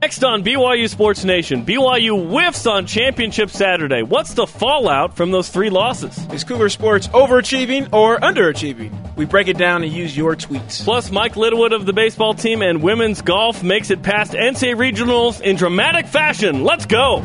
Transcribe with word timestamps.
Next 0.00 0.22
on 0.22 0.44
BYU 0.44 0.88
Sports 0.88 1.24
Nation, 1.24 1.66
BYU 1.66 2.30
whiffs 2.30 2.68
on 2.68 2.86
Championship 2.86 3.50
Saturday. 3.50 4.02
What's 4.02 4.32
the 4.32 4.46
fallout 4.46 5.16
from 5.16 5.32
those 5.32 5.48
three 5.48 5.70
losses? 5.70 6.16
Is 6.32 6.44
Cougar 6.44 6.68
Sports 6.68 7.08
overachieving 7.08 7.92
or 7.92 8.16
underachieving? 8.18 9.16
We 9.16 9.24
break 9.24 9.48
it 9.48 9.58
down 9.58 9.82
and 9.82 9.92
use 9.92 10.16
your 10.16 10.36
tweets. 10.36 10.84
Plus, 10.84 11.10
Mike 11.10 11.36
Littlewood 11.36 11.72
of 11.72 11.84
the 11.84 11.92
baseball 11.92 12.32
team 12.32 12.62
and 12.62 12.80
women's 12.80 13.22
golf 13.22 13.64
makes 13.64 13.90
it 13.90 14.04
past 14.04 14.34
NCAA 14.34 14.76
regionals 14.76 15.40
in 15.40 15.56
dramatic 15.56 16.06
fashion. 16.06 16.62
Let's 16.62 16.86
go. 16.86 17.22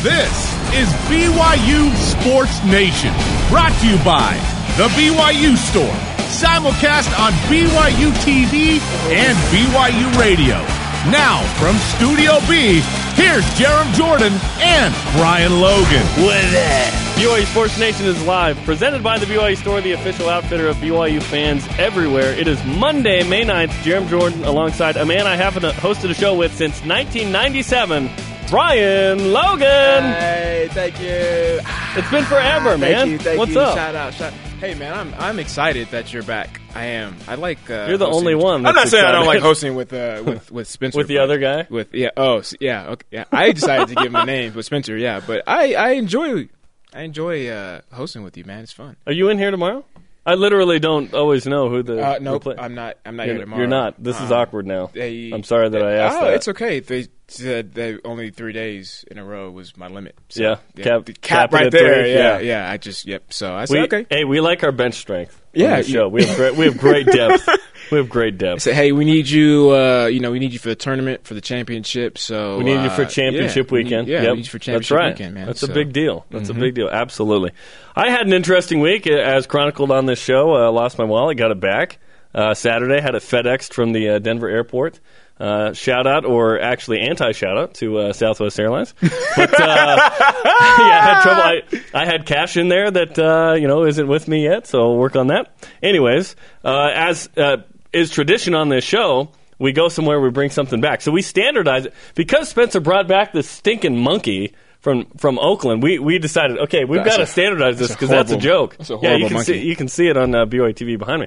This 0.00 0.32
is 0.72 0.88
BYU 1.12 1.94
Sports 1.94 2.64
Nation, 2.64 3.12
brought 3.50 3.78
to 3.82 3.86
you 3.86 4.02
by 4.02 4.32
The 4.78 4.88
BYU 4.96 5.58
Store, 5.58 5.94
simulcast 6.32 7.12
on 7.20 7.32
BYU 7.52 8.10
TV 8.24 8.80
and 9.12 9.36
BYU 9.52 10.18
Radio. 10.18 10.81
Now, 11.10 11.42
from 11.58 11.76
Studio 11.78 12.38
B, 12.48 12.80
here's 13.14 13.44
Jarom 13.58 13.92
Jordan 13.92 14.32
and 14.60 14.94
Brian 15.16 15.60
Logan. 15.60 16.06
With 16.24 16.52
it. 16.54 16.92
BYU 17.18 17.44
Sports 17.46 17.76
Nation 17.76 18.06
is 18.06 18.24
live, 18.24 18.56
presented 18.58 19.02
by 19.02 19.18
the 19.18 19.26
BYU 19.26 19.56
Store, 19.56 19.80
the 19.80 19.92
official 19.92 20.28
outfitter 20.28 20.68
of 20.68 20.76
BYU 20.76 21.20
fans 21.20 21.66
everywhere. 21.76 22.32
It 22.34 22.46
is 22.46 22.64
Monday, 22.64 23.28
May 23.28 23.44
9th. 23.44 23.70
Jarom 23.82 24.08
Jordan 24.08 24.44
alongside 24.44 24.96
a 24.96 25.04
man 25.04 25.26
I 25.26 25.34
haven't 25.34 25.64
hosted 25.74 26.10
a 26.10 26.14
show 26.14 26.36
with 26.36 26.54
since 26.54 26.84
1997, 26.84 28.08
Brian 28.48 29.32
Logan. 29.32 30.04
Hey, 30.04 30.68
thank 30.70 31.00
you. 31.00 31.60
It's 32.00 32.10
been 32.12 32.24
forever, 32.26 32.78
man. 32.78 32.92
Thank 32.92 33.10
you, 33.10 33.18
thank 33.18 33.38
What's 33.40 33.54
you. 33.54 33.60
up? 33.60 33.74
Shout 33.76 33.96
out, 33.96 34.14
shout. 34.14 34.32
Hey, 34.62 34.74
man, 34.74 34.94
I'm 34.94 35.12
I'm 35.14 35.38
excited 35.40 35.88
that 35.90 36.12
you're 36.12 36.22
back. 36.22 36.60
I 36.72 36.84
am. 36.84 37.16
I 37.26 37.34
like. 37.34 37.68
Uh, 37.68 37.86
You're 37.88 37.98
the 37.98 38.06
hosting- 38.06 38.18
only 38.28 38.34
one 38.36 38.54
I'm 38.64 38.74
that's 38.74 38.76
not 38.76 38.88
saying 38.88 39.04
I 39.04 39.10
don't 39.10 39.22
excited. 39.22 39.38
like 39.40 39.42
hosting 39.44 39.74
with 39.74 39.92
uh 39.92 40.22
with 40.24 40.52
with 40.52 40.68
Spencer. 40.68 40.98
With 40.98 41.08
the 41.08 41.16
but- 41.16 41.22
other 41.24 41.38
guy? 41.38 41.66
With 41.68 41.92
yeah. 41.92 42.10
Oh 42.16 42.38
s- 42.38 42.54
yeah. 42.60 42.90
Okay. 42.90 43.06
Yeah. 43.10 43.24
I 43.32 43.50
decided 43.50 43.88
to 43.88 43.94
give 43.96 44.06
him 44.06 44.14
a 44.14 44.24
name 44.24 44.54
with 44.54 44.64
Spencer. 44.64 44.96
Yeah, 44.96 45.20
but 45.26 45.42
I 45.48 45.74
I 45.74 45.90
enjoy 45.94 46.48
I 46.94 47.02
enjoy 47.02 47.48
uh 47.48 47.80
hosting 47.92 48.22
with 48.22 48.36
you, 48.36 48.44
man. 48.44 48.62
It's 48.62 48.70
fun. 48.72 48.94
Are 49.04 49.12
you 49.12 49.30
in 49.30 49.38
here 49.38 49.50
tomorrow? 49.50 49.84
I 50.24 50.34
literally 50.34 50.78
don't 50.78 51.12
always 51.12 51.44
know 51.44 51.68
who 51.68 51.82
the. 51.82 52.00
Uh, 52.00 52.14
who 52.18 52.24
nope, 52.24 52.42
play- 52.44 52.54
I'm 52.56 52.76
not. 52.76 52.98
I'm 53.04 53.16
not 53.16 53.26
You're, 53.26 53.34
here 53.34 53.44
tomorrow. 53.44 53.60
you're 53.62 53.68
not. 53.68 54.00
This 54.00 54.20
is 54.20 54.30
Uh, 54.30 54.36
awkward 54.36 54.64
now. 54.68 54.90
they- 54.92 55.32
I'm 55.34 55.42
sorry 55.42 55.70
that 55.70 55.82
I 55.82 55.94
asked 55.94 56.18
Oh, 56.18 56.24
that. 56.26 56.34
it's 56.34 56.46
okay. 56.46 56.78
They 56.78 57.08
said 57.32 57.74
that 57.74 58.00
only 58.04 58.30
three 58.30 58.52
days 58.52 59.04
in 59.10 59.18
a 59.18 59.24
row 59.24 59.50
was 59.50 59.76
my 59.76 59.88
limit. 59.88 60.14
So, 60.28 60.42
Yeah, 60.42 60.56
cap- 60.82 61.04
the 61.06 61.12
cap 61.12 61.50
cap 61.50 61.52
right 61.52 61.70
there. 61.70 62.02
three, 62.02 62.12
yeah, 62.12 62.38
yeah. 62.38 62.64
yeah. 62.66 62.70
I 62.70 62.76
just 62.76 63.06
yep. 63.06 63.32
So 63.32 63.54
I 63.54 63.64
said 63.66 63.74
We, 63.74 63.80
okay. 63.84 64.06
Hey, 64.10 64.24
we 64.24 64.40
like 64.40 64.62
our 64.64 64.72
bench 64.72 64.94
strength. 64.94 65.38
Yeah, 65.52 65.78
you- 65.78 65.82
show. 65.84 66.08
We 66.08 66.24
have 66.24 66.36
great. 66.36 66.56
We 66.56 66.64
have 66.66 66.78
great 66.78 67.06
depth. 67.12 67.48
we 67.90 67.98
have 67.98 68.08
great 68.08 68.34
I 68.34 68.36
depth. 68.38 68.62
said, 68.62 68.74
hey, 68.74 68.92
we 68.92 69.04
need 69.04 69.28
you. 69.28 69.70
Uh, 69.74 70.06
you 70.06 70.20
know, 70.20 70.30
we 70.30 70.38
need 70.38 70.52
you 70.52 70.58
for 70.58 70.70
the 70.70 70.74
tournament 70.76 71.24
for 71.26 71.34
the 71.34 71.40
championship. 71.42 72.16
So 72.16 72.56
We 72.58 72.64
need 72.64 72.72
you 72.72 72.78
uh, 72.90 72.96
for 72.96 73.04
championship 73.04 73.66
yeah, 73.66 73.72
we 73.74 73.78
need- 73.82 73.84
weekend. 73.90 74.08
yeah, 74.08 74.22
Yep. 74.22 74.30
we 74.30 74.36
need 74.36 74.44
you 74.46 74.50
for 74.50 74.58
championship 74.58 74.88
That's 74.88 74.90
right. 74.98 75.12
weekend, 75.14 75.34
man. 75.34 75.46
That's 75.46 75.60
So- 75.60 75.66
Mm-hmm. 75.66 75.72
a 75.78 75.84
big 75.84 75.92
deal. 75.92 76.26
That's 76.30 76.48
a 76.48 76.54
big 76.54 76.74
deal. 76.74 76.88
Absolutely. 76.88 77.50
I 77.94 78.10
had 78.10 78.26
an 78.26 78.32
interesting 78.32 78.80
week, 78.80 79.06
uh, 79.06 79.12
as 79.12 79.46
chronicled 79.46 79.90
on 79.90 80.06
this 80.06 80.18
show. 80.18 80.54
Uh, 80.54 80.70
lost 80.72 80.96
my 80.98 81.04
wallet, 81.04 81.36
got 81.36 81.50
it 81.50 81.60
back. 81.60 81.98
Uh, 82.34 82.54
Saturday 82.54 82.98
had 83.02 83.14
it 83.14 83.20
FedExed 83.22 83.74
from 83.74 83.92
the 83.92 84.08
uh, 84.08 84.18
Denver 84.18 84.48
airport. 84.48 84.98
Uh, 85.42 85.72
shout 85.72 86.06
out, 86.06 86.24
or 86.24 86.60
actually 86.60 87.00
anti 87.00 87.32
shout 87.32 87.58
out 87.58 87.74
to 87.74 87.98
uh, 87.98 88.12
Southwest 88.12 88.60
Airlines. 88.60 88.94
But 89.36 89.60
uh, 89.60 90.10
yeah, 90.14 90.38
I 90.44 91.00
had 91.02 91.22
trouble. 91.22 91.42
I, 91.42 92.02
I 92.02 92.04
had 92.06 92.26
cash 92.26 92.56
in 92.56 92.68
there 92.68 92.88
that 92.88 93.18
uh, 93.18 93.54
you 93.54 93.66
know 93.66 93.84
isn't 93.84 94.06
with 94.06 94.28
me 94.28 94.44
yet, 94.44 94.68
so 94.68 94.80
I'll 94.82 94.96
work 94.96 95.16
on 95.16 95.26
that. 95.28 95.52
Anyways, 95.82 96.36
uh, 96.64 96.90
as 96.94 97.28
uh, 97.36 97.56
is 97.92 98.10
tradition 98.10 98.54
on 98.54 98.68
this 98.68 98.84
show, 98.84 99.30
we 99.58 99.72
go 99.72 99.88
somewhere, 99.88 100.20
we 100.20 100.30
bring 100.30 100.50
something 100.50 100.80
back. 100.80 101.00
So 101.00 101.10
we 101.10 101.22
standardize 101.22 101.86
it 101.86 101.94
because 102.14 102.48
Spencer 102.48 102.78
brought 102.78 103.08
back 103.08 103.32
the 103.32 103.42
stinking 103.42 103.98
monkey 103.98 104.54
from 104.78 105.06
from 105.16 105.40
Oakland. 105.40 105.82
We 105.82 105.98
we 105.98 106.20
decided, 106.20 106.58
okay, 106.58 106.84
we've 106.84 107.04
got 107.04 107.16
to 107.16 107.26
standardize 107.26 107.80
this 107.80 107.90
because 107.90 108.10
that's 108.10 108.30
a 108.30 108.36
joke. 108.36 108.76
that's 108.76 108.90
a 108.90 108.98
yeah, 109.02 109.16
you 109.16 109.26
can 109.26 109.34
monkey. 109.34 109.54
see 109.54 109.66
you 109.66 109.74
can 109.74 109.88
see 109.88 110.06
it 110.06 110.16
on 110.16 110.30
BYU 110.30 110.72
TV 110.72 110.96
behind 110.96 111.22
me. 111.22 111.26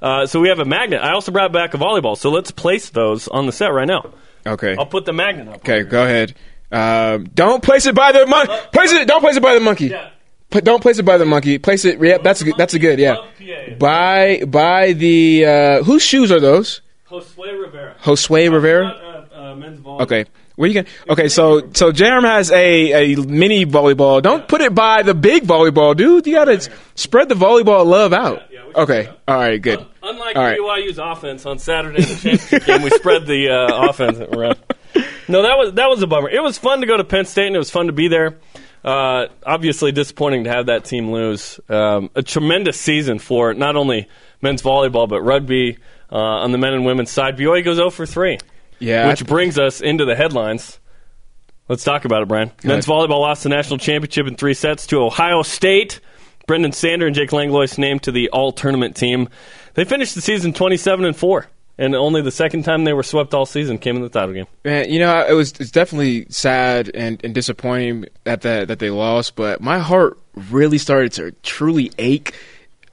Uh, 0.00 0.26
so 0.26 0.40
we 0.40 0.48
have 0.48 0.58
a 0.58 0.64
magnet. 0.64 1.00
I 1.00 1.12
also 1.12 1.32
brought 1.32 1.52
back 1.52 1.74
a 1.74 1.78
volleyball. 1.78 2.16
So 2.16 2.30
let's 2.30 2.50
place 2.50 2.90
those 2.90 3.28
on 3.28 3.46
the 3.46 3.52
set 3.52 3.68
right 3.68 3.86
now. 3.86 4.12
Okay. 4.46 4.76
I'll 4.78 4.86
put 4.86 5.04
the 5.04 5.12
magnet 5.12 5.48
up. 5.48 5.56
Okay. 5.56 5.82
Go 5.82 6.04
ahead. 6.04 6.34
Um, 6.70 7.24
don't 7.34 7.62
place 7.62 7.86
it 7.86 7.94
by 7.94 8.12
the 8.12 8.26
monkey. 8.26 8.52
Place 8.72 8.92
it. 8.92 9.06
Don't 9.06 9.20
place 9.20 9.36
it 9.36 9.42
by 9.42 9.54
the 9.54 9.60
monkey. 9.60 9.86
Yeah. 9.86 10.10
Put, 10.50 10.64
don't 10.64 10.80
place 10.80 10.98
it 10.98 11.04
by 11.04 11.18
the 11.18 11.24
monkey. 11.24 11.58
Place 11.58 11.84
it. 11.84 12.00
Yep. 12.00 12.22
That's 12.22 12.40
a 12.40 12.44
good. 12.44 12.54
That's 12.58 12.74
a 12.74 12.78
good. 12.78 12.98
Yeah. 12.98 13.16
By 13.78 14.42
by 14.46 14.92
the 14.92 15.46
uh, 15.46 15.82
whose 15.82 16.02
shoes 16.02 16.30
are 16.30 16.40
those? 16.40 16.80
Josue 17.08 17.62
Rivera. 17.62 17.96
Josue 18.02 18.52
Rivera. 18.52 18.86
Uh, 18.86 19.36
uh, 19.36 19.54
men's 19.54 19.80
volleyball. 19.80 20.00
Okay. 20.02 20.24
Where 20.56 20.68
you 20.68 20.74
going? 20.74 20.86
Okay, 21.08 21.28
so 21.28 21.70
so 21.72 21.90
Jarom 21.90 22.22
has 22.22 22.52
a, 22.52 23.14
a 23.14 23.16
mini 23.16 23.66
volleyball. 23.66 24.22
Don't 24.22 24.46
put 24.46 24.60
it 24.60 24.72
by 24.74 25.02
the 25.02 25.14
big 25.14 25.44
volleyball, 25.44 25.96
dude. 25.96 26.26
You 26.26 26.34
gotta 26.34 26.70
spread 26.94 27.28
the 27.28 27.34
volleyball 27.34 27.84
love 27.84 28.12
out. 28.12 28.42
Yeah, 28.76 28.82
yeah, 28.82 28.86
we 28.88 28.94
should 28.96 29.04
Okay. 29.06 29.16
All 29.28 29.36
right. 29.38 29.60
Good. 29.60 29.86
Unlike 30.02 30.36
All 30.36 30.42
right. 30.42 30.58
BYU's 30.58 30.98
offense 30.98 31.46
on 31.46 31.58
Saturday 31.58 32.02
in 32.02 32.08
the 32.08 32.14
championship 32.14 32.64
game, 32.66 32.82
we 32.82 32.90
spread 32.90 33.26
the 33.26 33.48
uh, 33.50 33.88
offense 33.88 34.18
around. 34.18 34.58
No, 35.28 35.42
that 35.42 35.56
was 35.58 35.72
that 35.74 35.88
was 35.88 36.02
a 36.02 36.06
bummer. 36.06 36.28
It 36.28 36.42
was 36.42 36.58
fun 36.58 36.80
to 36.80 36.86
go 36.86 36.96
to 36.96 37.04
Penn 37.04 37.24
State, 37.24 37.46
and 37.46 37.56
it 37.56 37.58
was 37.58 37.70
fun 37.70 37.86
to 37.86 37.92
be 37.92 38.08
there. 38.08 38.38
Uh, 38.84 39.28
obviously, 39.46 39.92
disappointing 39.92 40.44
to 40.44 40.50
have 40.50 40.66
that 40.66 40.84
team 40.84 41.10
lose. 41.10 41.58
Um, 41.70 42.10
a 42.14 42.22
tremendous 42.22 42.78
season 42.78 43.18
for 43.18 43.54
not 43.54 43.76
only 43.76 44.08
men's 44.42 44.60
volleyball 44.62 45.08
but 45.08 45.22
rugby 45.22 45.78
uh, 46.12 46.16
on 46.16 46.52
the 46.52 46.58
men 46.58 46.74
and 46.74 46.84
women's 46.84 47.10
side. 47.10 47.36
BYU 47.38 47.64
goes 47.64 47.76
0 47.76 47.88
for 47.90 48.04
three, 48.04 48.36
Yeah. 48.78 49.08
which 49.08 49.24
brings 49.26 49.58
us 49.58 49.80
into 49.80 50.04
the 50.04 50.14
headlines. 50.14 50.78
Let's 51.66 51.82
talk 51.82 52.04
about 52.04 52.20
it, 52.22 52.28
Brian. 52.28 52.52
Men's 52.62 52.84
volleyball 52.86 53.20
lost 53.20 53.42
the 53.44 53.48
national 53.48 53.78
championship 53.78 54.26
in 54.26 54.36
three 54.36 54.52
sets 54.52 54.86
to 54.88 54.98
Ohio 55.02 55.42
State. 55.42 56.00
Brenden 56.46 56.74
Sander 56.74 57.06
and 57.06 57.14
Jake 57.14 57.32
Langlois 57.32 57.78
named 57.78 58.02
to 58.04 58.12
the 58.12 58.28
all 58.30 58.52
tournament 58.52 58.96
team. 58.96 59.28
They 59.74 59.84
finished 59.84 60.14
the 60.14 60.20
season 60.20 60.52
27 60.52 61.04
and 61.04 61.16
4, 61.16 61.46
and 61.78 61.94
only 61.94 62.22
the 62.22 62.30
second 62.30 62.64
time 62.64 62.84
they 62.84 62.92
were 62.92 63.02
swept 63.02 63.34
all 63.34 63.46
season 63.46 63.78
came 63.78 63.96
in 63.96 64.02
the 64.02 64.08
title 64.08 64.34
game. 64.34 64.46
Man, 64.64 64.90
you 64.90 64.98
know, 64.98 65.26
it 65.26 65.32
was 65.32 65.52
it's 65.58 65.70
definitely 65.70 66.26
sad 66.28 66.90
and, 66.94 67.20
and 67.24 67.34
disappointing 67.34 68.06
that 68.24 68.42
that 68.42 68.68
that 68.68 68.78
they 68.78 68.90
lost, 68.90 69.36
but 69.36 69.60
my 69.60 69.78
heart 69.78 70.18
really 70.50 70.78
started 70.78 71.12
to 71.12 71.32
truly 71.42 71.90
ache 71.98 72.34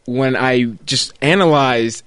when 0.06 0.36
I 0.36 0.64
just 0.86 1.14
analyzed 1.22 2.04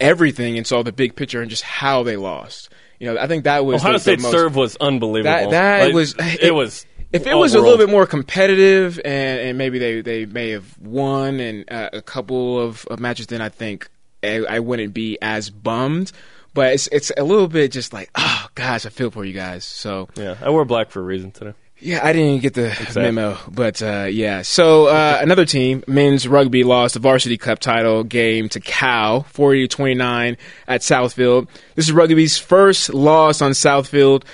everything 0.00 0.56
and 0.58 0.66
saw 0.66 0.82
the 0.82 0.92
big 0.92 1.16
picture 1.16 1.40
and 1.40 1.50
just 1.50 1.62
how 1.62 2.02
they 2.02 2.16
lost. 2.16 2.68
You 2.98 3.14
know, 3.14 3.20
I 3.20 3.26
think 3.28 3.44
that 3.44 3.64
was 3.64 3.80
Ohio 3.82 3.98
the, 3.98 4.16
the 4.16 4.22
most, 4.22 4.32
serve 4.32 4.56
was 4.56 4.76
unbelievable. 4.76 5.30
That 5.30 5.50
that 5.50 5.84
Like, 5.86 5.94
was 5.94 6.14
it, 6.18 6.52
was. 6.52 6.84
If 7.12 7.26
it 7.26 7.34
was 7.34 7.54
a 7.54 7.60
little 7.60 7.78
bit 7.78 7.88
more 7.88 8.06
competitive 8.06 9.00
and, 9.04 9.40
and 9.40 9.58
maybe 9.58 9.78
they, 9.78 10.00
they 10.02 10.26
may 10.26 10.50
have 10.50 10.78
won 10.78 11.40
and 11.40 11.64
uh, 11.70 11.90
a 11.92 12.02
couple 12.02 12.60
of, 12.60 12.84
of 12.86 13.00
matches, 13.00 13.28
then 13.28 13.40
I 13.40 13.48
think 13.48 13.88
I, 14.22 14.44
I 14.48 14.60
wouldn't 14.60 14.92
be 14.92 15.18
as 15.22 15.50
bummed. 15.50 16.12
But 16.54 16.72
it's 16.72 16.88
it's 16.88 17.12
a 17.16 17.22
little 17.22 17.46
bit 17.46 17.70
just 17.72 17.92
like, 17.92 18.10
oh 18.14 18.46
gosh, 18.54 18.84
I 18.84 18.88
feel 18.88 19.10
for 19.10 19.24
you 19.24 19.32
guys. 19.32 19.64
So 19.64 20.08
yeah, 20.16 20.36
I 20.40 20.50
wore 20.50 20.64
black 20.64 20.90
for 20.90 21.00
a 21.00 21.04
reason 21.04 21.30
today. 21.30 21.54
yeah, 21.78 22.00
I 22.02 22.12
didn't 22.12 22.42
get 22.42 22.54
the 22.54 22.74
memo, 22.96 23.38
but 23.48 23.80
uh, 23.80 24.08
yeah. 24.10 24.42
So 24.42 24.86
uh, 24.86 25.18
another 25.20 25.44
team, 25.44 25.84
men's 25.86 26.26
rugby, 26.26 26.64
lost 26.64 26.94
the 26.94 27.00
varsity 27.00 27.36
cup 27.38 27.60
title 27.60 28.02
game 28.02 28.48
to 28.48 28.60
Cal, 28.60 29.22
forty 29.24 29.68
to 29.68 29.76
twenty 29.76 29.94
nine 29.94 30.36
at 30.66 30.80
Southfield. 30.80 31.48
This 31.76 31.86
is 31.86 31.92
rugby's 31.92 32.38
first 32.38 32.92
loss 32.92 33.40
on 33.40 33.52
Southfield, 33.52 34.24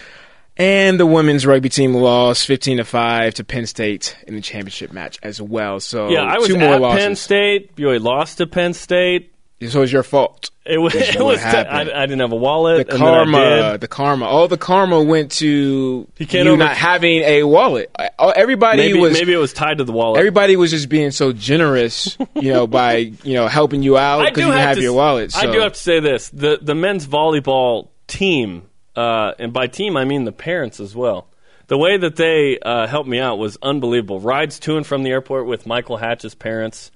and 0.56 0.98
the 1.00 1.06
women's 1.06 1.46
rugby 1.46 1.68
team 1.68 1.94
lost 1.94 2.46
fifteen 2.46 2.76
to 2.78 2.84
five 2.84 3.34
to 3.34 3.44
Penn 3.44 3.66
State 3.66 4.16
in 4.26 4.34
the 4.34 4.40
championship 4.40 4.92
match 4.92 5.18
as 5.22 5.40
well. 5.40 5.80
So 5.80 6.08
Yeah, 6.08 6.22
I 6.22 6.38
was 6.38 6.48
two 6.48 6.58
more 6.58 6.74
at 6.74 6.80
losses. 6.80 7.04
Penn 7.04 7.16
State. 7.16 7.76
BYU 7.76 8.00
lost 8.02 8.38
to 8.38 8.46
Penn 8.46 8.72
State. 8.74 9.30
So 9.68 9.80
it's 9.82 9.92
your 9.92 10.02
fault. 10.02 10.50
It 10.66 10.76
was. 10.78 10.94
It 10.96 11.18
was. 11.22 11.38
T- 11.40 11.46
I. 11.46 11.80
I 11.80 12.06
didn't 12.06 12.20
have 12.20 12.32
a 12.32 12.36
wallet. 12.36 12.86
The 12.86 12.94
and 12.94 13.02
then 13.02 13.08
I 13.08 13.24
karma, 13.24 13.78
the 13.78 13.88
karma, 13.88 14.26
all 14.26 14.46
the 14.46 14.58
karma 14.58 15.00
went 15.02 15.30
to 15.32 16.06
He 16.18 16.26
you 16.38 16.48
over- 16.48 16.56
not 16.58 16.76
having 16.76 17.20
a 17.22 17.44
wallet. 17.44 17.90
Everybody 18.18 18.78
Maybe, 18.78 18.98
was 18.98 19.12
maybe 19.14 19.32
it 19.32 19.38
was 19.38 19.52
tied 19.54 19.78
to 19.78 19.84
the 19.84 19.92
wallet. 19.92 20.18
everybody 20.18 20.56
was 20.56 20.70
just 20.70 20.88
being 20.90 21.12
so 21.12 21.32
generous, 21.32 22.18
you 22.34 22.52
know, 22.52 22.66
by 22.66 22.96
you 23.22 23.34
know 23.34 23.46
helping 23.46 23.82
you 23.82 23.96
out 23.96 24.24
because 24.28 24.44
you 24.44 24.50
have 24.50 24.60
have 24.60 24.76
to 24.76 24.82
your 24.82 24.92
wallet. 24.92 25.32
So. 25.32 25.38
I 25.48 25.50
do 25.52 25.60
have 25.60 25.72
to 25.74 25.80
say 25.80 26.00
this: 26.00 26.28
the 26.30 26.58
the 26.60 26.74
men's 26.74 27.06
volleyball 27.06 27.88
team, 28.06 28.62
uh, 28.96 29.32
and 29.38 29.52
by 29.52 29.66
team 29.66 29.96
I 29.96 30.04
mean 30.04 30.24
the 30.24 30.32
parents 30.32 30.80
as 30.80 30.94
well. 30.94 31.28
The 31.66 31.78
way 31.78 31.96
that 31.96 32.16
they 32.16 32.58
uh, 32.58 32.86
helped 32.86 33.08
me 33.08 33.18
out 33.18 33.38
was 33.38 33.56
unbelievable. 33.62 34.20
Rides 34.20 34.58
to 34.60 34.76
and 34.76 34.86
from 34.86 35.02
the 35.02 35.10
airport 35.10 35.46
with 35.46 35.66
Michael 35.66 35.96
Hatch's 35.96 36.34
parents. 36.34 36.90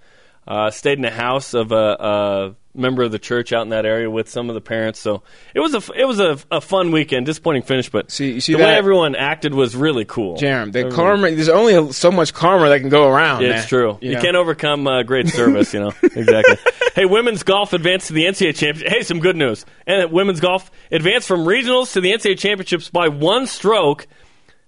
Uh, 0.47 0.71
stayed 0.71 0.99
in 0.99 1.03
the 1.03 1.11
house 1.11 1.53
of 1.53 1.73
a, 1.73 1.77
a 1.77 2.55
member 2.79 3.03
of 3.03 3.13
the 3.13 3.19
church 3.19 3.53
out 3.53 3.63
in 3.63 3.71
that 3.71 3.85
area 3.85 4.11
with 4.11 4.29
some 4.29 4.49
of 4.49 4.55
the 4.55 4.61
parents. 4.61 4.99
So 5.01 5.23
it 5.55 5.61
was 5.61 5.75
a 5.75 5.83
it 5.95 6.05
was 6.07 6.21
a, 6.21 6.39
a 6.51 6.61
fun 6.61 6.91
weekend. 6.93 7.27
Disappointing 7.27 7.63
finish, 7.63 7.91
but 7.91 8.11
See- 8.11 8.33
you 8.35 8.41
see 8.41 8.53
the 8.53 8.59
that? 8.59 8.65
way 8.69 8.75
everyone 8.77 9.15
acted 9.17 9.53
was 9.55 9.75
really 9.77 10.05
cool. 10.05 10.37
Jerem, 10.39 10.73
the 10.73 10.81
Everyone- 10.81 10.93
karma. 10.97 11.31
There's 11.33 11.49
only 11.49 11.93
so 11.93 12.11
much 12.11 12.33
karma 12.33 12.69
that 12.69 12.81
can 12.81 12.89
go 12.89 13.09
around. 13.09 13.43
Yeah, 13.43 13.49
man. 13.51 13.59
it's 13.59 13.69
true. 13.69 13.99
You, 14.01 14.15
know? 14.15 14.23
can't 14.23 14.37
overcome 14.37 14.87
uh, 14.87 15.03
great 15.03 15.29
service, 15.39 15.75
you 15.75 15.81
know. 15.81 15.93
exactly. 16.03 16.57
Hey, 16.95 17.05
women's 17.05 17.43
golf 17.43 17.73
advanced 17.73 18.09
to 18.09 18.13
the 18.15 18.25
NCAA 18.25 18.55
championship. 18.57 18.89
Hey, 18.89 19.03
some 19.03 19.21
good 19.21 19.37
news. 19.37 19.65
And 19.87 20.11
women's 20.13 20.41
golf 20.41 20.71
advanced 20.91 21.29
from 21.29 21.41
regionals 21.45 21.93
to 21.93 22.01
the 22.01 22.13
NCAA 22.13 22.39
championships 22.39 22.89
by 22.91 23.09
one 23.09 23.47
stroke. 23.47 24.07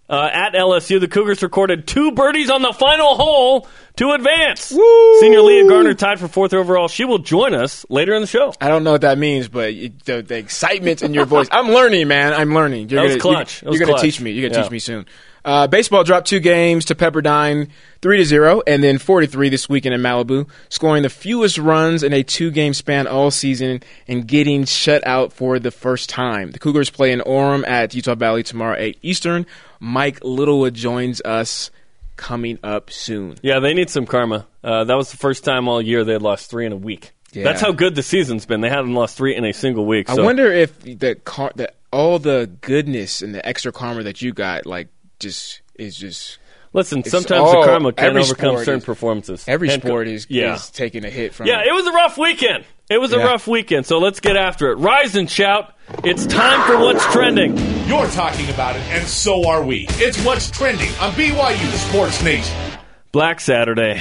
Uh, 0.09 0.29
at 0.33 0.55
LSU, 0.55 0.99
the 0.99 1.07
Cougars 1.07 1.41
recorded 1.41 1.87
two 1.87 2.11
birdies 2.11 2.51
on 2.51 2.63
the 2.63 2.73
final 2.73 3.15
hole 3.15 3.69
to 4.01 4.13
advance. 4.13 4.73
Woo! 4.73 5.21
Senior 5.21 5.43
Leah 5.43 5.69
Garner 5.69 5.93
tied 5.95 6.19
for 6.19 6.27
fourth 6.27 6.55
overall. 6.55 6.89
She 6.89 7.05
will 7.05 7.19
join 7.19 7.53
us 7.53 7.85
later 7.91 8.15
in 8.15 8.23
the 8.23 8.27
show. 8.27 8.55
I 8.61 8.69
don't 8.69 8.83
know 8.83 8.93
what 8.93 9.03
that 9.03 9.19
means, 9.19 9.47
but 9.49 9.75
the, 10.07 10.23
the 10.27 10.37
excitement 10.37 11.03
in 11.03 11.13
your 11.13 11.27
voice. 11.27 11.49
I'm 11.53 11.69
learning, 11.69 12.09
man. 12.09 12.33
I'm 12.33 12.55
learning. 12.55 12.89
You're 12.89 13.03
That 13.03 13.15
was 13.15 13.23
gonna, 13.23 13.37
clutch. 13.37 13.63
You, 13.63 13.69
was 13.69 13.81
are 13.81 13.85
going 13.85 13.97
to 13.97 14.03
teach 14.03 14.19
me. 14.21 14.31
You're 14.31 14.43
going 14.49 14.53
to 14.55 14.59
Yeah. 14.59 14.63
teach 14.65 14.73
me 14.73 14.79
soon. 14.79 15.07
Uh, 15.45 15.67
baseball 15.67 16.03
dropped 16.05 16.29
two 16.29 16.41
games 16.41 16.87
to 16.87 16.95
Pepperdine, 16.95 17.69
three 18.03 18.19
to 18.19 18.25
zero, 18.25 18.63
and 18.67 18.83
then 18.85 18.99
four 18.99 19.21
to 19.21 19.27
three 19.27 19.49
this 19.49 19.69
weekend 19.69 19.95
in 19.95 20.01
Malibu, 20.03 20.47
scoring 20.69 21.03
the 21.03 21.09
fewest 21.09 21.57
runs 21.59 22.03
in 22.03 22.13
a 22.13 22.23
two-game 22.23 22.75
span 22.75 23.07
all 23.07 23.31
season 23.31 23.83
and 24.07 24.27
getting 24.27 24.65
shut 24.67 25.07
out 25.07 25.33
for 25.33 25.59
the 25.59 25.71
first 25.71 26.11
time. 26.11 26.51
The 26.51 26.59
Cougars 26.59 26.91
play 26.91 27.11
in 27.13 27.21
Orem 27.21 27.67
at 27.67 27.95
Utah 27.95 28.15
Valley 28.17 28.43
tomorrow 28.43 28.79
at 28.79 28.97
Eastern. 29.03 29.47
Mike 29.79 30.19
Littlewood 30.23 30.75
joins 30.75 31.23
us 31.23 31.71
coming 32.21 32.59
up 32.63 32.91
soon. 32.91 33.37
Yeah, 33.43 33.61
they 33.61 33.73
need 33.73 33.89
some 33.89 34.05
karma. 34.05 34.47
Uh, 34.63 34.85
that 34.85 34.95
was 34.95 35.11
the 35.11 35.17
first 35.17 35.43
time 35.43 35.69
all 35.69 35.81
year 35.81 36.05
they 36.05 36.13
had 36.13 36.23
lost 36.23 36.51
three 36.51 36.67
in 36.67 36.73
a 36.73 36.77
week. 36.77 37.13
Yeah. 37.33 37.45
That's 37.45 37.63
how 37.63 37.73
good 37.73 37.95
the 37.95 38.03
season's 38.03 38.45
been. 38.45 38.61
They 38.61 38.69
haven't 38.69 38.93
lost 38.93 39.17
three 39.17 39.35
in 39.35 39.45
a 39.47 39.53
single 39.53 39.87
week. 39.87 40.11
I 40.11 40.15
wonder 40.21 40.53
if 40.53 40.79
the 40.81 41.15
car, 41.15 41.51
the 41.55 41.73
all 41.91 42.19
the 42.19 42.51
goodness 42.61 43.23
and 43.23 43.35
the 43.35 43.45
extra 43.47 43.73
karma 43.73 44.03
that 44.03 44.21
you 44.21 44.35
got, 44.35 44.67
like, 44.67 44.89
just 45.19 45.63
is 45.77 45.97
just 45.97 46.39
Listen, 46.73 47.03
sometimes 47.03 47.41
all- 47.41 47.61
the 47.63 47.67
karma 47.67 47.93
can 47.93 48.17
overcome 48.17 48.59
certain 48.59 48.75
is- 48.79 48.85
performances. 48.85 49.45
every 49.49 49.71
And 49.71 49.83
co- 49.83 49.89
sport 49.89 50.07
is, 50.09 50.27
yeah. 50.31 50.55
is 50.55 50.71
taking 50.71 51.05
a 51.05 51.11
hit 51.11 51.35
from. 51.35 51.47
Yeah, 51.47 51.63
it. 51.63 51.69
it 51.69 51.73
was 51.73 51.87
a 51.87 51.93
rough 51.93 52.17
weekend. 52.17 52.65
It 52.89 53.01
was 53.01 53.13
a 53.13 53.19
rough 53.19 53.47
weekend, 53.47 53.87
so 53.87 53.99
let's 53.99 54.19
get 54.21 54.37
after 54.37 54.71
it. 54.73 54.77
Rise 54.77 55.15
and 55.17 55.31
shout. 55.31 55.73
It's 56.05 56.27
time 56.27 56.61
for 56.67 56.79
What's 56.79 57.05
Trending. 57.13 57.57
You're 57.89 58.07
talking 58.09 58.49
about 58.51 58.77
it, 58.77 58.83
and 58.91 59.07
so 59.07 59.49
are 59.49 59.63
we. 59.65 59.87
It's 59.91 60.23
what's 60.25 60.51
trending 60.51 60.89
on 61.01 61.13
BYU 61.13 61.89
Sports 61.89 62.23
Nation. 62.23 62.57
Black 63.13 63.41
Saturday. 63.41 64.01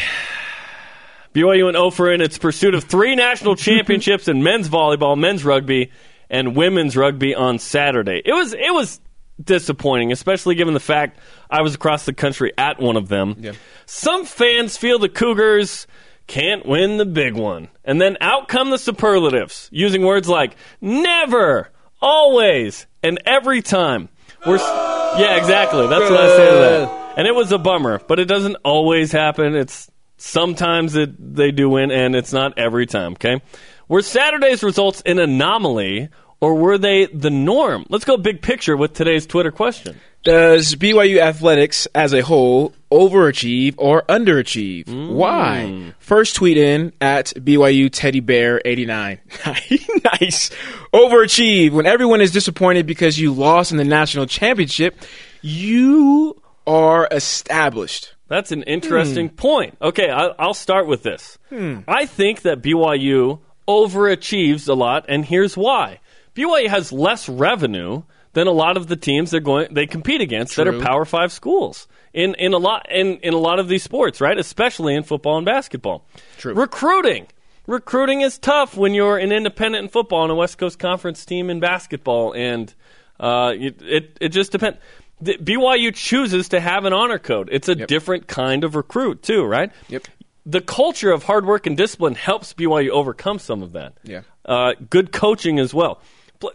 BYU 1.34 1.68
and 1.68 1.78
oh 1.78 1.86
Ofer 1.86 2.12
in 2.12 2.22
its 2.22 2.38
pursuit 2.38 2.74
of 2.74 2.84
three 2.86 3.16
national 3.16 3.56
championships 3.68 4.28
in 4.28 4.42
men's 4.44 4.68
volleyball, 4.70 5.18
men's 5.18 5.46
rugby, 5.46 5.92
and 6.30 6.56
women's 6.56 6.98
rugby 6.98 7.36
on 7.36 7.60
Saturday. 7.60 8.22
It 8.26 8.34
was 8.34 8.54
it 8.54 8.74
was 8.74 9.00
disappointing, 9.44 10.12
especially 10.12 10.56
given 10.56 10.74
the 10.74 10.80
fact 10.80 11.20
I 11.50 11.62
was 11.62 11.76
across 11.76 12.06
the 12.06 12.14
country 12.14 12.52
at 12.58 12.80
one 12.80 12.98
of 12.98 13.08
them. 13.08 13.36
Yeah. 13.40 13.54
Some 13.86 14.26
fans 14.26 14.78
feel 14.78 15.00
the 15.00 15.10
Cougars 15.10 15.88
can't 16.28 16.66
win 16.66 16.98
the 16.98 17.06
big 17.06 17.34
one. 17.34 17.70
And 17.84 18.00
then 18.00 18.18
out 18.22 18.48
come 18.48 18.70
the 18.70 18.78
superlatives, 18.78 19.68
using 19.72 20.06
words 20.06 20.30
like 20.30 20.56
never, 20.80 21.70
always, 22.02 22.86
and 23.04 23.20
every 23.26 23.62
time. 23.62 24.10
We're 24.46 24.58
yeah, 24.58 25.36
exactly. 25.38 25.88
That's 25.88 26.10
what 26.10 26.20
I 26.20 26.28
say 26.38 26.50
to 26.52 26.58
that. 26.58 27.14
And 27.18 27.28
it 27.28 27.36
was 27.36 27.52
a 27.52 27.58
bummer, 27.58 28.00
but 28.00 28.20
it 28.20 28.26
doesn't 28.26 28.56
always 28.64 29.12
happen. 29.12 29.56
It's 29.56 29.90
sometimes 30.18 30.96
it, 30.96 31.36
they 31.36 31.52
do 31.52 31.70
win, 31.70 31.92
and 31.92 32.16
it's 32.16 32.32
not 32.32 32.58
every 32.58 32.86
time. 32.86 33.14
Okay, 33.14 33.42
were 33.88 34.02
Saturday's 34.02 34.64
results 34.64 35.02
an 35.06 35.20
anomaly, 35.20 36.10
or 36.42 36.56
were 36.56 36.78
they 36.78 37.06
the 37.08 37.30
norm? 37.30 37.86
Let's 37.90 38.06
go 38.06 38.18
big 38.18 38.42
picture 38.42 38.78
with 38.78 38.94
today's 38.94 39.26
Twitter 39.26 39.52
question. 39.52 40.00
Does 40.24 40.76
BYU 40.76 41.20
athletics 41.20 41.88
as 41.96 42.14
a 42.14 42.22
whole 42.22 42.74
overachieve 42.92 43.76
or 43.78 44.02
underachieve? 44.04 44.86
Mm. 44.86 45.14
Why? 45.14 45.94
First 46.00 46.36
tweet 46.36 46.58
in 46.58 46.92
at 47.00 47.28
BYU 47.38 47.90
Teddy 47.92 48.20
Bear 48.20 48.62
89. 48.66 49.20
nice. 49.46 50.50
Overachieve. 50.94 51.72
When 51.72 51.86
everyone 51.86 52.20
is 52.20 52.32
disappointed 52.32 52.86
because 52.86 53.18
you 53.18 53.34
lost 53.34 53.72
in 53.72 53.78
the 53.78 53.86
national 53.86 54.26
championship, 54.26 54.98
you 55.42 56.42
are 56.68 57.08
established. 57.12 58.14
That's 58.28 58.52
an 58.52 58.64
interesting 58.64 59.30
hmm. 59.30 59.36
point. 59.36 59.78
Okay, 59.82 60.10
I, 60.10 60.28
I'll 60.38 60.54
start 60.54 60.86
with 60.86 61.02
this. 61.02 61.38
Hmm. 61.50 61.80
I 61.88 62.06
think 62.06 62.42
that 62.42 62.62
BYU 62.62 63.40
overachieves 63.68 64.68
a 64.68 64.74
lot, 64.74 65.06
and 65.08 65.24
here's 65.24 65.56
why. 65.56 66.00
BYU 66.40 66.68
has 66.68 66.92
less 66.92 67.28
revenue 67.28 68.04
than 68.34 68.48
a 68.48 68.52
lot 68.52 68.78
of 68.78 68.88
the 68.88 68.96
teams 68.96 69.32
they're 69.32 69.40
going 69.40 69.74
they 69.74 69.86
compete 69.86 70.22
against 70.22 70.56
that 70.56 70.68
are 70.68 70.80
Power 70.80 71.06
Five 71.06 71.32
schools 71.32 71.88
in 72.14 72.36
in 72.36 72.54
a 72.54 72.58
lot 72.58 72.88
in, 72.90 73.18
in 73.18 73.34
a 73.34 73.38
lot 73.38 73.60
of 73.60 73.68
these 73.68 73.84
sports, 73.84 74.22
right? 74.22 74.38
Especially 74.38 74.96
in 74.96 75.04
football 75.04 75.38
and 75.38 75.46
basketball. 75.46 76.06
True. 76.38 76.54
Recruiting. 76.54 77.28
Recruiting 77.68 78.22
is 78.22 78.40
tough 78.40 78.76
when 78.76 78.94
you're 78.94 79.18
an 79.18 79.32
independent 79.32 79.84
in 79.84 79.90
football 79.90 80.24
and 80.24 80.32
a 80.32 80.36
West 80.36 80.58
Coast 80.58 80.80
Conference 80.80 81.24
team 81.26 81.50
in 81.50 81.60
basketball, 81.60 82.34
and 82.34 82.74
uh, 83.20 83.54
it, 83.56 83.82
it 83.82 84.18
it 84.22 84.30
just 84.30 84.52
depends. 84.52 84.80
BYU 85.22 85.94
chooses 85.94 86.50
to 86.50 86.62
have 86.62 86.86
an 86.86 86.94
honor 86.94 87.20
code. 87.20 87.50
It's 87.52 87.68
a 87.68 87.76
different 87.76 88.28
kind 88.28 88.64
of 88.64 88.76
recruit 88.76 89.22
too, 89.22 89.44
right? 89.44 89.72
Yep. 89.90 90.08
The 90.46 90.62
culture 90.62 91.12
of 91.12 91.24
hard 91.24 91.46
work 91.46 91.68
and 91.68 91.76
discipline 91.76 92.16
helps 92.16 92.54
BYU 92.54 92.90
overcome 92.90 93.38
some 93.38 93.62
of 93.62 93.74
that. 93.74 93.98
Yeah. 94.04 94.22
Uh, 94.46 94.74
good 94.90 95.12
coaching 95.12 95.60
as 95.60 95.74
well. 95.74 96.02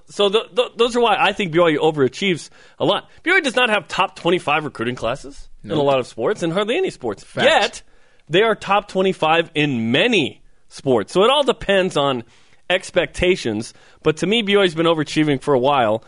So 0.07 0.31
th- 0.31 0.55
th- 0.55 0.73
those 0.77 0.97
are 0.97 1.01
why 1.01 1.17
I 1.19 1.33
think 1.33 1.53
BYU 1.53 1.79
overachieves 1.79 2.49
a 2.79 2.85
lot. 2.85 3.11
BYU 3.23 3.43
does 3.43 3.57
not 3.57 3.69
have 3.71 3.87
top 3.89 4.17
25 4.17 4.65
recruiting 4.65 4.95
classes 4.95 5.49
in 5.63 5.71
a 5.71 5.83
lot 5.83 5.99
of 5.99 6.07
sports 6.07 6.43
and 6.43 6.53
hardly 6.53 6.77
any 6.77 6.91
sports. 6.91 7.23
Facts. 7.23 7.45
Yet 7.47 7.83
they 8.29 8.43
are 8.43 8.55
top 8.55 8.89
25 8.89 9.51
in 9.55 9.93
many 9.93 10.43
sports. 10.69 11.13
So 11.13 11.23
it 11.25 11.31
all 11.31 11.45
depends 11.45 11.97
on 11.97 12.25
expectations. 12.71 13.75
But 14.03 14.19
to 14.19 14.27
me, 14.27 14.43
BYU's 14.43 14.75
been 14.75 14.87
overachieving 14.87 15.41
for 15.43 15.55
a 15.55 15.59
while. 15.59 16.05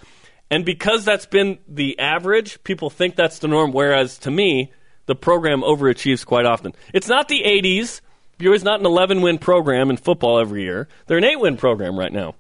And 0.50 0.64
because 0.64 1.04
that's 1.04 1.26
been 1.26 1.58
the 1.66 1.98
average, 1.98 2.62
people 2.64 2.88
think 2.88 3.16
that's 3.16 3.40
the 3.40 3.48
norm. 3.48 3.72
Whereas 3.72 4.18
to 4.18 4.30
me, 4.30 4.72
the 5.06 5.14
program 5.14 5.62
overachieves 5.62 6.24
quite 6.24 6.46
often. 6.46 6.72
It's 6.94 7.08
not 7.08 7.28
the 7.28 7.42
80s. 7.44 8.00
BYU's 8.38 8.64
not 8.64 8.80
an 8.80 8.86
11 8.86 9.22
win 9.22 9.38
program 9.38 9.90
in 9.90 9.96
football 9.96 10.38
every 10.38 10.62
year. 10.62 10.88
They're 11.06 11.18
an 11.18 11.24
8 11.24 11.40
win 11.40 11.56
program 11.56 11.98
right 11.98 12.12
now. 12.12 12.34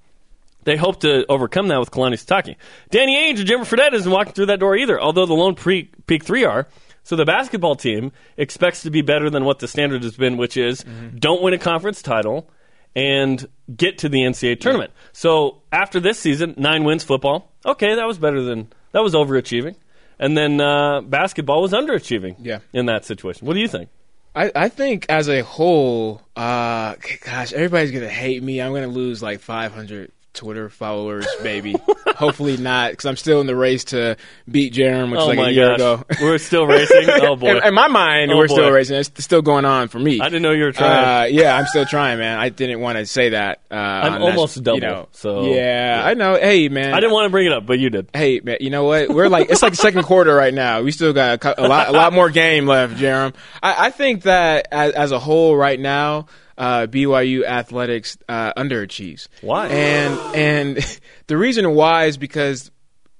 They 0.66 0.76
hope 0.76 0.98
to 1.00 1.24
overcome 1.28 1.68
that 1.68 1.78
with 1.78 1.92
Kalani 1.92 2.14
Sitake. 2.14 2.56
Danny 2.90 3.14
Ainge 3.16 3.40
or 3.40 3.44
Jimmer 3.44 3.60
Fredette 3.64 3.92
isn't 3.94 4.10
walking 4.10 4.32
through 4.32 4.46
that 4.46 4.58
door 4.58 4.76
either, 4.76 5.00
although 5.00 5.24
the 5.24 5.32
lone 5.32 5.54
pre- 5.54 5.90
peak 6.08 6.24
three 6.24 6.44
are. 6.44 6.66
So 7.04 7.14
the 7.14 7.24
basketball 7.24 7.76
team 7.76 8.10
expects 8.36 8.82
to 8.82 8.90
be 8.90 9.00
better 9.00 9.30
than 9.30 9.44
what 9.44 9.60
the 9.60 9.68
standard 9.68 10.02
has 10.02 10.16
been, 10.16 10.36
which 10.36 10.56
is 10.56 10.84
don't 11.16 11.40
win 11.40 11.54
a 11.54 11.58
conference 11.58 12.02
title 12.02 12.50
and 12.96 13.46
get 13.76 13.98
to 13.98 14.08
the 14.08 14.18
NCAA 14.22 14.58
tournament. 14.58 14.90
So 15.12 15.62
after 15.70 16.00
this 16.00 16.18
season, 16.18 16.54
nine 16.56 16.82
wins 16.82 17.04
football. 17.04 17.52
Okay, 17.64 17.94
that 17.94 18.06
was 18.08 18.18
better 18.18 18.42
than 18.42 18.72
that 18.90 19.04
was 19.04 19.14
overachieving. 19.14 19.76
And 20.18 20.36
then 20.36 20.60
uh, 20.60 21.00
basketball 21.02 21.62
was 21.62 21.70
underachieving. 21.72 22.36
Yeah. 22.40 22.58
in 22.72 22.86
that 22.86 23.04
situation. 23.04 23.46
What 23.46 23.54
do 23.54 23.60
you 23.60 23.68
think? 23.68 23.88
I, 24.34 24.50
I 24.54 24.68
think 24.68 25.06
as 25.08 25.28
a 25.28 25.42
whole, 25.42 26.22
uh, 26.34 26.96
gosh, 27.24 27.52
everybody's 27.52 27.92
gonna 27.92 28.08
hate 28.08 28.42
me. 28.42 28.60
I'm 28.60 28.74
gonna 28.74 28.88
lose 28.88 29.22
like 29.22 29.38
500 29.40 30.10
Twitter 30.36 30.68
followers, 30.68 31.26
maybe. 31.42 31.74
Hopefully 32.16 32.56
not, 32.56 32.92
because 32.92 33.06
I'm 33.06 33.16
still 33.16 33.40
in 33.40 33.46
the 33.46 33.56
race 33.56 33.84
to 33.86 34.16
beat 34.50 34.72
Jarom, 34.72 35.10
which 35.10 35.20
oh 35.20 35.30
is 35.30 35.36
like 35.36 35.46
a 35.48 35.52
year 35.52 35.68
gosh, 35.76 35.76
ago. 35.76 36.04
we're 36.22 36.38
still 36.38 36.66
racing. 36.66 37.08
Oh 37.26 37.34
boy, 37.36 37.56
in, 37.56 37.64
in 37.64 37.74
my 37.74 37.88
mind, 37.88 38.30
Oh, 38.30 38.36
we're 38.36 38.46
boy. 38.46 38.54
still 38.54 38.70
racing. 38.70 38.96
It's 38.96 39.24
still 39.24 39.42
going 39.42 39.64
on 39.64 39.88
for 39.88 39.98
me. 39.98 40.20
I 40.20 40.24
didn't 40.28 40.42
know 40.42 40.52
you 40.52 40.64
were 40.64 40.72
trying. 40.72 41.24
Uh, 41.24 41.26
yeah, 41.26 41.56
I'm 41.56 41.66
still 41.66 41.84
trying, 41.86 42.18
man. 42.18 42.38
I 42.38 42.50
didn't 42.50 42.80
want 42.80 42.98
to 42.98 43.06
say 43.06 43.30
that. 43.30 43.60
Uh, 43.70 43.74
I'm 43.74 44.22
almost 44.22 44.62
double, 44.62 44.76
You 44.78 44.80
know, 44.86 45.08
so- 45.12 45.52
yeah, 45.54 46.02
I 46.04 46.14
know. 46.14 46.34
Hey, 46.36 46.68
man. 46.68 46.94
I 46.94 47.00
didn't 47.00 47.12
want 47.12 47.26
to 47.26 47.30
bring 47.30 47.46
it 47.46 47.52
up, 47.52 47.66
but 47.66 47.78
you 47.78 47.90
did. 47.90 48.08
Hey, 48.14 48.40
man. 48.40 48.58
You 48.60 48.70
know 48.70 48.84
what? 48.84 49.08
We're 49.08 49.28
like 49.28 49.50
it's 49.50 49.62
like 49.62 49.72
the 49.72 49.76
second 49.78 50.04
quarter 50.04 50.34
right 50.34 50.54
now. 50.54 50.82
We 50.82 50.92
still 50.92 51.12
got 51.12 51.42
a, 51.44 51.64
a 51.64 51.66
lot, 51.66 51.88
a 51.88 51.92
lot 51.92 52.12
more 52.12 52.30
game 52.30 52.66
left, 52.66 52.94
Jarom. 52.96 53.34
I, 53.62 53.86
I 53.86 53.90
think 53.90 54.22
that 54.22 54.68
as, 54.70 54.92
as 54.92 55.12
a 55.12 55.18
whole, 55.18 55.56
right 55.56 55.78
now, 55.80 56.26
uh, 56.58 56.86
BYU 56.86 57.44
athletics 57.44 58.18
uh, 58.28 58.52
underachieves. 58.54 59.28
Why? 59.40 59.68
And 59.68 60.18
and 60.34 61.00
the 61.26 61.36
reason 61.36 61.70
why 61.74 62.06
is 62.06 62.16
because. 62.16 62.70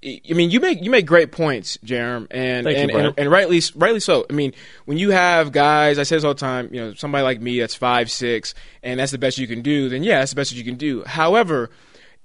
I 0.04 0.34
mean, 0.34 0.50
you 0.50 0.60
make 0.60 0.84
you 0.84 0.90
make 0.90 1.04
great 1.04 1.32
points, 1.32 1.78
Jarom, 1.78 2.28
and 2.30 2.64
Thank 2.64 2.76
you, 2.76 2.82
and, 2.82 2.92
Brian. 2.92 3.06
and 3.06 3.18
and 3.18 3.30
rightly 3.30 3.60
rightly 3.74 3.98
so. 3.98 4.24
I 4.30 4.34
mean, 4.34 4.52
when 4.84 4.98
you 4.98 5.10
have 5.10 5.50
guys, 5.50 5.98
I 5.98 6.04
say 6.04 6.14
this 6.16 6.22
all 6.22 6.34
the 6.34 6.38
time, 6.38 6.68
you 6.72 6.80
know, 6.80 6.94
somebody 6.94 7.24
like 7.24 7.40
me 7.40 7.58
that's 7.58 7.74
five 7.74 8.08
six, 8.08 8.54
and 8.84 9.00
that's 9.00 9.10
the 9.10 9.18
best 9.18 9.38
you 9.38 9.48
can 9.48 9.62
do, 9.62 9.88
then 9.88 10.04
yeah, 10.04 10.20
that's 10.20 10.30
the 10.30 10.36
best 10.36 10.50
that 10.50 10.58
you 10.58 10.64
can 10.64 10.76
do. 10.76 11.02
However, 11.04 11.70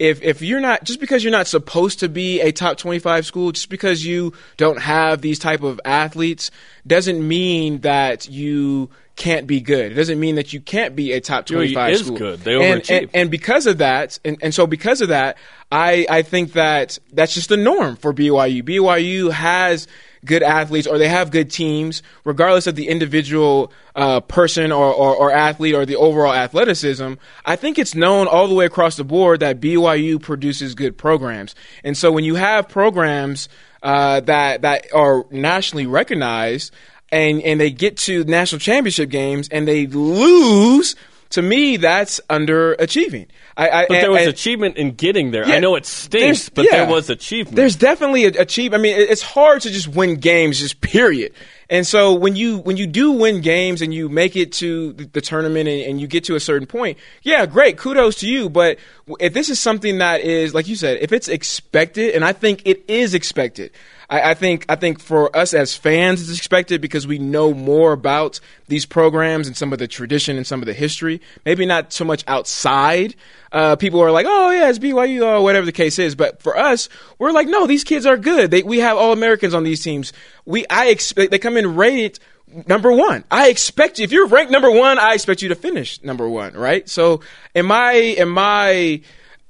if 0.01 0.21
if 0.23 0.41
you're 0.41 0.59
not 0.59 0.83
just 0.83 0.99
because 0.99 1.23
you're 1.23 1.31
not 1.31 1.45
supposed 1.47 1.99
to 1.99 2.09
be 2.09 2.41
a 2.41 2.51
top 2.51 2.77
25 2.77 3.25
school 3.25 3.51
just 3.51 3.69
because 3.69 4.03
you 4.03 4.33
don't 4.57 4.79
have 4.81 5.21
these 5.21 5.37
type 5.37 5.61
of 5.61 5.79
athletes 5.85 6.49
doesn't 6.87 7.25
mean 7.25 7.79
that 7.81 8.27
you 8.27 8.89
can't 9.21 9.45
be 9.45 9.61
good. 9.61 9.91
It 9.91 9.95
doesn't 9.95 10.19
mean 10.19 10.33
that 10.33 10.51
you 10.51 10.59
can't 10.59 10.95
be 10.95 11.11
a 11.11 11.21
top 11.21 11.45
25 11.45 11.91
is 11.91 12.05
school. 12.07 12.17
good. 12.17 12.39
They 12.39 12.55
and, 12.55 12.81
overachieve. 12.81 12.97
and, 13.01 13.09
and 13.13 13.31
because 13.31 13.67
of 13.67 13.77
that, 13.77 14.17
and, 14.25 14.35
and 14.41 14.51
so 14.51 14.65
because 14.65 14.99
of 15.01 15.09
that, 15.09 15.37
I, 15.71 16.07
I 16.09 16.23
think 16.23 16.53
that 16.53 16.97
that's 17.13 17.35
just 17.35 17.49
the 17.49 17.55
norm 17.55 17.97
for 17.97 18.15
BYU. 18.15 18.63
BYU 18.63 19.31
has 19.31 19.87
good 20.25 20.41
athletes 20.41 20.87
or 20.87 20.97
they 20.97 21.07
have 21.07 21.29
good 21.29 21.51
teams, 21.51 22.01
regardless 22.25 22.65
of 22.65 22.73
the 22.73 22.87
individual 22.87 23.71
uh, 23.95 24.21
person 24.21 24.71
or, 24.71 24.91
or, 24.91 25.15
or, 25.15 25.31
athlete 25.31 25.75
or 25.75 25.85
the 25.85 25.97
overall 25.97 26.33
athleticism. 26.33 27.13
I 27.45 27.55
think 27.57 27.77
it's 27.77 27.93
known 27.93 28.27
all 28.27 28.47
the 28.47 28.55
way 28.55 28.65
across 28.65 28.95
the 28.95 29.03
board 29.03 29.41
that 29.41 29.59
BYU 29.59 30.19
produces 30.19 30.73
good 30.73 30.97
programs. 30.97 31.53
And 31.83 31.95
so 31.95 32.11
when 32.11 32.23
you 32.23 32.35
have 32.35 32.67
programs 32.67 33.49
uh, 33.83 34.21
that 34.21 34.61
that 34.61 34.87
are 34.93 35.25
nationally 35.31 35.85
recognized 35.85 36.73
and 37.11 37.41
and 37.41 37.59
they 37.59 37.71
get 37.71 37.97
to 37.97 38.23
national 38.23 38.59
championship 38.59 39.09
games 39.09 39.49
and 39.49 39.67
they 39.67 39.87
lose 39.87 40.95
to 41.31 41.41
me, 41.41 41.77
that's 41.77 42.19
underachieving. 42.29 43.27
I, 43.55 43.69
I, 43.69 43.85
but 43.87 44.01
there 44.01 44.11
was 44.11 44.21
and, 44.21 44.29
achievement 44.29 44.77
in 44.77 44.91
getting 44.91 45.31
there. 45.31 45.47
Yeah, 45.47 45.55
I 45.55 45.59
know 45.59 45.75
it 45.75 45.85
stinks, 45.85 46.49
but 46.49 46.65
yeah, 46.65 46.83
there 46.83 46.93
was 46.93 47.09
achievement. 47.09 47.55
There's 47.55 47.75
definitely 47.75 48.25
a, 48.25 48.41
achievement. 48.41 48.81
I 48.81 48.83
mean, 48.83 48.95
it's 48.97 49.21
hard 49.21 49.61
to 49.61 49.69
just 49.69 49.87
win 49.87 50.19
games, 50.19 50.59
just 50.59 50.81
period. 50.81 51.33
And 51.69 51.87
so 51.87 52.13
when 52.13 52.35
you 52.35 52.57
when 52.59 52.75
you 52.75 52.85
do 52.85 53.11
win 53.11 53.39
games 53.39 53.81
and 53.81 53.93
you 53.93 54.09
make 54.09 54.35
it 54.35 54.51
to 54.53 54.91
the, 54.93 55.05
the 55.05 55.21
tournament 55.21 55.69
and, 55.69 55.81
and, 55.83 56.01
you 56.01 56.07
get 56.07 56.25
to 56.25 56.35
a 56.35 56.39
certain 56.39 56.67
point, 56.67 56.97
yeah, 57.21 57.45
great, 57.45 57.77
kudos 57.77 58.17
to 58.19 58.27
you. 58.27 58.49
But 58.49 58.77
if 59.21 59.33
this 59.33 59.49
is 59.49 59.57
something 59.57 59.99
that 59.99 60.21
is 60.21 60.53
like 60.53 60.67
you 60.67 60.75
said, 60.75 60.97
if 60.99 61.13
it's 61.13 61.29
expected, 61.29 62.13
and 62.13 62.25
I 62.25 62.33
think 62.33 62.63
it 62.65 62.83
is 62.89 63.13
expected, 63.13 63.71
I, 64.11 64.31
I, 64.31 64.33
think 64.33 64.65
I 64.67 64.75
think 64.75 64.99
for 64.99 65.35
us 65.35 65.53
as 65.53 65.75
fans, 65.75 66.21
it's 66.21 66.37
expected 66.37 66.81
because 66.81 67.07
we 67.07 67.17
know 67.17 67.53
more 67.53 67.93
about 67.93 68.41
these 68.67 68.85
programs 68.85 69.47
and 69.47 69.55
some 69.55 69.71
of 69.71 69.79
the 69.79 69.87
tradition 69.87 70.35
and 70.35 70.45
some 70.45 70.61
of 70.61 70.65
the 70.65 70.73
history. 70.73 71.21
Maybe 71.45 71.65
not 71.65 71.93
so 71.93 72.03
much 72.03 72.23
outside. 72.27 73.15
Uh, 73.53 73.77
people 73.77 74.01
are 74.01 74.11
like, 74.11 74.25
"Oh 74.29 74.51
yeah, 74.51 74.69
it's 74.69 74.79
BYU," 74.79 75.25
or 75.25 75.41
whatever 75.41 75.65
the 75.65 75.71
case 75.71 75.97
is. 75.97 76.13
But 76.13 76.41
for 76.43 76.57
us, 76.57 76.89
we're 77.17 77.31
like, 77.31 77.47
"No, 77.47 77.65
these 77.65 77.85
kids 77.85 78.05
are 78.05 78.17
good. 78.17 78.51
They, 78.51 78.63
we 78.63 78.79
have 78.79 78.97
all 78.97 79.13
Americans 79.13 79.53
on 79.53 79.63
these 79.63 79.81
teams. 79.81 80.11
We 80.45 80.65
I 80.69 80.87
expect 80.87 81.31
they 81.31 81.39
come 81.39 81.57
in 81.57 81.75
rated." 81.75 82.19
number 82.67 82.91
one. 82.91 83.23
I 83.31 83.47
expect 83.47 83.97
you, 83.97 84.03
if 84.03 84.11
you're 84.11 84.27
ranked 84.27 84.51
number 84.51 84.69
one, 84.69 84.99
I 84.99 85.13
expect 85.13 85.41
you 85.41 85.47
to 85.49 85.55
finish 85.55 86.03
number 86.03 86.27
one, 86.27 86.53
right? 86.53 86.87
So, 86.89 87.21
am 87.55 87.71
I 87.71 87.93
in 87.93 88.27
my 88.27 88.99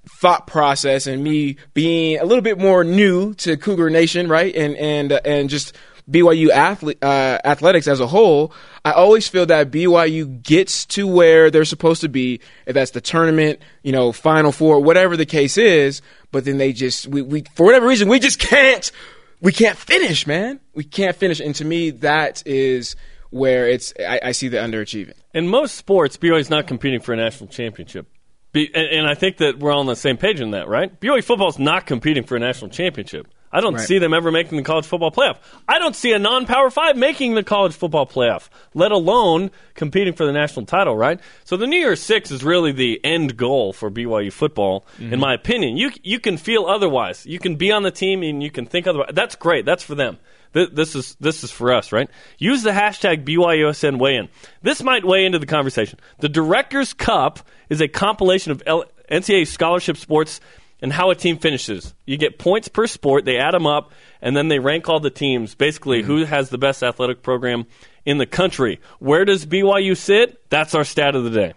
thought 0.07 0.47
process 0.47 1.07
and 1.07 1.23
me 1.23 1.57
being 1.73 2.19
a 2.19 2.25
little 2.25 2.41
bit 2.41 2.57
more 2.57 2.83
new 2.83 3.33
to 3.35 3.57
Cougar 3.57 3.89
Nation, 3.89 4.27
right? 4.27 4.53
And 4.55 4.75
and 4.75 5.11
uh, 5.11 5.21
and 5.25 5.49
just 5.49 5.75
BYU 6.09 6.49
athlete, 6.49 6.97
uh, 7.01 7.39
athletics 7.45 7.87
as 7.87 7.99
a 7.99 8.07
whole, 8.07 8.53
I 8.83 8.91
always 8.91 9.27
feel 9.27 9.45
that 9.45 9.71
BYU 9.71 10.41
gets 10.41 10.85
to 10.87 11.07
where 11.07 11.51
they're 11.51 11.65
supposed 11.65 12.01
to 12.01 12.09
be. 12.09 12.41
If 12.65 12.73
that's 12.73 12.91
the 12.91 13.01
tournament, 13.01 13.59
you 13.83 13.91
know, 13.91 14.11
Final 14.11 14.51
Four, 14.51 14.81
whatever 14.81 15.15
the 15.15 15.25
case 15.25 15.57
is, 15.57 16.01
but 16.31 16.45
then 16.45 16.57
they 16.57 16.73
just 16.73 17.07
we, 17.07 17.21
we 17.21 17.43
for 17.55 17.65
whatever 17.65 17.87
reason 17.87 18.09
we 18.09 18.19
just 18.19 18.39
can't 18.39 18.91
we 19.39 19.51
can't 19.51 19.77
finish, 19.77 20.25
man. 20.25 20.59
We 20.73 20.83
can't 20.83 21.15
finish, 21.15 21.39
and 21.39 21.53
to 21.55 21.65
me 21.65 21.91
that 21.91 22.43
is 22.45 22.95
where 23.29 23.67
it's 23.67 23.93
I, 23.99 24.19
I 24.25 24.31
see 24.31 24.47
the 24.47 24.57
underachieving. 24.57 25.13
In 25.33 25.47
most 25.47 25.75
sports, 25.75 26.17
BYU 26.17 26.39
is 26.39 26.49
not 26.49 26.67
competing 26.67 26.99
for 26.99 27.13
a 27.13 27.17
national 27.17 27.49
championship. 27.49 28.07
Be, 28.53 28.69
and, 28.73 28.87
and, 28.87 29.07
I 29.07 29.13
think 29.13 29.37
that 29.37 29.59
we're 29.59 29.71
all 29.71 29.79
on 29.79 29.85
the 29.85 29.95
same 29.95 30.17
page 30.17 30.41
in 30.41 30.51
that, 30.51 30.67
right? 30.67 30.99
BYU 30.99 31.23
football 31.23 31.47
is 31.47 31.57
not 31.57 31.85
competing 31.85 32.23
for 32.23 32.35
a 32.35 32.39
national 32.39 32.69
championship. 32.69 33.27
I 33.53 33.59
don't 33.59 33.75
right. 33.75 33.85
see 33.85 33.97
them 33.99 34.13
ever 34.13 34.31
making 34.31 34.57
the 34.57 34.63
college 34.63 34.85
football 34.85 35.11
playoff. 35.11 35.37
I 35.67 35.79
don't 35.79 35.95
see 35.95 36.13
a 36.13 36.19
non-power 36.19 36.69
five 36.69 36.95
making 36.95 37.35
the 37.35 37.43
college 37.43 37.73
football 37.73 38.05
playoff, 38.05 38.49
let 38.73 38.91
alone 38.91 39.51
competing 39.73 40.13
for 40.13 40.25
the 40.25 40.31
national 40.31 40.65
title, 40.65 40.95
right? 40.95 41.19
So 41.43 41.57
the 41.57 41.67
New 41.67 41.77
Year's 41.77 42.01
Six 42.01 42.31
is 42.31 42.43
really 42.43 42.71
the 42.71 42.99
end 43.03 43.35
goal 43.35 43.73
for 43.73 43.91
BYU 43.91 44.31
football, 44.31 44.85
mm-hmm. 44.97 45.13
in 45.13 45.19
my 45.19 45.33
opinion. 45.33 45.77
You 45.77 45.91
you 46.03 46.19
can 46.19 46.37
feel 46.37 46.65
otherwise. 46.65 47.25
You 47.25 47.39
can 47.39 47.55
be 47.55 47.71
on 47.71 47.83
the 47.83 47.91
team 47.91 48.23
and 48.23 48.41
you 48.41 48.51
can 48.51 48.65
think 48.65 48.87
otherwise. 48.87 49.11
That's 49.13 49.35
great. 49.35 49.65
That's 49.65 49.83
for 49.83 49.95
them. 49.95 50.17
This 50.53 50.95
is 50.95 51.15
this 51.19 51.43
is 51.43 51.51
for 51.51 51.73
us, 51.73 51.91
right? 51.91 52.09
Use 52.37 52.63
the 52.63 52.71
hashtag 52.71 53.23
BYUSN 53.25 53.99
weigh 53.99 54.17
in. 54.17 54.29
This 54.61 54.83
might 54.83 55.05
weigh 55.05 55.25
into 55.25 55.39
the 55.39 55.45
conversation. 55.45 55.99
The 56.19 56.29
Directors 56.29 56.93
Cup 56.93 57.39
is 57.69 57.79
a 57.79 57.87
compilation 57.87 58.51
of 58.51 58.63
NCAA 59.09 59.47
scholarship 59.47 59.97
sports 59.97 60.41
and 60.81 60.91
how 60.91 61.11
a 61.11 61.15
team 61.15 61.37
finishes. 61.37 61.93
You 62.05 62.17
get 62.17 62.39
points 62.39 62.67
per 62.67 62.87
sport, 62.87 63.23
they 63.23 63.37
add 63.37 63.53
them 63.53 63.67
up, 63.67 63.91
and 64.21 64.35
then 64.35 64.47
they 64.47 64.59
rank 64.59 64.89
all 64.89 64.99
the 64.99 65.09
teams. 65.09 65.55
Basically, 65.55 65.99
mm-hmm. 65.99 66.07
who 66.07 66.25
has 66.25 66.49
the 66.49 66.57
best 66.57 66.83
athletic 66.83 67.21
program 67.21 67.65
in 68.05 68.17
the 68.17 68.25
country. 68.25 68.79
Where 68.99 69.25
does 69.25 69.45
BYU 69.45 69.95
sit? 69.95 70.49
That's 70.49 70.75
our 70.75 70.83
stat 70.83 71.15
of 71.15 71.23
the 71.23 71.29
day. 71.29 71.53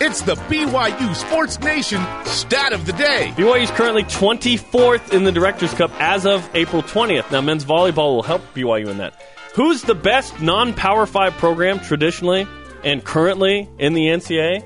It's 0.00 0.22
the 0.22 0.34
BYU 0.34 1.14
Sports 1.14 1.60
Nation 1.60 2.04
stat 2.24 2.72
of 2.72 2.86
the 2.86 2.92
day. 2.92 3.32
BYU 3.36 3.62
is 3.62 3.70
currently 3.70 4.02
24th 4.04 5.12
in 5.12 5.24
the 5.24 5.32
Directors 5.32 5.72
Cup 5.74 5.92
as 6.00 6.26
of 6.26 6.48
April 6.54 6.82
20th. 6.82 7.30
Now, 7.30 7.40
men's 7.40 7.64
volleyball 7.64 8.16
will 8.16 8.22
help 8.22 8.42
BYU 8.54 8.88
in 8.88 8.98
that. 8.98 9.22
Who's 9.54 9.82
the 9.82 9.94
best 9.94 10.40
non 10.40 10.74
Power 10.74 11.06
5 11.06 11.34
program 11.34 11.78
traditionally 11.78 12.46
and 12.82 13.04
currently 13.04 13.68
in 13.78 13.92
the 13.92 14.06
NCAA? 14.06 14.64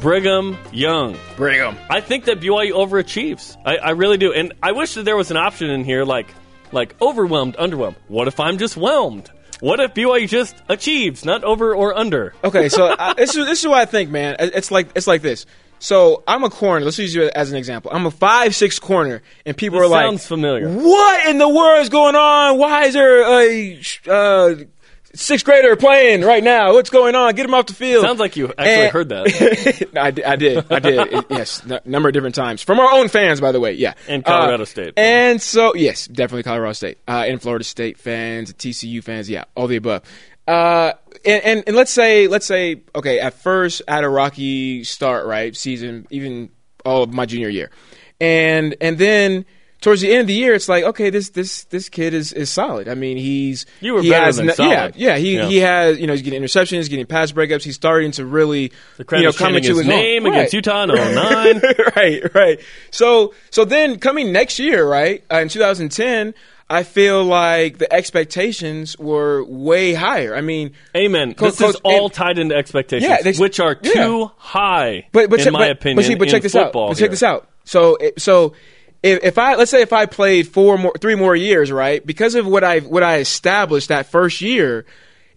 Brigham 0.00 0.58
Young. 0.72 1.16
Brigham. 1.36 1.76
I 1.88 2.00
think 2.00 2.24
that 2.26 2.40
BYU 2.40 2.72
overachieves. 2.72 3.56
I, 3.64 3.76
I 3.76 3.90
really 3.90 4.18
do. 4.18 4.32
And 4.32 4.52
I 4.62 4.72
wish 4.72 4.94
that 4.94 5.04
there 5.04 5.16
was 5.16 5.30
an 5.30 5.36
option 5.36 5.70
in 5.70 5.84
here 5.84 6.04
like 6.04 6.26
like 6.72 7.00
overwhelmed, 7.00 7.56
underwhelmed. 7.56 7.96
What 8.08 8.28
if 8.28 8.40
I'm 8.40 8.58
just 8.58 8.76
whelmed? 8.76 9.30
What 9.60 9.80
if 9.80 9.94
BYU 9.94 10.28
just 10.28 10.56
achieves, 10.68 11.24
not 11.24 11.44
over 11.44 11.74
or 11.74 11.96
under? 11.96 12.34
Okay, 12.42 12.68
so 12.68 12.86
uh, 12.98 13.14
this 13.14 13.36
is 13.36 13.46
this 13.46 13.60
is 13.60 13.68
what 13.68 13.78
I 13.78 13.84
think, 13.86 14.10
man. 14.10 14.36
It's 14.38 14.70
like 14.70 14.88
it's 14.94 15.06
like 15.06 15.22
this. 15.22 15.46
So 15.78 16.22
I'm 16.26 16.44
a 16.44 16.50
corner. 16.50 16.84
Let's 16.84 16.98
use 16.98 17.14
you 17.14 17.30
as 17.34 17.50
an 17.50 17.58
example. 17.58 17.90
I'm 17.92 18.06
a 18.06 18.10
five 18.10 18.54
six 18.54 18.78
corner, 18.78 19.22
and 19.44 19.56
people 19.56 19.78
this 19.78 19.86
are 19.86 19.90
like, 19.90 20.06
"Sounds 20.06 20.26
familiar." 20.26 20.68
What 20.68 21.28
in 21.28 21.38
the 21.38 21.48
world 21.48 21.82
is 21.82 21.88
going 21.88 22.14
on? 22.14 22.58
Why 22.58 22.84
is 22.84 22.94
there 22.94 23.22
a 23.22 23.80
uh, 24.08 24.54
sixth 25.14 25.44
grader 25.44 25.76
playing 25.76 26.22
right 26.22 26.42
now. 26.42 26.72
What's 26.74 26.90
going 26.90 27.14
on? 27.14 27.34
Get 27.34 27.46
him 27.46 27.54
off 27.54 27.66
the 27.66 27.74
field. 27.74 28.04
Sounds 28.04 28.20
like 28.20 28.36
you 28.36 28.48
actually 28.48 28.70
and, 28.70 28.92
heard 28.92 29.08
that. 29.10 29.88
I, 29.96 30.10
did. 30.10 30.24
I 30.24 30.36
did. 30.36 30.72
I 30.72 30.78
did. 30.80 31.12
It, 31.12 31.24
yes, 31.30 31.64
a 31.64 31.80
number 31.84 32.08
of 32.08 32.12
different 32.12 32.34
times 32.34 32.62
from 32.62 32.80
our 32.80 32.92
own 32.92 33.08
fans, 33.08 33.40
by 33.40 33.52
the 33.52 33.60
way. 33.60 33.72
Yeah, 33.72 33.94
and 34.08 34.24
Colorado 34.24 34.62
uh, 34.62 34.66
State. 34.66 34.94
And 34.96 35.40
so, 35.40 35.74
yes, 35.74 36.06
definitely 36.06 36.42
Colorado 36.42 36.72
State 36.72 36.98
uh, 37.08 37.24
and 37.26 37.40
Florida 37.40 37.64
State 37.64 37.98
fans, 37.98 38.52
TCU 38.52 39.02
fans. 39.02 39.30
Yeah, 39.30 39.44
all 39.54 39.66
the 39.66 39.76
above. 39.76 40.02
Uh, 40.46 40.92
and, 41.24 41.42
and, 41.42 41.64
and 41.66 41.76
let's 41.76 41.90
say 41.90 42.28
let's 42.28 42.46
say 42.46 42.82
okay, 42.94 43.20
at 43.20 43.34
first 43.34 43.82
I 43.88 43.94
had 43.94 44.04
a 44.04 44.08
rocky 44.08 44.84
start, 44.84 45.26
right? 45.26 45.56
Season, 45.56 46.06
even 46.10 46.50
all 46.84 47.02
of 47.02 47.12
my 47.12 47.26
junior 47.26 47.48
year, 47.48 47.70
and 48.20 48.76
and 48.80 48.98
then 48.98 49.46
towards 49.84 50.00
the 50.00 50.10
end 50.10 50.22
of 50.22 50.26
the 50.28 50.34
year, 50.34 50.54
it's 50.54 50.66
like, 50.66 50.82
okay, 50.82 51.10
this 51.10 51.28
this 51.28 51.64
this 51.64 51.90
kid 51.90 52.14
is, 52.14 52.32
is 52.32 52.48
solid. 52.48 52.88
I 52.88 52.94
mean, 52.94 53.18
he's 53.18 53.66
you 53.82 53.92
were 53.92 54.02
he 54.02 54.08
better 54.08 54.24
has, 54.24 54.36
than 54.38 54.50
solid. 54.54 54.96
Yeah, 54.96 55.12
yeah. 55.12 55.16
He 55.18 55.36
yeah. 55.36 55.46
he 55.46 55.56
has 55.58 56.00
you 56.00 56.06
know 56.06 56.14
he's 56.14 56.22
getting 56.22 56.42
interceptions, 56.42 56.78
he's 56.78 56.88
getting 56.88 57.04
pass 57.04 57.32
breakups. 57.32 57.62
He's 57.62 57.74
starting 57.74 58.10
to 58.12 58.24
really 58.24 58.72
you 58.98 59.22
know 59.22 59.32
come 59.32 59.54
into 59.54 59.68
his, 59.68 59.78
his 59.78 59.86
name 59.86 60.24
own. 60.24 60.32
against. 60.32 60.54
Utah 60.54 60.84
in 60.84 60.88
09. 60.88 61.62
right, 61.96 62.34
right. 62.34 62.60
So 62.90 63.34
so 63.50 63.66
then 63.66 63.98
coming 63.98 64.32
next 64.32 64.58
year, 64.58 64.88
right 64.88 65.22
uh, 65.30 65.40
in 65.40 65.48
2010. 65.50 66.34
I 66.70 66.82
feel 66.82 67.22
like 67.22 67.76
the 67.76 67.92
expectations 67.92 68.98
were 68.98 69.44
way 69.44 69.92
higher. 69.92 70.34
I 70.34 70.40
mean, 70.40 70.72
amen. 70.96 71.34
this 71.38 71.60
is 71.60 71.76
all 71.84 72.08
tied 72.08 72.38
into 72.38 72.56
expectations, 72.56 73.06
yeah, 73.06 73.20
they, 73.20 73.34
which 73.34 73.60
are 73.60 73.74
too 73.74 73.90
yeah. 73.94 74.28
high, 74.38 75.06
but, 75.12 75.28
but 75.28 75.46
in 75.46 75.52
my 75.52 75.58
but, 75.58 75.70
opinion. 75.72 75.96
But, 75.96 76.04
see, 76.06 76.14
but 76.14 76.28
check 76.30 76.40
this 76.40 76.56
out. 76.56 76.72
But 76.72 76.94
check 76.94 77.10
this 77.10 77.22
out. 77.22 77.50
So, 77.64 77.98
so 78.16 78.54
if, 79.04 79.22
if 79.22 79.38
I 79.38 79.54
let's 79.54 79.70
say 79.70 79.82
if 79.82 79.92
I 79.92 80.06
played 80.06 80.48
four 80.48 80.78
more, 80.78 80.94
three 80.98 81.14
more 81.14 81.36
years, 81.36 81.70
right? 81.70 82.04
Because 82.04 82.34
of 82.34 82.46
what 82.46 82.64
I 82.64 82.80
what 82.80 83.02
I 83.02 83.18
established 83.18 83.88
that 83.88 84.06
first 84.06 84.40
year, 84.40 84.86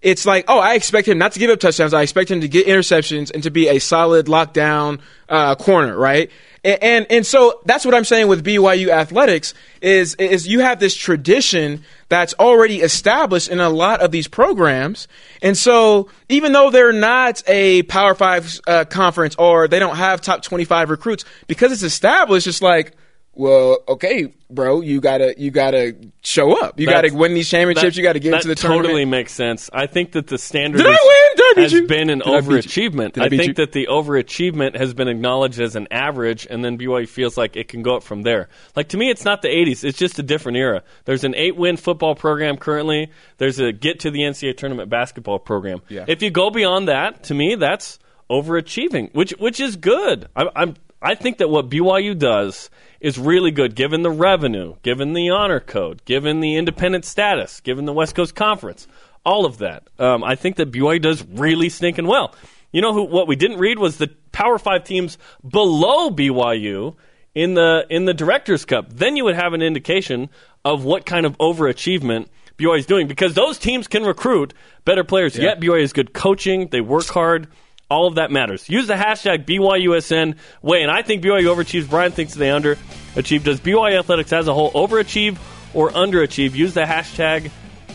it's 0.01 0.25
like, 0.25 0.45
oh, 0.47 0.57
I 0.57 0.75
expect 0.75 1.05
him 1.05 1.17
not 1.17 1.33
to 1.33 1.39
give 1.39 1.49
up 1.49 1.59
touchdowns. 1.59 1.93
I 1.93 2.01
expect 2.01 2.31
him 2.31 2.39
to 2.41 2.47
get 2.47 2.65
interceptions 2.65 3.29
and 3.29 3.43
to 3.43 3.51
be 3.51 3.67
a 3.67 3.79
solid 3.79 4.27
lockdown 4.27 5.01
uh, 5.27 5.55
corner, 5.55 5.97
right? 5.97 6.31
And, 6.63 6.81
and, 6.81 7.07
and 7.09 7.25
so 7.25 7.59
that's 7.65 7.83
what 7.83 7.93
I'm 7.93 8.05
saying 8.05 8.29
with 8.29 8.45
BYU 8.45 8.87
athletics 8.87 9.53
is 9.81 10.15
is 10.15 10.47
you 10.47 10.61
have 10.61 10.79
this 10.79 10.95
tradition 10.95 11.83
that's 12.07 12.33
already 12.39 12.79
established 12.79 13.49
in 13.49 13.59
a 13.59 13.69
lot 13.69 13.99
of 13.99 14.11
these 14.11 14.29
programs, 14.29 15.09
and 15.41 15.57
so 15.57 16.09
even 16.29 16.53
though 16.53 16.69
they're 16.69 16.93
not 16.93 17.43
a 17.47 17.83
Power 17.83 18.15
Five 18.15 18.61
uh, 18.65 18.85
conference 18.85 19.35
or 19.35 19.67
they 19.67 19.79
don't 19.79 19.97
have 19.97 20.21
top 20.21 20.41
25 20.41 20.89
recruits, 20.89 21.25
because 21.47 21.73
it's 21.73 21.83
established, 21.83 22.47
it's 22.47 22.61
like 22.61 22.93
well, 23.37 23.77
okay, 23.87 24.33
bro, 24.49 24.81
you 24.81 24.99
gotta 24.99 25.35
you 25.37 25.51
gotta 25.51 25.95
show 26.23 26.59
up. 26.59 26.79
You 26.79 26.87
gotta 26.87 27.13
win 27.13 27.35
these 27.35 27.47
championships. 27.47 27.95
That, 27.95 27.97
you 27.97 28.01
gotta 28.03 28.19
get 28.19 28.33
into 28.33 28.47
the 28.47 28.55
totally 28.55 28.83
tournament. 28.83 29.11
makes 29.11 29.31
sense. 29.31 29.69
I 29.71 29.85
think 29.85 30.13
that 30.13 30.25
the 30.25 30.39
standard 30.39 30.79
Did 30.79 30.87
is, 30.87 30.97
I 30.99 31.05
win? 31.05 31.35
Did 31.35 31.43
I 31.45 31.53
beat 31.55 31.61
has 31.63 31.73
you? 31.73 31.87
been 31.87 32.09
an 32.09 32.19
Did 32.19 32.27
I 32.27 32.41
beat 32.41 32.47
you? 32.49 32.89
overachievement. 32.89 33.13
Did 33.13 33.23
I 33.23 33.25
I, 33.27 33.29
beat 33.29 33.37
think 33.37 33.47
you? 33.49 33.53
that 33.65 33.71
the 33.73 33.87
overachievement 33.91 34.75
has 34.75 34.95
been 34.95 35.07
acknowledged 35.07 35.59
as 35.61 35.75
an 35.75 35.87
average, 35.91 36.47
and 36.49 36.65
then 36.65 36.79
BYU 36.79 37.07
feels 37.07 37.37
like 37.37 37.55
it 37.55 37.67
can 37.67 37.83
go 37.83 37.95
up 37.97 38.03
from 38.03 38.23
there. 38.23 38.49
Like 38.75 38.89
to 38.89 38.97
me, 38.97 39.11
it's 39.11 39.23
not 39.23 39.43
the 39.43 39.49
'80s; 39.49 39.83
it's 39.83 39.99
just 39.99 40.17
a 40.17 40.23
different 40.23 40.57
era. 40.57 40.81
There's 41.05 41.23
an 41.23 41.35
eight-win 41.35 41.77
football 41.77 42.15
program 42.15 42.57
currently. 42.57 43.11
There's 43.37 43.59
a 43.59 43.71
get 43.71 43.99
to 43.99 44.09
the 44.09 44.21
NCAA 44.21 44.57
tournament 44.57 44.89
basketball 44.89 45.37
program. 45.37 45.81
Yeah. 45.89 46.05
If 46.07 46.23
you 46.23 46.31
go 46.31 46.49
beyond 46.49 46.87
that, 46.87 47.23
to 47.25 47.35
me, 47.35 47.53
that's 47.53 47.99
overachieving, 48.31 49.13
which 49.13 49.31
which 49.37 49.59
is 49.59 49.75
good. 49.75 50.27
I, 50.35 50.45
I'm 50.55 50.75
I 51.01 51.15
think 51.15 51.37
that 51.37 51.49
what 51.49 51.69
BYU 51.69 52.17
does 52.17 52.69
is 52.99 53.17
really 53.17 53.51
good, 53.51 53.75
given 53.75 54.01
the 54.01 54.11
revenue, 54.11 54.75
given 54.81 55.13
the 55.13 55.29
honor 55.29 55.59
code, 55.59 56.03
given 56.05 56.39
the 56.39 56.55
independent 56.55 57.05
status, 57.05 57.59
given 57.61 57.85
the 57.85 57.93
West 57.93 58.15
Coast 58.15 58.35
Conference, 58.35 58.87
all 59.25 59.45
of 59.45 59.59
that. 59.59 59.89
Um, 59.99 60.23
I 60.23 60.35
think 60.35 60.55
that 60.55 60.71
BYU 60.71 61.01
does 61.01 61.25
really 61.25 61.69
stinking 61.69 62.07
well. 62.07 62.33
You 62.71 62.81
know 62.81 62.93
who? 62.93 63.03
What 63.03 63.27
we 63.27 63.35
didn't 63.35 63.59
read 63.59 63.79
was 63.79 63.97
the 63.97 64.09
Power 64.31 64.57
Five 64.57 64.83
teams 64.83 65.17
below 65.47 66.09
BYU 66.09 66.95
in 67.33 67.53
the 67.53 67.85
in 67.89 68.05
the 68.05 68.13
Directors 68.13 68.65
Cup. 68.65 68.91
Then 68.91 69.15
you 69.15 69.23
would 69.25 69.35
have 69.35 69.53
an 69.53 69.61
indication 69.61 70.29
of 70.65 70.83
what 70.83 71.05
kind 71.05 71.25
of 71.25 71.37
overachievement 71.37 72.27
BYU 72.57 72.79
is 72.79 72.85
doing 72.85 73.07
because 73.07 73.33
those 73.33 73.57
teams 73.57 73.87
can 73.87 74.03
recruit 74.03 74.53
better 74.85 75.03
players. 75.03 75.37
Yet 75.37 75.59
BYU 75.59 75.81
is 75.81 75.93
good 75.93 76.13
coaching. 76.13 76.67
They 76.67 76.81
work 76.81 77.07
hard. 77.07 77.47
All 77.89 78.07
of 78.07 78.15
that 78.15 78.31
matters. 78.31 78.69
Use 78.69 78.87
the 78.87 78.95
hashtag 78.95 79.45
BYUSN 79.45 80.35
way, 80.61 80.81
and 80.81 80.91
I 80.91 81.03
think 81.03 81.23
BYU 81.23 81.55
overachieves. 81.55 81.89
Brian 81.89 82.11
thinks 82.11 82.33
they 82.33 82.49
underachieve. 82.49 83.43
Does 83.43 83.61
BYU 83.61 83.99
athletics 83.99 84.33
as 84.33 84.47
a 84.47 84.53
whole 84.53 84.71
overachieve 84.71 85.37
or 85.73 85.91
underachieve? 85.91 86.53
Use 86.53 86.73
the 86.73 86.81
hashtag 86.81 87.49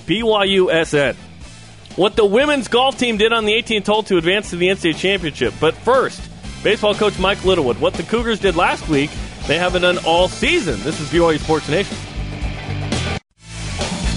BYUSN. 0.06 1.14
What 1.96 2.16
the 2.16 2.24
women's 2.24 2.68
golf 2.68 2.98
team 2.98 3.18
did 3.18 3.34
on 3.34 3.44
the 3.44 3.52
18th 3.52 3.86
hole 3.86 4.02
to 4.04 4.16
advance 4.16 4.48
to 4.50 4.56
the 4.56 4.68
NCAA 4.68 4.96
championship. 4.96 5.52
But 5.60 5.74
first, 5.74 6.22
baseball 6.62 6.94
coach 6.94 7.18
Mike 7.18 7.44
Littlewood. 7.44 7.78
What 7.78 7.92
the 7.92 8.02
Cougars 8.02 8.40
did 8.40 8.56
last 8.56 8.88
week, 8.88 9.10
they 9.46 9.58
haven't 9.58 9.82
done 9.82 9.98
all 10.06 10.28
season. 10.28 10.80
This 10.84 11.00
is 11.00 11.08
BYU 11.08 11.38
Sports 11.38 11.68
Nation. 11.68 11.96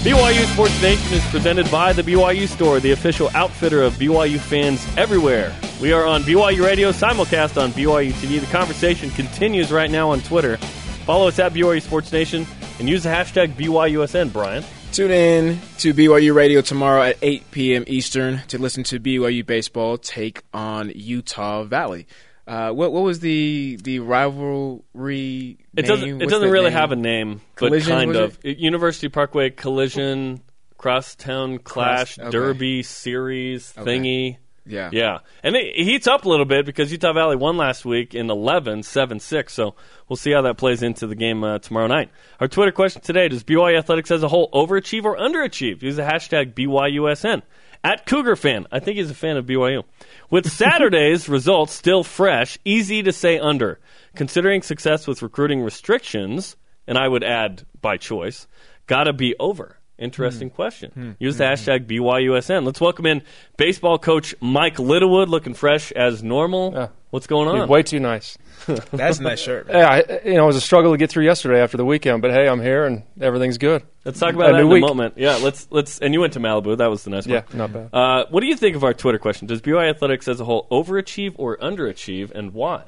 BYU 0.06 0.52
Sports 0.52 0.80
Nation 0.80 1.14
is 1.14 1.24
presented 1.30 1.70
by 1.70 1.92
the 1.92 2.02
BYU 2.02 2.46
Store, 2.46 2.80
the 2.80 2.92
official 2.92 3.28
outfitter 3.34 3.82
of 3.82 3.94
BYU 3.94 4.38
fans 4.38 4.86
everywhere. 4.96 5.52
We 5.80 5.92
are 5.92 6.06
on 6.06 6.22
BYU 6.22 6.64
Radio, 6.64 6.90
simulcast 6.90 7.60
on 7.62 7.70
BYU 7.72 8.10
TV. 8.12 8.40
The 8.40 8.46
conversation 8.46 9.10
continues 9.10 9.70
right 9.70 9.90
now 9.90 10.10
on 10.10 10.20
Twitter. 10.22 10.56
Follow 11.04 11.28
us 11.28 11.38
at 11.38 11.52
BYU 11.52 11.82
Sports 11.82 12.10
Nation 12.12 12.46
and 12.78 12.88
use 12.88 13.02
the 13.02 13.10
hashtag 13.10 13.52
BYUSN, 13.54 14.32
Brian. 14.32 14.64
Tune 14.92 15.10
in 15.10 15.60
to 15.78 15.92
BYU 15.92 16.34
Radio 16.34 16.62
tomorrow 16.62 17.02
at 17.02 17.18
8 17.20 17.50
p.m. 17.50 17.84
Eastern 17.86 18.40
to 18.48 18.56
listen 18.58 18.84
to 18.84 18.98
BYU 18.98 19.44
baseball 19.44 19.98
take 19.98 20.42
on 20.54 20.90
Utah 20.94 21.64
Valley. 21.64 22.06
Uh, 22.46 22.70
what 22.70 22.92
what 22.92 23.02
was 23.02 23.20
the 23.20 23.76
the 23.82 23.98
rivalry? 23.98 25.58
It 25.76 25.82
name? 25.82 25.84
doesn't. 25.84 26.08
It 26.08 26.14
What's 26.14 26.30
doesn't 26.32 26.50
really 26.50 26.66
name? 26.70 26.72
have 26.74 26.92
a 26.92 26.96
name, 26.96 27.40
Collision, 27.56 27.90
but 27.90 27.96
kind 27.98 28.16
of. 28.16 28.38
University 28.44 29.08
Parkway 29.08 29.50
Collision, 29.50 30.40
Crosstown 30.78 31.58
Clash, 31.58 32.18
okay. 32.18 32.30
Derby 32.30 32.82
Series 32.84 33.72
thingy. 33.76 34.38
Yeah, 34.66 34.90
Yeah, 34.92 35.18
and 35.42 35.54
it 35.54 35.76
heats 35.76 36.06
up 36.06 36.24
a 36.24 36.28
little 36.28 36.44
bit 36.44 36.66
because 36.66 36.90
Utah 36.90 37.12
Valley 37.12 37.36
won 37.36 37.56
last 37.56 37.84
week 37.84 38.14
in 38.14 38.28
11, 38.28 38.80
7-6. 38.80 39.50
So 39.50 39.74
we'll 40.08 40.16
see 40.16 40.32
how 40.32 40.42
that 40.42 40.58
plays 40.58 40.82
into 40.82 41.06
the 41.06 41.14
game 41.14 41.44
uh, 41.44 41.58
tomorrow 41.58 41.86
night. 41.86 42.10
Our 42.40 42.48
Twitter 42.48 42.72
question 42.72 43.02
today: 43.02 43.28
Does 43.28 43.44
BYU 43.44 43.78
athletics 43.78 44.10
as 44.10 44.22
a 44.22 44.28
whole 44.28 44.50
overachieve 44.50 45.04
or 45.04 45.16
underachieve? 45.16 45.82
Use 45.82 45.96
the 45.96 46.02
hashtag 46.02 46.54
BYUSN. 46.54 47.42
At 47.84 48.04
Cougar 48.06 48.36
fan, 48.36 48.66
I 48.72 48.80
think 48.80 48.96
he's 48.96 49.10
a 49.10 49.14
fan 49.14 49.36
of 49.36 49.46
BYU. 49.46 49.84
With 50.28 50.50
Saturday's 50.50 51.28
results 51.28 51.72
still 51.72 52.02
fresh, 52.02 52.58
easy 52.64 53.02
to 53.04 53.12
say 53.12 53.38
under. 53.38 53.78
Considering 54.16 54.62
success 54.62 55.06
with 55.06 55.22
recruiting 55.22 55.62
restrictions, 55.62 56.56
and 56.86 56.98
I 56.98 57.06
would 57.06 57.22
add 57.22 57.64
by 57.80 57.96
choice, 57.96 58.48
gotta 58.86 59.12
be 59.12 59.36
over. 59.38 59.78
Interesting 59.98 60.48
hmm. 60.48 60.54
question. 60.54 60.90
Hmm. 60.92 61.10
Use 61.18 61.38
the 61.38 61.46
hmm. 61.46 61.52
hashtag 61.52 61.86
BYUSN. 61.86 62.64
Let's 62.64 62.80
welcome 62.80 63.06
in 63.06 63.22
baseball 63.56 63.98
coach 63.98 64.34
Mike 64.40 64.78
Littlewood, 64.78 65.28
looking 65.28 65.54
fresh 65.54 65.90
as 65.92 66.22
normal. 66.22 66.72
Yeah. 66.74 66.88
What's 67.10 67.26
going 67.26 67.48
You're 67.48 67.62
on? 67.62 67.68
way 67.68 67.82
too 67.82 68.00
nice. 68.00 68.36
that's 68.66 69.20
a 69.20 69.22
nice 69.22 69.40
shirt. 69.40 69.68
Yeah, 69.70 69.88
I, 69.88 70.20
you 70.28 70.34
know, 70.34 70.44
it 70.44 70.48
was 70.48 70.56
a 70.56 70.60
struggle 70.60 70.92
to 70.92 70.98
get 70.98 71.08
through 71.08 71.24
yesterday 71.24 71.62
after 71.62 71.78
the 71.78 71.84
weekend, 71.84 72.20
but 72.20 72.30
hey, 72.30 72.46
I'm 72.46 72.60
here 72.60 72.84
and 72.84 73.04
everything's 73.20 73.56
good. 73.56 73.84
Let's 74.04 74.18
talk 74.18 74.34
about 74.34 74.50
A 74.50 74.52
that 74.52 74.58
new 74.58 74.64
in 74.66 74.72
week. 74.74 74.84
a 74.84 74.86
moment. 74.86 75.14
Yeah, 75.16 75.36
let's 75.36 75.66
let's. 75.70 75.98
And 75.98 76.12
you 76.12 76.20
went 76.20 76.34
to 76.34 76.40
Malibu. 76.40 76.76
That 76.76 76.90
was 76.90 77.04
the 77.04 77.10
nice 77.10 77.26
Yeah, 77.26 77.42
one. 77.48 77.58
not 77.58 77.72
bad. 77.72 77.88
Uh, 77.92 78.26
what 78.28 78.40
do 78.40 78.46
you 78.46 78.56
think 78.56 78.76
of 78.76 78.84
our 78.84 78.92
Twitter 78.92 79.18
question? 79.18 79.46
Does 79.46 79.62
BYU 79.62 79.88
athletics 79.88 80.28
as 80.28 80.40
a 80.40 80.44
whole 80.44 80.66
overachieve 80.70 81.34
or 81.38 81.56
underachieve, 81.56 82.32
and 82.32 82.52
why? 82.52 82.84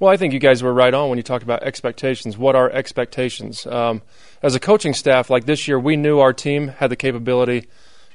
Well, 0.00 0.12
I 0.12 0.16
think 0.16 0.32
you 0.32 0.38
guys 0.38 0.62
were 0.62 0.72
right 0.72 0.94
on 0.94 1.08
when 1.08 1.18
you 1.18 1.24
talked 1.24 1.42
about 1.42 1.64
expectations. 1.64 2.38
What 2.38 2.54
are 2.54 2.70
expectations? 2.70 3.66
Um, 3.66 4.02
as 4.42 4.54
a 4.54 4.60
coaching 4.60 4.94
staff, 4.94 5.28
like 5.28 5.44
this 5.44 5.66
year, 5.66 5.78
we 5.78 5.96
knew 5.96 6.20
our 6.20 6.32
team 6.32 6.68
had 6.68 6.90
the 6.90 6.96
capability, 6.96 7.66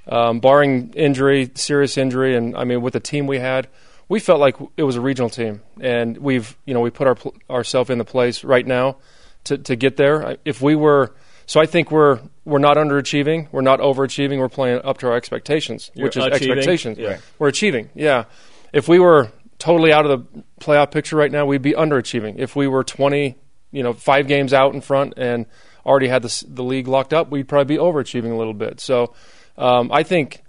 um, 0.07 0.39
barring 0.39 0.93
injury, 0.93 1.51
serious 1.55 1.97
injury, 1.97 2.37
and 2.37 2.55
I 2.55 2.63
mean, 2.63 2.81
with 2.81 2.93
the 2.93 3.01
team 3.01 3.27
we 3.27 3.39
had, 3.39 3.67
we 4.07 4.19
felt 4.21 4.39
like 4.39 4.55
it 4.77 4.83
was 4.83 4.95
a 4.95 5.01
regional 5.01 5.29
team, 5.29 5.61
and 5.81 6.17
we've 6.17 6.55
you 6.65 6.73
know 6.73 6.79
we 6.79 6.89
put 6.89 7.07
our 7.07 7.17
ourselves 7.49 7.89
in 7.89 7.97
the 7.97 8.05
place 8.05 8.43
right 8.43 8.65
now 8.65 8.97
to 9.45 9.57
to 9.57 9.75
get 9.75 9.97
there. 9.97 10.37
If 10.45 10.61
we 10.61 10.75
were, 10.75 11.13
so 11.47 11.59
I 11.59 11.65
think 11.65 11.91
we're 11.91 12.21
we're 12.45 12.59
not 12.59 12.77
underachieving, 12.77 13.49
we're 13.51 13.61
not 13.61 13.79
overachieving, 13.79 14.39
we're 14.39 14.49
playing 14.49 14.81
up 14.83 14.99
to 14.99 15.07
our 15.07 15.15
expectations, 15.17 15.91
You're 15.95 16.05
which 16.05 16.17
is 16.17 16.25
achieving? 16.25 16.57
expectations. 16.57 16.97
Yeah. 16.97 17.17
We're 17.39 17.49
achieving, 17.49 17.89
yeah. 17.93 18.25
If 18.71 18.87
we 18.87 18.99
were 18.99 19.31
totally 19.63 19.93
out 19.93 20.05
of 20.05 20.11
the 20.33 20.43
playoff 20.59 20.91
picture 20.91 21.15
right 21.15 21.31
now, 21.31 21.45
we'd 21.45 21.61
be 21.61 21.71
underachieving. 21.71 22.35
If 22.37 22.53
we 22.53 22.67
were 22.67 22.83
20, 22.83 23.37
you 23.71 23.81
know, 23.81 23.93
five 23.93 24.27
games 24.27 24.53
out 24.53 24.73
in 24.73 24.81
front 24.81 25.13
and 25.15 25.45
already 25.85 26.09
had 26.09 26.21
the, 26.21 26.45
the 26.49 26.63
league 26.63 26.89
locked 26.89 27.13
up, 27.13 27.31
we'd 27.31 27.47
probably 27.47 27.75
be 27.75 27.81
overachieving 27.81 28.33
a 28.33 28.35
little 28.35 28.53
bit. 28.53 28.81
So 28.81 29.13
um, 29.57 29.89
I 29.89 30.03
think 30.03 30.43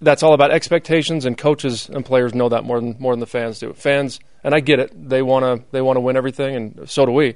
that's 0.00 0.22
all 0.22 0.32
about 0.32 0.52
expectations, 0.52 1.24
and 1.24 1.36
coaches 1.36 1.88
and 1.88 2.04
players 2.04 2.34
know 2.34 2.50
that 2.50 2.62
more 2.62 2.78
than 2.80 2.94
more 3.00 3.12
than 3.12 3.20
the 3.20 3.26
fans 3.26 3.58
do. 3.58 3.72
Fans, 3.72 4.20
and 4.44 4.54
I 4.54 4.60
get 4.60 4.78
it, 4.78 4.92
they 5.08 5.22
want 5.22 5.44
to 5.44 5.64
they 5.72 5.82
want 5.82 5.96
to 5.96 6.00
win 6.00 6.16
everything, 6.16 6.54
and 6.54 6.88
so 6.88 7.04
do 7.04 7.12
we. 7.12 7.34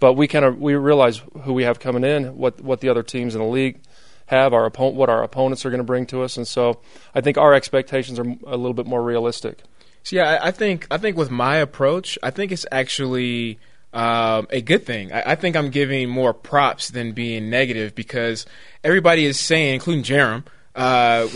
But 0.00 0.14
we 0.14 0.26
kind 0.26 0.44
of 0.44 0.58
we 0.58 0.74
realize 0.74 1.20
who 1.42 1.52
we 1.52 1.64
have 1.64 1.80
coming 1.80 2.04
in, 2.04 2.36
what 2.36 2.62
what 2.62 2.80
the 2.80 2.88
other 2.88 3.02
teams 3.02 3.34
in 3.34 3.42
the 3.42 3.46
league 3.46 3.80
have, 4.26 4.54
our 4.54 4.64
opponent, 4.64 4.96
what 4.96 5.10
our 5.10 5.22
opponents 5.22 5.66
are 5.66 5.70
going 5.70 5.78
to 5.78 5.84
bring 5.84 6.06
to 6.06 6.22
us, 6.22 6.38
and 6.38 6.48
so 6.48 6.80
I 7.14 7.20
think 7.20 7.36
our 7.36 7.52
expectations 7.52 8.18
are 8.18 8.26
a 8.46 8.56
little 8.56 8.74
bit 8.74 8.86
more 8.86 9.02
realistic. 9.02 9.62
Yeah, 10.10 10.24
I, 10.24 10.48
I 10.48 10.50
think 10.50 10.86
I 10.90 10.98
think 10.98 11.16
with 11.16 11.30
my 11.30 11.56
approach, 11.56 12.18
I 12.22 12.30
think 12.30 12.52
it's 12.52 12.66
actually 12.70 13.58
um, 13.92 14.46
a 14.50 14.60
good 14.60 14.84
thing. 14.84 15.12
I, 15.12 15.32
I 15.32 15.34
think 15.34 15.56
I'm 15.56 15.70
giving 15.70 16.08
more 16.08 16.34
props 16.34 16.88
than 16.88 17.12
being 17.12 17.50
negative 17.50 17.94
because 17.94 18.46
everybody 18.82 19.24
is 19.24 19.38
saying, 19.38 19.74
including 19.74 20.02
Jarom, 20.02 20.44
uh, 20.74 21.28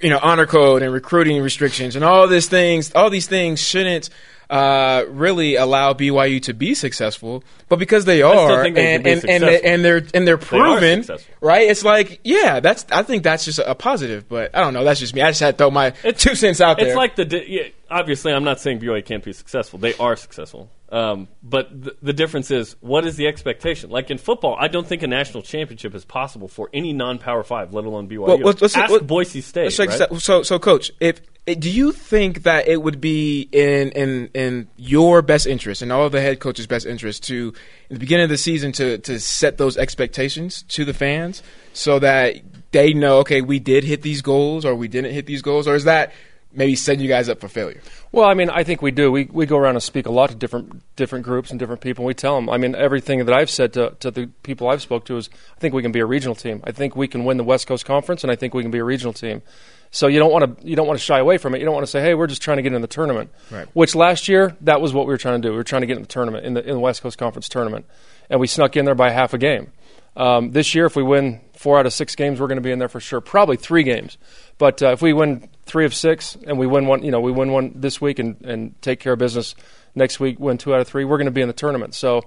you 0.00 0.10
know, 0.10 0.18
honor 0.22 0.46
code 0.46 0.82
and 0.82 0.92
recruiting 0.92 1.42
restrictions 1.42 1.96
and 1.96 2.04
all 2.04 2.26
these 2.26 2.48
things. 2.48 2.92
All 2.94 3.10
these 3.10 3.26
things 3.26 3.60
shouldn't. 3.60 4.10
Uh, 4.50 5.04
really 5.10 5.56
allow 5.56 5.92
BYU 5.92 6.40
to 6.40 6.54
be 6.54 6.72
successful, 6.72 7.44
but 7.68 7.78
because 7.78 8.06
they 8.06 8.22
are, 8.22 8.62
they 8.62 8.94
and, 8.94 9.06
and, 9.06 9.24
and, 9.28 9.42
they, 9.44 9.60
and 9.60 9.84
they're 9.84 10.02
and 10.14 10.26
they're 10.26 10.38
proven, 10.38 11.02
successful. 11.02 11.34
right? 11.42 11.68
It's 11.68 11.84
like, 11.84 12.20
yeah, 12.24 12.60
that's. 12.60 12.86
I 12.90 13.02
think 13.02 13.24
that's 13.24 13.44
just 13.44 13.58
a, 13.58 13.74
positive, 13.74 14.26
but 14.26 14.56
I 14.56 14.60
don't 14.60 14.72
know. 14.72 14.84
That's 14.84 15.00
just 15.00 15.14
me. 15.14 15.20
I 15.20 15.32
just 15.32 15.40
had 15.40 15.58
to 15.58 15.64
throw 15.64 15.70
my 15.70 15.90
two 15.90 16.34
cents 16.34 16.62
out 16.62 16.78
there. 16.78 16.86
It's 16.86 16.96
like 16.96 17.16
the 17.16 17.26
di- 17.26 17.44
yeah, 17.46 17.62
obviously 17.90 18.32
I'm 18.32 18.44
not 18.44 18.58
saying 18.58 18.80
BYU 18.80 19.04
can't 19.04 19.22
be 19.22 19.34
successful. 19.34 19.78
They 19.80 19.92
are 19.96 20.16
successful. 20.16 20.70
Um, 20.90 21.28
but 21.42 21.84
th- 21.84 21.96
the 22.00 22.14
difference 22.14 22.50
is 22.50 22.74
what 22.80 23.04
is 23.04 23.16
the 23.16 23.26
expectation? 23.26 23.90
Like 23.90 24.10
in 24.10 24.16
football, 24.16 24.56
I 24.58 24.68
don't 24.68 24.86
think 24.86 25.02
a 25.02 25.06
national 25.06 25.42
championship 25.42 25.94
is 25.94 26.06
possible 26.06 26.48
for 26.48 26.70
any 26.72 26.94
non-power 26.94 27.42
five, 27.42 27.74
let 27.74 27.84
alone 27.84 28.08
BYU. 28.08 28.26
Well, 28.26 28.38
let's- 28.38 28.62
let's- 28.62 28.76
Ask 28.78 28.90
let- 28.92 29.06
Boise 29.06 29.42
State. 29.42 29.78
Let's 29.78 30.00
right? 30.00 30.18
So, 30.22 30.42
so, 30.42 30.58
coach, 30.58 30.90
if 31.00 31.20
Eh, 31.48 31.54
do 31.54 31.70
you 31.70 31.92
think 31.92 32.42
that 32.42 32.68
it 32.68 32.82
would 32.82 33.00
be 33.00 33.48
in 33.52 33.90
in 33.92 34.28
in 34.34 34.68
your 34.76 35.22
best 35.22 35.46
interest 35.46 35.80
and 35.80 35.90
all 35.90 36.04
of 36.04 36.12
the 36.12 36.20
head 36.20 36.40
coach's 36.40 36.66
best 36.66 36.84
interest 36.84 37.22
to, 37.24 37.54
in 37.88 37.94
the 37.94 38.00
beginning 38.00 38.24
of 38.24 38.30
the 38.30 38.36
season, 38.36 38.70
to 38.72 38.98
to 38.98 39.18
set 39.18 39.56
those 39.56 39.78
expectations 39.78 40.62
to 40.64 40.84
the 40.84 40.92
fans 40.92 41.42
so 41.72 41.98
that 42.00 42.36
they 42.72 42.92
know, 42.92 43.18
okay, 43.20 43.40
we 43.40 43.58
did 43.58 43.82
hit 43.82 44.02
these 44.02 44.20
goals 44.20 44.66
or 44.66 44.74
we 44.74 44.88
didn't 44.88 45.12
hit 45.12 45.24
these 45.24 45.40
goals, 45.40 45.66
or 45.66 45.74
is 45.74 45.84
that 45.84 46.12
maybe 46.52 46.74
setting 46.74 47.00
you 47.00 47.08
guys 47.08 47.30
up 47.30 47.40
for 47.40 47.48
failure? 47.48 47.80
Well, 48.12 48.28
I 48.28 48.34
mean, 48.34 48.50
I 48.50 48.62
think 48.62 48.82
we 48.82 48.90
do. 48.90 49.10
We 49.10 49.24
we 49.32 49.46
go 49.46 49.56
around 49.56 49.76
and 49.76 49.82
speak 49.82 50.04
a 50.04 50.12
lot 50.12 50.28
to 50.28 50.36
different 50.36 50.82
different 50.96 51.24
groups 51.24 51.50
and 51.50 51.58
different 51.58 51.80
people. 51.80 52.02
And 52.02 52.08
we 52.08 52.14
tell 52.14 52.34
them. 52.34 52.50
I 52.50 52.58
mean, 52.58 52.74
everything 52.74 53.24
that 53.24 53.34
I've 53.34 53.48
said 53.48 53.72
to, 53.72 53.96
to 54.00 54.10
the 54.10 54.26
people 54.42 54.68
I've 54.68 54.82
spoke 54.82 55.06
to 55.06 55.16
is, 55.16 55.30
I 55.56 55.60
think 55.60 55.72
we 55.72 55.80
can 55.80 55.92
be 55.92 56.00
a 56.00 56.06
regional 56.06 56.34
team. 56.34 56.60
I 56.64 56.72
think 56.72 56.94
we 56.94 57.08
can 57.08 57.24
win 57.24 57.38
the 57.38 57.44
West 57.44 57.66
Coast 57.66 57.86
Conference, 57.86 58.22
and 58.22 58.30
I 58.30 58.36
think 58.36 58.52
we 58.52 58.60
can 58.60 58.70
be 58.70 58.80
a 58.80 58.84
regional 58.84 59.14
team. 59.14 59.40
So 59.90 60.06
you 60.06 60.18
don't 60.18 60.30
want 60.30 60.60
to 60.60 60.68
you 60.68 60.76
don't 60.76 60.86
want 60.86 60.98
to 60.98 61.04
shy 61.04 61.18
away 61.18 61.38
from 61.38 61.54
it. 61.54 61.58
You 61.58 61.64
don't 61.64 61.74
want 61.74 61.86
to 61.86 61.90
say, 61.90 62.00
"Hey, 62.00 62.14
we're 62.14 62.26
just 62.26 62.42
trying 62.42 62.58
to 62.58 62.62
get 62.62 62.72
in 62.72 62.82
the 62.82 62.88
tournament." 62.88 63.30
Right. 63.50 63.66
Which 63.72 63.94
last 63.94 64.28
year 64.28 64.56
that 64.62 64.80
was 64.80 64.92
what 64.92 65.06
we 65.06 65.12
were 65.12 65.18
trying 65.18 65.40
to 65.40 65.48
do. 65.48 65.52
We 65.52 65.56
were 65.56 65.64
trying 65.64 65.82
to 65.82 65.86
get 65.86 65.96
in 65.96 66.02
the 66.02 66.08
tournament 66.08 66.44
in 66.44 66.54
the 66.54 66.62
in 66.62 66.74
the 66.74 66.80
West 66.80 67.02
Coast 67.02 67.18
Conference 67.18 67.48
tournament, 67.48 67.86
and 68.28 68.40
we 68.40 68.46
snuck 68.46 68.76
in 68.76 68.84
there 68.84 68.94
by 68.94 69.10
half 69.10 69.32
a 69.34 69.38
game. 69.38 69.72
Um, 70.16 70.50
this 70.50 70.74
year, 70.74 70.86
if 70.86 70.96
we 70.96 71.02
win 71.02 71.40
four 71.54 71.78
out 71.78 71.86
of 71.86 71.92
six 71.92 72.14
games, 72.16 72.40
we're 72.40 72.48
going 72.48 72.56
to 72.56 72.62
be 72.62 72.72
in 72.72 72.78
there 72.78 72.88
for 72.88 73.00
sure. 73.00 73.20
Probably 73.20 73.56
three 73.56 73.82
games, 73.82 74.18
but 74.58 74.82
uh, 74.82 74.88
if 74.88 75.00
we 75.00 75.12
win 75.12 75.48
three 75.64 75.84
of 75.84 75.94
six 75.94 76.36
and 76.46 76.58
we 76.58 76.66
win 76.66 76.86
one, 76.86 77.02
you 77.04 77.10
know, 77.10 77.20
we 77.20 77.30
win 77.30 77.52
one 77.52 77.72
this 77.76 78.00
week 78.00 78.18
and, 78.18 78.40
and 78.42 78.82
take 78.82 79.00
care 79.00 79.12
of 79.12 79.18
business 79.18 79.54
next 79.94 80.18
week, 80.18 80.40
win 80.40 80.58
two 80.58 80.74
out 80.74 80.80
of 80.80 80.88
three, 80.88 81.04
we're 81.04 81.18
going 81.18 81.26
to 81.26 81.30
be 81.30 81.40
in 81.40 81.48
the 81.48 81.54
tournament. 81.54 81.94
So, 81.94 82.22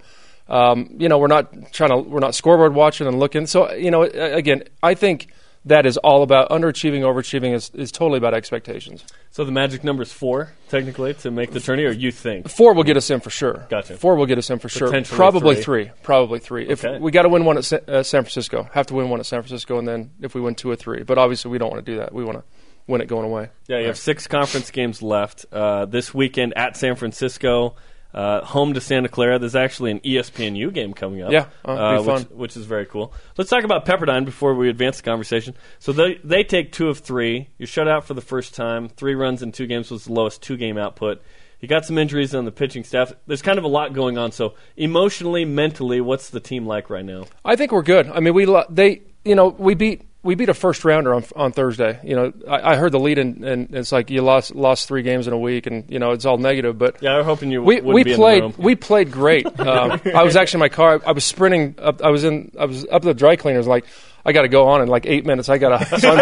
um, 0.47 0.95
you 0.97 1.09
know, 1.09 1.17
we're 1.17 1.27
not 1.27 1.73
trying 1.73 1.89
to 1.89 1.97
we're 1.97 2.19
not 2.19 2.33
scoreboard 2.33 2.73
watching 2.73 3.07
and 3.07 3.19
looking. 3.19 3.45
So, 3.45 3.71
you 3.73 3.91
know, 3.91 4.03
again, 4.03 4.63
I 4.81 4.93
think 4.93 5.27
that 5.65 5.85
is 5.85 5.97
all 5.97 6.23
about 6.23 6.49
underachieving, 6.49 7.01
overachieving 7.01 7.53
is, 7.53 7.69
is 7.73 7.91
totally 7.91 8.17
about 8.17 8.33
expectations. 8.33 9.05
So 9.29 9.45
the 9.45 9.51
magic 9.51 9.83
number 9.83 10.03
is 10.03 10.11
four, 10.11 10.51
technically, 10.69 11.13
to 11.15 11.31
make 11.31 11.51
the 11.51 11.59
tourney, 11.59 11.83
or 11.83 11.91
you 11.91 12.11
think? 12.11 12.49
Four 12.49 12.73
will 12.73 12.83
get 12.83 12.97
us 12.97 13.09
in 13.09 13.19
for 13.19 13.29
sure. 13.29 13.67
Gotcha. 13.69 13.97
Four 13.97 14.15
will 14.15 14.25
get 14.25 14.37
us 14.37 14.49
in 14.49 14.59
for 14.59 14.69
sure. 14.69 14.91
Probably 15.03 15.55
three. 15.55 15.85
three. 15.85 15.91
Probably 16.03 16.39
three. 16.39 16.71
Okay. 16.71 16.95
If 16.95 17.01
we 17.01 17.11
got 17.11 17.23
to 17.23 17.29
win 17.29 17.45
one 17.45 17.57
at 17.57 17.65
Sa- 17.65 17.77
uh, 17.87 18.03
San 18.03 18.23
Francisco, 18.23 18.67
have 18.73 18.87
to 18.87 18.95
win 18.95 19.09
one 19.09 19.19
at 19.19 19.25
San 19.25 19.41
Francisco, 19.41 19.77
and 19.77 19.87
then 19.87 20.11
if 20.21 20.33
we 20.33 20.41
win 20.41 20.55
two 20.55 20.69
or 20.69 20.75
three. 20.75 21.03
But 21.03 21.17
obviously, 21.17 21.51
we 21.51 21.59
don't 21.59 21.69
want 21.69 21.85
to 21.85 21.91
do 21.91 21.99
that. 21.99 22.13
We 22.13 22.23
want 22.23 22.39
to 22.39 22.43
win 22.87 23.01
it 23.01 23.07
going 23.07 23.25
away. 23.25 23.49
Yeah, 23.67 23.79
you 23.79 23.87
have 23.87 23.97
six 23.97 24.27
conference 24.27 24.71
games 24.71 25.01
left 25.01 25.45
uh, 25.51 25.85
this 25.85 26.13
weekend 26.13 26.57
at 26.57 26.75
San 26.75 26.95
Francisco. 26.95 27.75
Uh, 28.13 28.43
home 28.43 28.73
to 28.73 28.81
Santa 28.81 29.07
Clara. 29.07 29.39
There's 29.39 29.55
actually 29.55 29.91
an 29.91 29.99
ESPNU 30.01 30.73
game 30.73 30.93
coming 30.93 31.21
up. 31.21 31.31
Yeah, 31.31 31.45
uh, 31.65 31.71
uh, 31.71 32.01
which, 32.03 32.23
which, 32.29 32.57
is 32.57 32.65
very 32.65 32.85
cool. 32.85 33.13
Let's 33.37 33.49
talk 33.49 33.63
about 33.63 33.85
Pepperdine 33.85 34.25
before 34.25 34.53
we 34.53 34.69
advance 34.69 34.97
the 34.97 35.03
conversation. 35.03 35.55
So 35.79 35.93
they 35.93 36.19
they 36.23 36.43
take 36.43 36.73
two 36.73 36.89
of 36.89 36.99
three. 36.99 37.49
You're 37.57 37.67
shut 37.67 37.87
out 37.87 38.05
for 38.05 38.13
the 38.13 38.21
first 38.21 38.53
time. 38.53 38.89
Three 38.89 39.15
runs 39.15 39.41
in 39.41 39.53
two 39.53 39.65
games 39.65 39.89
was 39.91 40.05
the 40.05 40.13
lowest 40.13 40.41
two 40.41 40.57
game 40.57 40.77
output. 40.77 41.21
You 41.61 41.67
got 41.67 41.85
some 41.85 41.97
injuries 41.97 42.33
on 42.33 42.45
the 42.45 42.51
pitching 42.51 42.83
staff. 42.83 43.13
There's 43.27 43.43
kind 43.43 43.59
of 43.59 43.63
a 43.63 43.69
lot 43.69 43.93
going 43.93 44.17
on. 44.17 44.31
So 44.31 44.55
emotionally, 44.75 45.45
mentally, 45.45 46.01
what's 46.01 46.31
the 46.31 46.39
team 46.39 46.65
like 46.65 46.89
right 46.89 47.05
now? 47.05 47.25
I 47.45 47.55
think 47.55 47.71
we're 47.71 47.83
good. 47.83 48.07
I 48.07 48.19
mean, 48.19 48.33
we 48.33 48.45
they 48.69 49.03
you 49.23 49.35
know 49.35 49.49
we 49.49 49.75
beat 49.75 50.01
we 50.23 50.35
beat 50.35 50.49
a 50.49 50.53
first 50.53 50.85
rounder 50.85 51.13
on 51.13 51.25
on 51.35 51.51
Thursday. 51.51 51.99
You 52.03 52.15
know, 52.15 52.33
I, 52.47 52.73
I 52.73 52.75
heard 52.75 52.91
the 52.91 52.99
lead, 52.99 53.17
and, 53.17 53.43
and, 53.43 53.75
it's 53.75 53.91
like 53.91 54.11
you 54.11 54.21
lost 54.21 54.53
lost 54.53 54.87
three 54.87 55.01
games 55.01 55.27
in 55.27 55.33
a 55.33 55.37
week, 55.37 55.65
and 55.65 55.89
you 55.89 55.97
know 55.97 56.11
it's 56.11 56.25
all 56.25 56.37
negative. 56.37 56.77
But 56.77 57.01
yeah, 57.01 57.17
I'm 57.17 57.25
hoping 57.25 57.51
you. 57.51 57.63
We 57.63 57.81
we 57.81 58.03
played 58.03 58.57
we 58.57 58.75
played 58.75 59.11
great. 59.11 59.47
Um, 59.61 60.01
I 60.13 60.23
was 60.23 60.35
actually 60.35 60.57
in 60.57 60.61
my 60.61 60.69
car. 60.69 61.01
I 61.05 61.11
was 61.11 61.23
sprinting. 61.23 61.75
Up, 61.77 62.01
I 62.01 62.09
was 62.09 62.23
in. 62.23 62.51
I 62.59 62.65
was 62.65 62.85
up 62.91 63.03
the 63.03 63.13
dry 63.13 63.35
cleaners. 63.35 63.67
Like 63.67 63.85
I 64.25 64.33
got 64.33 64.43
to 64.43 64.47
go 64.47 64.67
on 64.67 64.81
in 64.81 64.87
like 64.87 65.05
eight 65.05 65.25
minutes. 65.25 65.49
I 65.49 65.57
got 65.57 65.77
to. 65.79 65.85
So 66.01 66.09
I'm, 66.11 66.19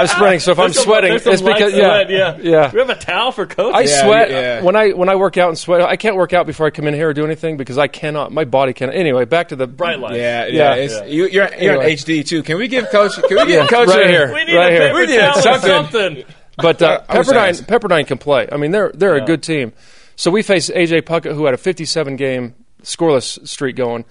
I'm, 0.00 0.06
sprinting. 0.06 0.40
So 0.40 0.52
if 0.52 0.58
there's 0.58 0.76
I'm 0.78 0.84
sweating, 0.84 1.12
it's 1.14 1.24
because 1.42 1.74
yeah, 1.74 2.04
yeah, 2.08 2.36
yeah. 2.40 2.70
We 2.72 2.78
have 2.78 2.90
a 2.90 2.94
towel 2.94 3.32
for 3.32 3.46
coach. 3.46 3.74
I 3.74 3.80
yeah, 3.80 4.02
sweat 4.04 4.30
yeah. 4.30 4.62
when 4.62 4.76
I 4.76 4.90
when 4.90 5.08
I 5.08 5.16
work 5.16 5.36
out 5.36 5.48
and 5.48 5.58
sweat. 5.58 5.80
I 5.80 5.96
can't 5.96 6.14
work 6.14 6.32
out 6.32 6.46
before 6.46 6.66
I 6.66 6.70
come 6.70 6.86
in 6.86 6.94
here 6.94 7.08
or 7.08 7.14
do 7.14 7.24
anything 7.24 7.56
because 7.56 7.78
I 7.78 7.88
cannot. 7.88 8.30
My 8.32 8.44
body 8.44 8.72
cannot. 8.74 8.94
Anyway, 8.94 9.24
back 9.24 9.48
to 9.48 9.56
the 9.56 9.66
bright 9.66 9.98
light. 9.98 10.16
Yeah, 10.16 10.46
yeah. 10.46 10.74
Yeah. 10.74 10.74
It's, 10.74 11.10
You, 11.10 11.22
you're 11.26 11.28
you're 11.30 11.44
Anyway. 11.52 11.84
on 11.84 11.90
HD 11.90 12.24
too. 12.26 12.42
Can 12.42 12.58
we 12.58 12.68
give 12.68 12.90
coach? 12.90 13.14
Can 13.14 13.24
we 13.30 13.36
give 13.46 13.48
Yeah, 13.48 13.66
coach 13.66 13.88
right 13.88 14.04
a- 14.06 14.08
here. 14.08 14.32
We 14.32 14.44
need 14.44 14.54
Right 14.56 14.68
a 14.72 14.76
here. 14.76 14.80
paper 14.88 14.98
We 15.00 15.06
need 15.06 15.18
towel 15.18 15.40
something. 15.42 15.68
something. 15.70 16.24
But 16.58 16.82
uh, 16.82 17.00
Pepperdine. 17.08 17.62
Pepperdine 17.66 18.06
can 18.06 18.18
play. 18.18 18.48
I 18.52 18.56
mean, 18.56 18.70
they're 18.70 18.92
they're 18.94 19.16
Yeah. 19.16 19.24
a 19.24 19.26
good 19.26 19.42
team. 19.42 19.72
So 20.16 20.30
we 20.30 20.42
face 20.42 20.70
AJ 20.70 21.02
Puckett, 21.02 21.34
who 21.34 21.44
had 21.46 21.54
a 21.54 21.58
57 21.58 22.16
game 22.16 22.54
scoreless 22.82 23.46
streak 23.48 23.76
going, 23.76 24.04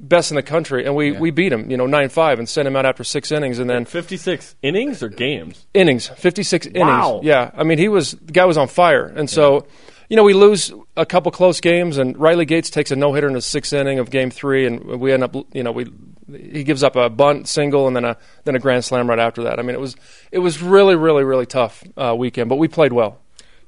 best 0.00 0.30
in 0.30 0.34
the 0.36 0.42
country, 0.42 0.84
and 0.86 0.94
we, 0.96 1.12
Yeah. 1.12 1.18
we 1.20 1.30
beat 1.30 1.52
him, 1.52 1.70
you 1.70 1.76
know, 1.76 1.86
nine 1.86 2.08
five, 2.08 2.38
and 2.38 2.48
sent 2.48 2.66
him 2.66 2.74
out 2.74 2.86
after 2.86 3.04
six 3.04 3.30
innings, 3.30 3.58
and 3.58 3.68
then 3.70 3.84
56 3.84 4.56
innings 4.62 5.02
or 5.02 5.08
games? 5.08 5.66
innings, 5.74 6.08
56 6.08 6.68
Wow. 6.74 7.10
innings. 7.18 7.26
Yeah, 7.26 7.50
I 7.56 7.64
mean, 7.64 7.78
he 7.78 7.88
was 7.88 8.12
the 8.12 8.32
guy 8.32 8.44
was 8.46 8.56
on 8.58 8.68
fire, 8.68 9.12
and 9.14 9.28
so. 9.30 9.66
You 10.08 10.16
know, 10.16 10.24
we 10.24 10.34
lose 10.34 10.72
a 10.96 11.06
couple 11.06 11.30
close 11.30 11.60
games, 11.60 11.96
and 11.96 12.18
Riley 12.18 12.44
Gates 12.44 12.68
takes 12.68 12.90
a 12.90 12.96
no 12.96 13.12
hitter 13.12 13.28
in 13.28 13.34
the 13.34 13.40
sixth 13.40 13.72
inning 13.72 14.00
of 14.00 14.10
Game 14.10 14.28
Three, 14.32 14.66
and 14.66 14.82
we 15.00 15.12
end 15.12 15.22
up, 15.22 15.36
you 15.52 15.62
know, 15.62 15.70
we 15.70 15.86
he 16.28 16.64
gives 16.64 16.82
up 16.82 16.96
a 16.96 17.08
bunt 17.08 17.46
single 17.46 17.86
and 17.86 17.94
then 17.94 18.04
a 18.04 18.16
then 18.44 18.56
a 18.56 18.58
grand 18.58 18.84
slam 18.84 19.08
right 19.08 19.20
after 19.20 19.44
that. 19.44 19.60
I 19.60 19.62
mean, 19.62 19.76
it 19.76 19.80
was 19.80 19.94
it 20.32 20.40
was 20.40 20.60
really 20.60 20.96
really 20.96 21.22
really 21.22 21.46
tough 21.46 21.84
uh, 21.96 22.12
weekend, 22.18 22.48
but 22.48 22.56
we 22.56 22.66
played 22.66 22.92
well. 22.92 23.20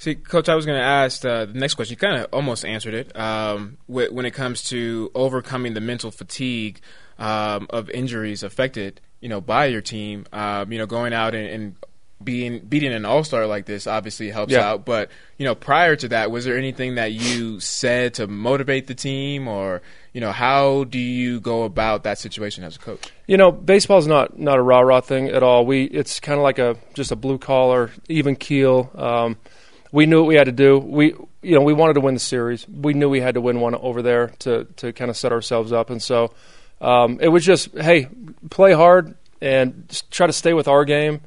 See, 0.03 0.17
coach, 0.17 0.49
I 0.49 0.57
was 0.57 0.67
going 0.67 0.81
to 0.81 0.85
ask 0.85 1.25
uh, 1.25 1.45
the 1.45 1.53
next 1.55 1.75
question. 1.75 1.93
You 1.93 1.97
kind 1.97 2.17
of 2.21 2.27
almost 2.33 2.65
answered 2.65 2.93
it. 2.93 3.17
Um, 3.17 3.77
wh- 3.87 4.11
when 4.13 4.27
it 4.27 4.33
comes 4.33 4.65
to 4.65 5.13
overcoming 5.15 5.75
the 5.75 5.81
mental 5.81 6.11
fatigue 6.11 6.81
um, 7.21 7.69
of 7.71 7.89
injuries 7.91 8.43
affected, 8.43 9.01
you 9.21 9.29
know, 9.29 9.41
by 9.41 9.67
your 9.67 9.81
team, 9.81 10.27
um, 10.33 10.73
you 10.73 10.79
know, 10.79 10.87
going 10.87 11.13
out 11.13 11.37
and, 11.37 11.47
and 11.47 11.77
being 12.25 12.59
beating 12.59 12.93
an 12.93 13.05
all 13.05 13.23
star 13.23 13.47
like 13.47 13.67
this 13.67 13.87
obviously 13.87 14.29
helps 14.31 14.53
Yeah. 14.53 14.71
out. 14.71 14.85
But 14.85 15.09
you 15.39 15.45
know, 15.45 15.55
prior 15.55 15.95
to 15.95 16.09
that, 16.09 16.33
was 16.33 16.45
there 16.45 16.59
anything 16.59 16.97
that 16.97 17.13
you 17.13 17.61
said 17.61 18.15
to 18.15 18.27
motivate 18.27 18.89
the 18.89 18.95
team, 18.97 19.47
or 19.47 19.83
you 20.13 20.21
know, 20.21 20.33
how 20.33 20.83
do 20.83 20.99
you 20.99 21.39
go 21.39 21.63
about 21.63 22.03
that 22.03 22.19
situation 22.19 22.65
as 22.65 22.75
a 22.75 22.81
coach? 22.81 23.13
You 23.29 23.37
know, 23.37 23.53
baseball's 23.53 24.09
not 24.09 24.37
not 24.37 24.59
a 24.59 24.63
rah 24.63 24.81
rah 24.81 25.01
thing 25.01 25.29
at 25.29 25.45
all. 25.45 25.65
We 25.65 25.85
it's 25.85 26.19
kind 26.19 26.39
of 26.39 26.43
like 26.43 26.59
a 26.59 26.77
just 26.95 27.13
a 27.13 27.17
blue 27.17 27.39
collar, 27.39 27.93
even 28.09 28.35
keel. 28.35 28.91
We 29.93 30.07
knew 30.07 30.23
what 30.23 30.29
we 30.29 30.35
had 30.35 30.47
to 30.47 30.53
do. 30.53 30.79
We 30.79 31.15
you 31.43 31.55
know 31.55 31.61
we 31.61 31.73
wanted 31.73 31.95
to 31.95 32.01
win 32.01 32.15
the 32.15 32.21
series. 32.21 32.67
We 32.69 32.95
knew 32.95 33.09
we 33.09 33.21
had 33.21 33.35
to 33.35 33.41
win 33.41 33.61
one 33.61 33.75
over 33.75 34.03
there 34.03 34.29
to 34.41 34.65
to 34.77 34.93
kind 34.93 35.11
of 35.11 35.17
set 35.17 35.33
ourselves 35.33 35.73
up. 35.73 35.91
And 35.91 36.03
so 36.03 36.33
um, 36.81 37.19
it 37.21 37.29
was 37.29 37.45
just 37.45 37.77
hey, 37.77 38.09
play 38.51 38.73
hard 38.73 39.15
and 39.41 40.03
try 40.11 40.27
to 40.27 40.33
stay 40.33 40.55
with 40.55 40.67
our 40.67 40.85
game. 40.85 41.21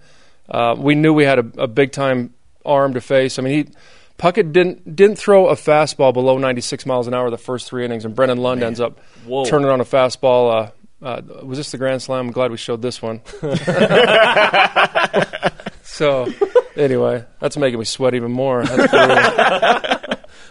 Uh, 0.49 0.75
we 0.77 0.95
knew 0.95 1.13
we 1.13 1.25
had 1.25 1.39
a, 1.39 1.63
a 1.63 1.67
big 1.67 1.91
time 1.91 2.33
arm 2.65 2.95
to 2.95 3.01
face. 3.01 3.39
I 3.39 3.43
mean 3.43 3.65
he. 3.65 3.71
Puckett 4.17 4.53
didn't 4.53 4.95
didn't 4.95 5.17
throw 5.17 5.49
a 5.49 5.55
fastball 5.55 6.13
below 6.13 6.37
96 6.37 6.85
miles 6.85 7.05
an 7.05 7.13
hour 7.13 7.29
the 7.29 7.37
first 7.37 7.67
three 7.67 7.83
innings, 7.83 8.05
and 8.05 8.15
Brennon 8.15 8.37
Lund 8.37 8.63
ends 8.63 8.79
up 8.79 9.01
Whoa. 9.25 9.43
turning 9.43 9.67
on 9.67 9.81
a 9.81 9.83
fastball. 9.83 10.53
Uh, 10.53 10.71
uh, 11.05 11.21
was 11.43 11.57
this 11.57 11.71
the 11.71 11.77
grand 11.77 12.01
slam? 12.01 12.27
I'm 12.27 12.31
glad 12.31 12.49
we 12.49 12.57
showed 12.57 12.81
this 12.81 13.01
one. 13.01 13.21
so, 15.83 16.31
anyway, 16.75 17.25
that's 17.39 17.57
making 17.57 17.79
me 17.79 17.85
sweat 17.85 18.13
even 18.15 18.31
more. 18.31 18.63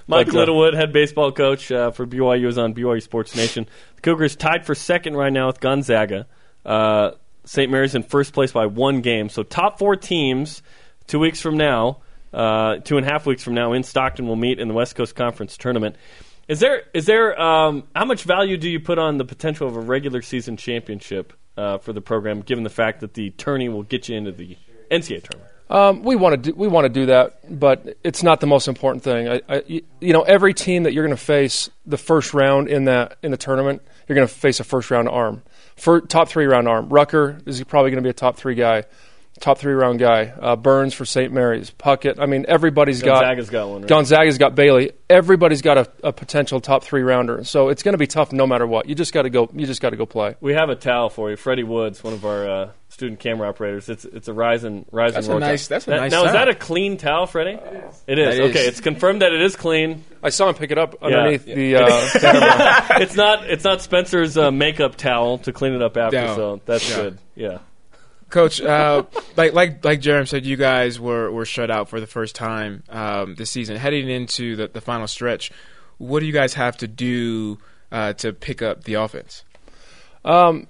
Mike 0.07 0.27
But, 0.27 0.35
uh, 0.35 0.39
Littlewood, 0.39 0.75
head 0.75 0.93
baseball 0.93 1.33
coach 1.33 1.73
uh, 1.73 1.91
for 1.91 2.07
BYU, 2.07 2.47
is 2.47 2.59
on 2.59 2.75
BYU 2.75 3.03
Sports 3.03 3.35
Nation. 3.35 3.67
The 3.97 4.03
Cougars 4.03 4.37
tied 4.37 4.67
for 4.67 4.75
second 4.75 5.17
right 5.17 5.33
now 5.33 5.47
with 5.47 5.61
Gonzaga. 5.61 6.27
Uh, 6.65 7.13
St. 7.45 7.71
Mary's 7.71 7.95
in 7.95 8.03
first 8.03 8.33
place 8.33 8.53
by 8.53 8.67
one 8.67 9.01
game. 9.01 9.29
So 9.29 9.43
top 9.43 9.79
four 9.79 9.97
teams 9.97 10.63
two 11.07 11.19
weeks 11.19 11.41
from 11.41 11.57
now, 11.57 11.99
uh, 12.33 12.77
two 12.77 12.97
and 12.97 13.07
a 13.07 13.11
half 13.11 13.27
weeks 13.27 13.43
from 13.43 13.55
now 13.55 13.73
in 13.73 13.83
Stockton 13.83 14.27
will 14.27 14.37
meet 14.37 14.59
in 14.59 14.69
the 14.69 14.75
West 14.75 14.95
Coast 14.95 15.15
Conference 15.15 15.57
tournament. 15.57 15.97
Is 16.49 16.61
there 16.61 16.83
is 16.93 17.07
there 17.07 17.41
um, 17.41 17.85
how 17.95 18.05
much 18.05 18.25
value 18.25 18.57
do 18.59 18.69
you 18.69 18.81
put 18.81 18.99
on 18.99 19.17
the 19.17 19.25
potential 19.25 19.67
of 19.67 19.77
a 19.77 19.81
regular 19.81 20.21
season 20.21 20.57
championship 20.57 21.33
uh, 21.57 21.79
for 21.79 21.93
the 21.93 22.03
program, 22.03 22.43
given 22.43 22.65
the 22.65 22.71
fact 22.71 23.01
that 23.01 23.15
the 23.15 23.31
tourney 23.31 23.69
will 23.69 23.83
get 23.83 24.09
you 24.09 24.17
into 24.17 24.33
the 24.33 24.57
NCAA 24.91 25.23
tournament? 25.23 25.54
Um, 25.71 26.03
we 26.03 26.15
want 26.15 26.35
to 26.43 26.51
do, 26.51 26.57
we 26.57 26.69
want 26.69 26.85
to 26.85 26.89
do 26.91 27.07
that, 27.07 27.59
but 27.59 27.97
it's 28.05 28.23
not 28.23 28.41
the 28.41 28.47
most 28.47 28.69
important 28.69 29.03
thing. 29.03 29.29
I, 29.29 29.41
I, 29.49 29.63
you 29.67 30.13
know, 30.13 30.23
every 30.23 30.53
team 30.53 30.83
that 30.83 30.93
you're 30.93 31.05
going 31.05 31.17
to 31.17 31.23
face 31.23 31.71
the 31.87 31.97
first 31.97 32.35
round 32.35 32.69
in 32.69 32.85
that 32.85 33.17
in 33.23 33.31
the 33.31 33.39
tournament, 33.39 33.83
you're 34.07 34.17
going 34.17 34.29
to 34.29 34.33
face 34.33 34.61
a 34.61 34.65
first 34.65 34.91
round 34.91 35.09
arm, 35.09 35.43
for 35.77 36.01
top 36.03 36.29
three 36.29 36.45
round 36.45 36.69
arm. 36.69 36.89
Rucker 36.91 37.41
is 37.47 37.63
probably 37.65 37.91
going 37.91 38.03
to 38.03 38.07
be 38.07 38.11
a 38.11 38.15
top 38.15 38.37
three 38.37 38.55
guy, 38.55 38.85
top 39.41 39.59
three 39.59 39.73
round 39.75 39.99
guy. 39.99 40.33
Uh, 40.41 40.57
Burns 40.57 40.95
for 40.95 41.05
St. 41.05 41.33
Mary's, 41.33 41.71
Puckett. 41.71 42.19
I 42.19 42.27
mean, 42.27 42.45
everybody's 42.49 43.03
Gonzaga's 43.03 43.51
got 43.51 43.65
got 43.65 43.69
one, 43.71 43.81
right? 43.83 43.89
Gonzaga's 43.89 44.39
got 44.39 44.55
Bailey. 44.55 44.93
Everybody's 45.11 45.63
got 45.63 45.79
a, 45.79 45.89
a 46.03 46.13
potential 46.13 46.61
top 46.61 46.85
three 46.85 47.03
rounder. 47.03 47.45
So 47.45 47.69
it's 47.69 47.83
going 47.83 47.93
to 47.95 47.99
be 47.99 48.07
tough 48.07 48.33
no 48.33 48.47
matter 48.47 48.67
what. 48.67 48.89
You 48.89 48.95
just 48.95 49.13
got 49.13 49.23
to 49.23 49.31
go. 49.31 49.51
You 49.53 49.67
just 49.67 49.81
got 49.83 49.91
to 49.91 49.97
go 49.97 50.07
play. 50.07 50.37
We 50.41 50.55
have 50.55 50.69
a 50.71 50.77
towel 50.77 51.11
for 51.11 51.31
you, 51.31 51.37
Freddie 51.37 51.63
Woods, 51.65 52.03
one 52.03 52.13
of 52.15 52.25
our 52.25 52.49
uh, 52.49 52.71
student 52.89 53.19
camera 53.21 53.49
operators. 53.49 53.89
It's 53.89 54.05
it's 54.05 54.29
a 54.29 54.33
Ryzen 54.33 54.89
Ryzen. 54.91 55.13
That's 55.15 55.29
a 55.29 55.39
nice- 55.39 55.67
that's 55.69 55.87
a 55.89 55.91
Now- 55.91 55.97
nice 55.99 56.13
Now 56.13 56.25
is 56.27 56.33
that 56.33 56.49
a 56.49 56.55
clean 56.55 56.97
towel, 56.97 57.27
Freddie? 57.27 57.59
It 58.07 58.19
is. 58.19 58.37
That 58.37 58.45
is. 58.45 58.51
Okay, 58.51 58.67
it's 58.67 58.81
confirmed 58.81 59.23
that 59.23 59.33
it 59.33 59.43
is 59.43 59.57
clean. 59.57 60.05
I 60.23 60.31
saw 60.31 60.49
him 60.49 60.55
pick 60.55 60.71
it 60.71 60.79
up 60.79 61.03
underneath 61.03 61.47
Yeah. 61.47 61.55
the 61.55 61.77
uh, 61.77 62.87
it's 63.01 63.15
not 63.17 63.45
it's 63.51 63.65
not 63.65 63.83
Spencer's 63.83 64.39
uh, 64.39 64.51
makeup 64.51 64.97
towel 64.97 65.39
to 65.39 65.53
clean 65.53 65.75
it 65.75 65.83
up 65.83 65.97
after. 65.97 66.21
No. 66.21 66.37
So 66.37 66.61
that's 66.65 66.89
Yeah. 66.89 66.97
good. 66.97 67.19
Yeah. 67.35 67.59
Coach, 68.35 68.61
uh, 68.61 69.05
like 69.37 69.55
like 69.55 69.85
like 69.85 70.01
Jarom 70.01 70.27
said, 70.27 70.45
you 70.45 70.57
guys 70.57 70.99
were, 70.99 71.31
were 71.31 71.45
shut 71.45 71.71
out 71.71 71.89
for 71.89 72.01
the 72.01 72.07
first 72.07 72.35
time 72.35 72.83
um, 72.89 73.37
this 73.37 73.51
season. 73.51 73.77
Heading 73.77 74.11
into 74.11 74.57
the, 74.57 74.67
the 74.69 74.81
final 74.81 75.07
stretch, 75.07 75.53
what 75.99 76.21
do 76.21 76.27
you 76.27 76.33
guys 76.33 76.55
have 76.55 76.77
to 76.79 76.89
do 76.89 77.59
uh, 77.93 78.13
to 78.15 78.33
pick 78.33 78.61
up 78.61 78.85
the 78.85 78.95
offense? 78.95 79.45
Um, 80.25 80.67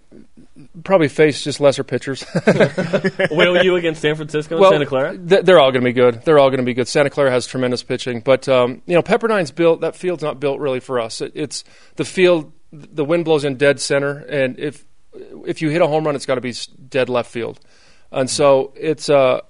probably 0.82 1.08
face 1.08 1.42
just 1.42 1.58
lesser 1.58 1.84
pitchers. 1.84 2.24
Will 3.30 3.64
you 3.64 3.76
against 3.76 4.02
San 4.02 4.16
Francisco 4.16 4.56
and 4.56 4.60
well, 4.60 4.72
Santa 4.72 4.84
Clara? 4.84 5.16
th- 5.16 5.44
they're 5.44 5.60
all 5.60 5.70
going 5.70 5.82
to 5.84 5.88
be 5.88 5.92
good. 5.92 6.22
They're 6.24 6.38
all 6.38 6.50
going 6.50 6.58
to 6.58 6.64
be 6.64 6.74
good. 6.74 6.88
Santa 6.88 7.08
Clara 7.08 7.30
has 7.30 7.46
tremendous 7.46 7.82
pitching, 7.82 8.20
but 8.20 8.46
um, 8.48 8.82
you 8.84 8.94
know 8.94 9.02
Pepperdine's 9.02 9.52
built. 9.52 9.80
That 9.80 9.96
field's 9.96 10.22
not 10.22 10.38
built 10.38 10.60
really 10.60 10.80
for 10.80 11.00
us. 11.00 11.20
It, 11.20 11.32
it's 11.34 11.64
the 11.96 12.04
field. 12.04 12.52
The 12.72 13.04
wind 13.04 13.24
blows 13.24 13.44
in 13.44 13.56
dead 13.56 13.80
center, 13.80 14.18
and 14.18 14.58
if 14.58 14.84
if 15.46 15.62
you 15.62 15.70
hit 15.70 15.82
a 15.82 15.86
home 15.86 16.04
run, 16.04 16.16
it's 16.16 16.26
got 16.26 16.36
to 16.36 16.40
be 16.40 16.54
dead 16.88 17.08
left 17.08 17.30
field. 17.30 17.60
And 18.10 18.30
so 18.30 18.72
it's 18.76 19.08
uh, 19.08 19.40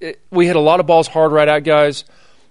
it, 0.00 0.20
we 0.30 0.46
hit 0.46 0.56
a 0.56 0.60
lot 0.60 0.80
of 0.80 0.86
balls 0.86 1.08
hard 1.08 1.32
right 1.32 1.48
at 1.48 1.60
guys. 1.60 2.04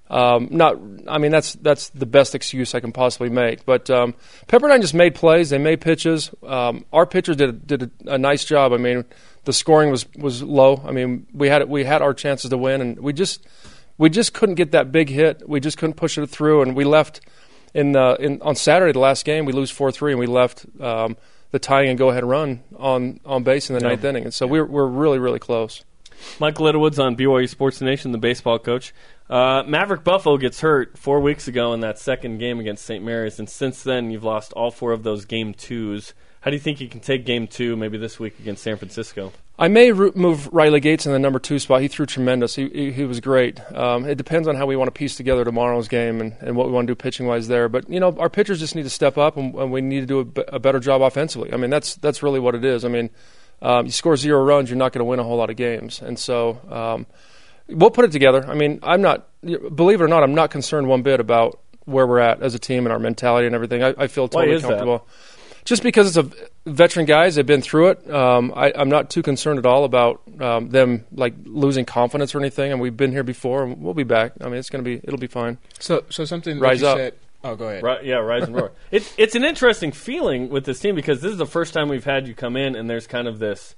Um, 0.09 0.49
not, 0.51 0.77
I 1.07 1.17
mean 1.17 1.31
that's 1.31 1.53
that's 1.53 1.89
the 1.89 2.05
best 2.05 2.35
excuse 2.35 2.75
I 2.75 2.81
can 2.81 2.91
possibly 2.91 3.29
make. 3.29 3.65
But 3.65 3.89
um, 3.89 4.13
Pepperdine 4.47 4.81
just 4.81 4.93
made 4.93 5.15
plays. 5.15 5.49
They 5.49 5.57
made 5.57 5.81
pitches. 5.81 6.29
Um, 6.45 6.85
our 6.91 7.05
pitchers 7.05 7.37
did 7.37 7.65
did 7.65 7.83
a, 7.83 8.13
a 8.13 8.17
nice 8.17 8.43
job. 8.43 8.73
I 8.73 8.77
mean, 8.77 9.05
the 9.45 9.53
scoring 9.53 9.89
was 9.89 10.05
was 10.15 10.43
low. 10.43 10.83
I 10.85 10.91
mean, 10.91 11.25
we 11.33 11.47
had 11.47 11.67
we 11.69 11.83
had 11.85 12.01
our 12.01 12.13
chances 12.13 12.49
to 12.49 12.57
win, 12.57 12.81
and 12.81 12.99
we 12.99 13.13
just 13.13 13.45
we 13.97 14.09
just 14.09 14.33
couldn't 14.33 14.55
get 14.55 14.71
that 14.71 14.91
big 14.91 15.09
hit. 15.09 15.47
We 15.47 15.59
just 15.59 15.77
couldn't 15.77 15.95
push 15.95 16.17
it 16.17 16.27
through, 16.27 16.61
and 16.61 16.75
we 16.75 16.83
left 16.83 17.21
in 17.73 17.93
the 17.93 18.17
in 18.19 18.41
on 18.41 18.55
Saturday 18.55 18.91
the 18.91 18.99
last 18.99 19.25
game. 19.25 19.45
We 19.45 19.53
lose 19.53 19.71
four 19.71 19.91
three, 19.91 20.11
and 20.11 20.19
we 20.19 20.27
left. 20.27 20.65
Um, 20.79 21.17
the 21.53 21.59
tying 21.59 21.87
and 21.89 21.97
go 21.97 22.09
ahead 22.09 22.25
run 22.25 22.63
on, 22.77 23.19
on 23.25 23.43
base 23.43 23.69
in 23.69 23.75
the 23.77 23.81
Yeah. 23.81 23.89
ninth 23.89 24.03
inning, 24.03 24.23
and 24.25 24.33
so 24.33 24.45
we're 24.45 24.65
we're 24.65 24.87
really 24.87 25.19
really 25.19 25.39
close. 25.39 25.85
Mike 26.39 26.59
Littlewood's 26.59 26.99
on 26.99 27.15
BYU 27.15 27.47
Sports 27.47 27.79
Nation, 27.81 28.11
the 28.11 28.17
baseball 28.17 28.57
coach. 28.59 28.93
Uh, 29.29 29.63
Maverick 29.67 30.03
Buffo 30.03 30.37
gets 30.37 30.61
hurt 30.61 30.97
four 30.97 31.19
weeks 31.19 31.47
ago 31.47 31.73
in 31.73 31.79
that 31.81 31.99
second 31.99 32.37
game 32.39 32.59
against 32.59 32.83
St. 32.85 33.03
Mary's, 33.03 33.39
and 33.39 33.49
since 33.49 33.83
then 33.83 34.09
you've 34.11 34.23
lost 34.23 34.51
all 34.53 34.71
four 34.71 34.91
of 34.91 35.03
those 35.03 35.25
game 35.25 35.53
twos. 35.53 36.13
How 36.43 36.51
do 36.51 36.57
you 36.57 36.59
think 36.59 36.81
you 36.81 36.89
can 36.89 36.99
take 36.99 37.25
game 37.25 37.47
two, 37.47 37.77
maybe 37.77 37.97
this 37.97 38.19
week 38.19 38.37
against 38.37 38.63
San 38.63 38.75
Francisco? 38.75 39.31
I 39.57 39.69
may 39.69 39.93
move 39.93 40.53
Riley 40.53 40.81
Gates 40.81 41.05
in 41.05 41.13
the 41.13 41.19
number 41.19 41.39
two 41.39 41.57
spot. 41.57 41.81
He 41.81 41.87
threw 41.87 42.05
tremendous. 42.05 42.53
He 42.53 42.67
he, 42.67 42.91
he 42.91 43.05
was 43.05 43.21
great. 43.21 43.61
Um, 43.73 44.05
it 44.05 44.15
depends 44.15 44.49
on 44.49 44.57
how 44.57 44.65
we 44.65 44.75
want 44.75 44.89
to 44.89 44.91
piece 44.91 45.15
together 45.15 45.45
tomorrow's 45.45 45.87
game 45.87 46.19
and, 46.19 46.35
and 46.41 46.57
what 46.57 46.67
we 46.67 46.73
want 46.73 46.85
to 46.87 46.91
do 46.91 46.95
pitching 46.95 47.27
wise 47.27 47.47
there. 47.47 47.69
But 47.69 47.89
you 47.89 48.01
know, 48.01 48.13
our 48.17 48.29
pitchers 48.29 48.59
just 48.59 48.75
need 48.75 48.83
to 48.83 48.89
step 48.89 49.17
up, 49.17 49.37
and, 49.37 49.55
and 49.55 49.71
we 49.71 49.79
need 49.79 50.01
to 50.01 50.05
do 50.05 50.43
a, 50.49 50.59
better 50.59 50.81
job 50.81 51.01
offensively. 51.01 51.53
I 51.53 51.55
mean, 51.55 51.69
that's 51.69 51.95
that's 51.95 52.21
really 52.21 52.41
what 52.41 52.55
it 52.55 52.65
is. 52.65 52.83
I 52.83 52.89
mean, 52.89 53.09
um, 53.61 53.85
you 53.85 53.93
score 53.93 54.17
zero 54.17 54.43
runs, 54.43 54.69
you're 54.69 54.75
not 54.75 54.91
going 54.91 54.99
to 54.99 55.05
win 55.05 55.19
a 55.19 55.23
whole 55.23 55.37
lot 55.37 55.49
of 55.49 55.55
games, 55.55 56.01
and 56.01 56.19
so 56.19 56.59
um, 56.69 57.05
we'll 57.69 57.89
put 57.89 58.03
it 58.03 58.11
together. 58.11 58.45
I 58.45 58.53
mean, 58.53 58.79
I'm 58.83 59.01
not, 59.01 59.29
believe 59.41 60.01
it 60.01 60.03
or 60.03 60.09
not, 60.09 60.23
I'm 60.23 60.35
not 60.35 60.51
concerned 60.51 60.89
one 60.89 61.03
bit 61.03 61.21
about 61.21 61.61
where 61.85 62.05
we're 62.05 62.19
at 62.19 62.41
as 62.41 62.53
a 62.53 62.59
team 62.59 62.85
and 62.85 62.91
our 62.91 62.99
mentality 62.99 63.45
and 63.45 63.55
everything. 63.55 63.81
I, 63.81 63.93
I 63.97 64.07
feel 64.07 64.27
Why 64.27 64.45
totally 64.45 64.55
is 64.55 64.63
that? 64.63 65.01
Comfortable. 65.63 65.75
Just 65.75 65.83
because 65.83 66.17
it's 66.17 66.27
a 66.65 66.69
veteran 66.69 67.05
guys, 67.05 67.35
they've 67.35 67.45
been 67.45 67.61
through 67.61 67.89
it. 67.89 68.09
Um, 68.11 68.53
I, 68.55 68.71
I'm 68.75 68.89
not 68.89 69.09
too 69.09 69.21
concerned 69.21 69.59
at 69.59 69.65
all 69.65 69.83
about 69.85 70.21
um, 70.39 70.69
them 70.69 71.05
like 71.13 71.33
losing 71.45 71.85
confidence 71.85 72.33
or 72.35 72.39
anything. 72.39 72.71
And 72.71 72.81
we've 72.81 72.95
been 72.97 73.11
here 73.11 73.23
before, 73.23 73.63
and 73.63 73.81
we'll 73.81 73.93
be 73.93 74.03
back. 74.03 74.33
I 74.41 74.45
mean, 74.45 74.55
it's 74.55 74.69
going 74.69 74.83
to 74.83 74.89
be, 74.89 75.01
it'll 75.03 75.19
be 75.19 75.27
fine. 75.27 75.57
So, 75.79 76.03
so 76.09 76.25
something 76.25 76.59
Rise 76.59 76.83
up. 76.83 76.97
said. 76.97 77.13
Oh, 77.45 77.55
go 77.57 77.67
ahead. 77.67 77.83
Right, 77.83 78.05
yeah, 78.05 78.15
rise 78.15 78.43
and 78.43 78.55
roar. 78.55 78.71
It's 78.91 79.13
it's 79.17 79.35
an 79.35 79.43
interesting 79.43 79.91
feeling 79.91 80.47
with 80.49 80.63
this 80.65 80.79
team 80.79 80.95
because 80.95 81.19
this 81.21 81.31
is 81.31 81.37
the 81.37 81.45
first 81.45 81.73
time 81.73 81.89
we've 81.89 82.05
had 82.05 82.25
you 82.25 82.33
come 82.35 82.55
in, 82.55 82.75
and 82.75 82.89
there's 82.89 83.05
kind 83.05 83.27
of 83.27 83.37
this 83.39 83.75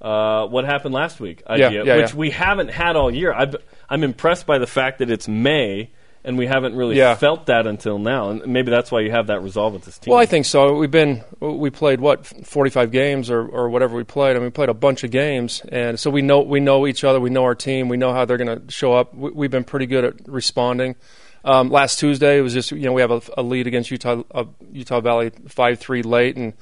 uh, 0.00 0.46
what 0.46 0.64
happened 0.64 0.94
last 0.94 1.20
week 1.20 1.42
Yeah, 1.46 1.68
idea, 1.68 1.84
yeah, 1.84 1.96
which 1.98 2.10
yeah. 2.10 2.16
we 2.16 2.30
haven't 2.30 2.68
had 2.70 2.96
all 2.96 3.14
year. 3.14 3.32
I've, 3.32 3.54
I'm 3.88 4.02
impressed 4.02 4.46
by 4.46 4.58
the 4.58 4.66
fact 4.66 4.98
that 4.98 5.10
it's 5.12 5.28
May, 5.28 5.90
and 6.24 6.38
we 6.38 6.46
haven't 6.46 6.74
really 6.74 6.96
Yeah. 6.96 7.14
felt 7.16 7.46
that 7.46 7.66
until 7.66 7.98
now, 7.98 8.30
and 8.30 8.46
maybe 8.46 8.70
that's 8.70 8.90
why 8.90 9.00
you 9.00 9.10
have 9.10 9.26
that 9.26 9.42
resolve 9.42 9.74
with 9.74 9.84
this 9.84 9.98
team. 9.98 10.12
Well, 10.12 10.20
I 10.20 10.26
think 10.26 10.46
so. 10.46 10.74
We've 10.74 10.90
been 10.90 11.22
we 11.40 11.70
played 11.70 12.00
what 12.00 12.24
45 12.26 12.90
games 12.90 13.30
or, 13.30 13.46
or 13.46 13.68
whatever 13.68 13.94
we 13.96 14.04
played. 14.04 14.30
I 14.30 14.34
mean, 14.34 14.44
we 14.44 14.50
played 14.50 14.70
a 14.70 14.74
bunch 14.74 15.04
of 15.04 15.10
games, 15.10 15.60
and 15.68 16.00
so 16.00 16.10
we 16.10 16.22
know 16.22 16.40
we 16.40 16.60
know 16.60 16.86
each 16.86 17.04
other. 17.04 17.20
We 17.20 17.30
know 17.30 17.44
our 17.44 17.54
team. 17.54 17.88
We 17.88 17.96
know 17.98 18.12
how 18.12 18.24
they're 18.24 18.38
going 18.38 18.58
to 18.66 18.72
show 18.72 18.94
up. 18.94 19.14
We, 19.14 19.30
we've 19.30 19.50
been 19.50 19.64
pretty 19.64 19.86
good 19.86 20.04
at 20.04 20.14
responding. 20.28 20.96
Um, 21.44 21.68
last 21.68 21.98
Tuesday 21.98 22.38
it 22.38 22.40
was 22.40 22.54
just 22.54 22.70
you 22.72 22.80
know 22.86 22.92
we 22.94 23.02
have 23.02 23.10
a, 23.10 23.20
a 23.36 23.42
lead 23.42 23.66
against 23.66 23.90
Utah 23.90 24.22
uh, 24.34 24.44
Utah 24.72 25.00
Valley 25.00 25.30
five 25.48 25.78
three 25.78 26.02
late, 26.02 26.36
and 26.38 26.54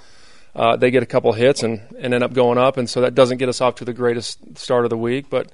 uh, 0.57 0.75
they 0.77 0.91
get 0.91 1.05
a 1.05 1.07
couple 1.07 1.33
hits 1.33 1.63
and, 1.63 1.81
and 2.01 2.13
end 2.13 2.25
up 2.25 2.33
going 2.33 2.59
up, 2.59 2.79
and 2.79 2.91
so 2.91 3.01
that 3.03 3.15
doesn't 3.15 3.39
get 3.39 3.49
us 3.49 3.61
off 3.61 3.77
to 3.77 3.85
the 3.85 3.93
greatest 3.93 4.59
start 4.59 4.85
of 4.85 4.91
the 4.91 4.99
week, 4.99 5.27
but. 5.31 5.53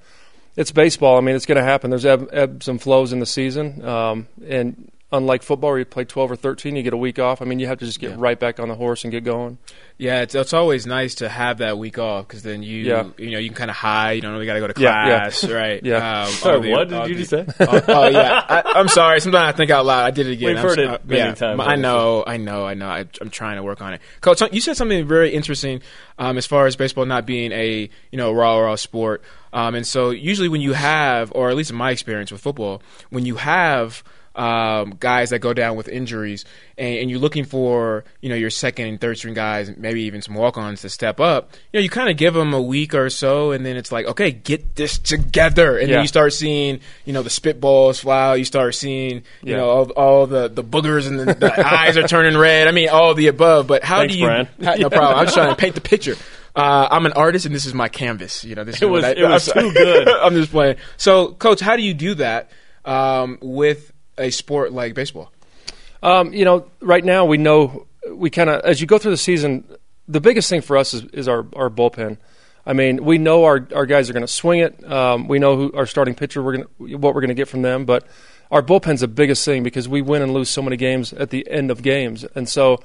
It's 0.58 0.72
baseball. 0.72 1.16
I 1.16 1.20
mean, 1.20 1.36
it's 1.36 1.46
going 1.46 1.56
to 1.56 1.62
happen. 1.62 1.90
There's 1.90 2.04
ebb, 2.04 2.30
ebbs 2.32 2.66
and 2.66 2.82
flows 2.82 3.12
in 3.12 3.20
the 3.20 3.26
season, 3.26 3.84
um, 3.84 4.26
and 4.44 4.90
unlike 5.10 5.42
football, 5.42 5.70
where 5.70 5.78
you 5.78 5.84
play 5.84 6.04
12 6.04 6.32
or 6.32 6.36
13, 6.36 6.76
you 6.76 6.82
get 6.82 6.92
a 6.92 6.96
week 6.98 7.18
off. 7.18 7.40
I 7.40 7.44
mean, 7.46 7.58
you 7.58 7.66
have 7.66 7.78
to 7.78 7.86
just 7.86 7.98
get 7.98 8.18
right 8.18 8.38
back 8.38 8.60
on 8.60 8.68
the 8.68 8.74
horse 8.74 9.04
and 9.04 9.10
get 9.10 9.24
going. 9.24 9.56
Yeah, 9.96 10.20
it's, 10.22 10.34
it's 10.34 10.52
always 10.52 10.86
nice 10.86 11.16
to 11.16 11.28
have 11.28 11.58
that 11.58 11.78
week 11.78 11.98
off 11.98 12.28
because 12.28 12.42
then 12.42 12.62
you 12.62 12.84
Yeah. 12.84 13.08
you 13.16 13.30
know 13.30 13.38
you 13.38 13.48
can 13.48 13.56
kind 13.56 13.70
of 13.70 13.76
hide. 13.76 14.12
You 14.12 14.20
don't 14.22 14.32
really 14.32 14.46
got 14.46 14.54
to 14.54 14.60
go 14.60 14.66
to 14.68 14.80
Yeah, 14.80 15.06
yeah. 15.08 15.18
class, 15.20 15.44
right? 15.48 15.84
Yeah. 15.84 16.22
Um, 16.24 16.28
Sorry, 16.32 16.60
the- 16.60 16.70
what 16.70 16.88
did 16.88 17.08
you 17.08 17.14
the- 17.14 17.20
just 17.24 17.30
say? 17.30 17.46
oh, 17.66 17.82
oh, 17.88 18.08
yeah, 18.08 18.44
I, 18.48 18.62
I'm 18.76 18.88
sorry. 18.88 19.20
Sometimes 19.20 19.54
I 19.54 19.56
think 19.56 19.70
out 19.70 19.86
loud. 19.86 20.04
I 20.04 20.10
did 20.10 20.26
it 20.28 20.32
again. 20.34 20.48
We've 20.50 20.58
I'm 20.58 20.62
heard 20.64 20.78
it 20.78 20.88
uh, 20.88 20.98
many 21.04 21.18
yeah, 21.20 21.34
times, 21.34 21.60
I 21.60 21.76
know, 21.76 22.22
I 22.26 22.36
know, 22.36 22.64
I 22.66 22.74
know. 22.74 22.88
I, 22.88 23.06
I'm 23.20 23.30
trying 23.30 23.56
to 23.56 23.62
work 23.62 23.80
on 23.82 23.94
it. 23.94 24.00
Coach, 24.20 24.42
you 24.52 24.60
said 24.60 24.76
something 24.76 25.06
very 25.08 25.30
interesting 25.34 25.80
um, 26.18 26.36
as 26.38 26.46
far 26.46 26.66
as 26.66 26.76
baseball 26.76 27.06
not 27.06 27.26
being 27.26 27.50
a 27.52 27.88
you 28.12 28.18
know 28.18 28.30
raw 28.32 28.58
raw 28.58 28.76
sport. 28.76 29.22
Um, 29.52 29.74
and 29.74 29.86
so 29.86 30.10
usually 30.10 30.48
when 30.48 30.60
you 30.60 30.74
have, 30.74 31.32
or 31.34 31.48
at 31.48 31.56
least 31.56 31.70
in 31.70 31.76
my 31.76 31.90
experience 31.90 32.30
with 32.30 32.40
football, 32.42 32.82
when 33.10 33.24
you 33.24 33.36
have 33.36 34.04
um, 34.38 34.94
guys 35.00 35.30
that 35.30 35.40
go 35.40 35.52
down 35.52 35.76
with 35.76 35.88
injuries, 35.88 36.44
and, 36.78 36.96
and 37.00 37.10
you're 37.10 37.18
looking 37.18 37.44
for 37.44 38.04
you 38.22 38.28
know 38.28 38.36
your 38.36 38.50
second 38.50 38.86
and 38.86 39.00
third 39.00 39.18
string 39.18 39.34
guys, 39.34 39.70
maybe 39.76 40.02
even 40.02 40.22
some 40.22 40.34
walk-ons 40.34 40.82
to 40.82 40.88
step 40.88 41.18
up. 41.20 41.52
You 41.72 41.80
know, 41.80 41.82
you 41.82 41.90
kind 41.90 42.08
of 42.08 42.16
give 42.16 42.34
them 42.34 42.54
a 42.54 42.62
week 42.62 42.94
or 42.94 43.10
so, 43.10 43.50
and 43.50 43.66
then 43.66 43.76
it's 43.76 43.90
like, 43.90 44.06
okay, 44.06 44.30
get 44.30 44.76
this 44.76 44.96
together, 44.98 45.76
and 45.76 45.88
Yeah. 45.88 45.96
then 45.96 46.02
you 46.04 46.08
start 46.08 46.32
seeing 46.32 46.80
you 47.04 47.12
know 47.12 47.22
the 47.22 47.30
spitballs 47.30 48.00
fly. 48.00 48.36
You 48.36 48.44
start 48.44 48.74
seeing 48.76 49.16
you 49.42 49.52
Yeah. 49.52 49.56
know 49.56 49.68
all, 49.70 49.90
all 49.90 50.26
the 50.26 50.48
the 50.48 50.62
boogers 50.64 51.08
and 51.08 51.18
the, 51.18 51.34
the 51.34 51.66
eyes 51.78 51.96
are 51.96 52.06
turning 52.06 52.38
red. 52.38 52.68
I 52.68 52.72
mean, 52.72 52.88
all 52.88 53.14
the 53.14 53.26
above. 53.26 53.66
But 53.66 53.82
how 53.82 53.98
Thanks, 53.98 54.14
do 54.14 54.20
you? 54.20 54.26
Brian. 54.26 54.48
no 54.58 54.88
problem. 54.88 55.18
I'm 55.18 55.24
just 55.26 55.34
trying 55.36 55.50
to 55.50 55.56
paint 55.56 55.74
the 55.74 55.80
picture. 55.80 56.14
Uh, 56.54 56.88
I'm 56.90 57.06
an 57.06 57.12
artist, 57.12 57.44
and 57.46 57.54
this 57.54 57.66
is 57.66 57.74
my 57.74 57.88
canvas. 57.88 58.44
You 58.44 58.54
know, 58.56 58.64
this 58.64 58.76
is 58.76 58.82
It 58.82 58.86
was- 58.86 59.04
I, 59.04 59.10
it 59.10 59.22
was 59.28 59.46
too 59.52 59.72
good. 59.72 60.08
I'm 60.08 60.34
just 60.34 60.50
playing. 60.50 60.76
So, 60.96 61.32
coach, 61.32 61.60
how 61.60 61.76
do 61.76 61.82
you 61.82 61.94
do 61.94 62.14
that 62.14 62.50
um, 62.84 63.38
with 63.40 63.92
a 64.18 64.30
sport 64.30 64.72
like 64.72 64.94
baseball? 64.94 65.32
Um, 66.02 66.32
you 66.32 66.44
know, 66.44 66.70
right 66.80 67.04
now 67.04 67.24
we 67.24 67.38
know 67.38 67.86
we 68.10 68.30
kind 68.30 68.50
of 68.50 68.60
as 68.62 68.80
you 68.80 68.86
go 68.86 68.98
through 68.98 69.10
the 69.10 69.16
season, 69.16 69.64
the 70.06 70.20
biggest 70.20 70.48
thing 70.48 70.60
for 70.60 70.76
us 70.76 70.94
is, 70.94 71.04
is 71.06 71.28
our 71.28 71.46
our 71.54 71.70
bullpen. 71.70 72.18
I 72.66 72.72
mean, 72.72 73.04
we 73.04 73.18
know 73.18 73.44
our 73.44 73.66
our 73.74 73.86
guys 73.86 74.10
are 74.10 74.12
going 74.12 74.26
to 74.26 74.32
swing 74.32 74.60
it. 74.60 74.90
Um, 74.90 75.28
we 75.28 75.38
know 75.38 75.56
who 75.56 75.72
our 75.74 75.86
starting 75.86 76.14
pitcher 76.14 76.42
we're 76.42 76.58
going 76.58 77.00
what 77.00 77.14
we're 77.14 77.20
going 77.20 77.28
to 77.28 77.34
get 77.34 77.48
from 77.48 77.62
them, 77.62 77.84
but 77.84 78.06
our 78.50 78.62
bullpen's 78.62 79.00
the 79.00 79.08
biggest 79.08 79.44
thing 79.44 79.62
because 79.62 79.88
we 79.88 80.02
win 80.02 80.22
and 80.22 80.32
lose 80.32 80.50
so 80.50 80.62
many 80.62 80.76
games 80.76 81.12
at 81.12 81.30
the 81.30 81.48
end 81.50 81.70
of 81.70 81.82
games, 81.82 82.24
and 82.34 82.48
so. 82.48 82.80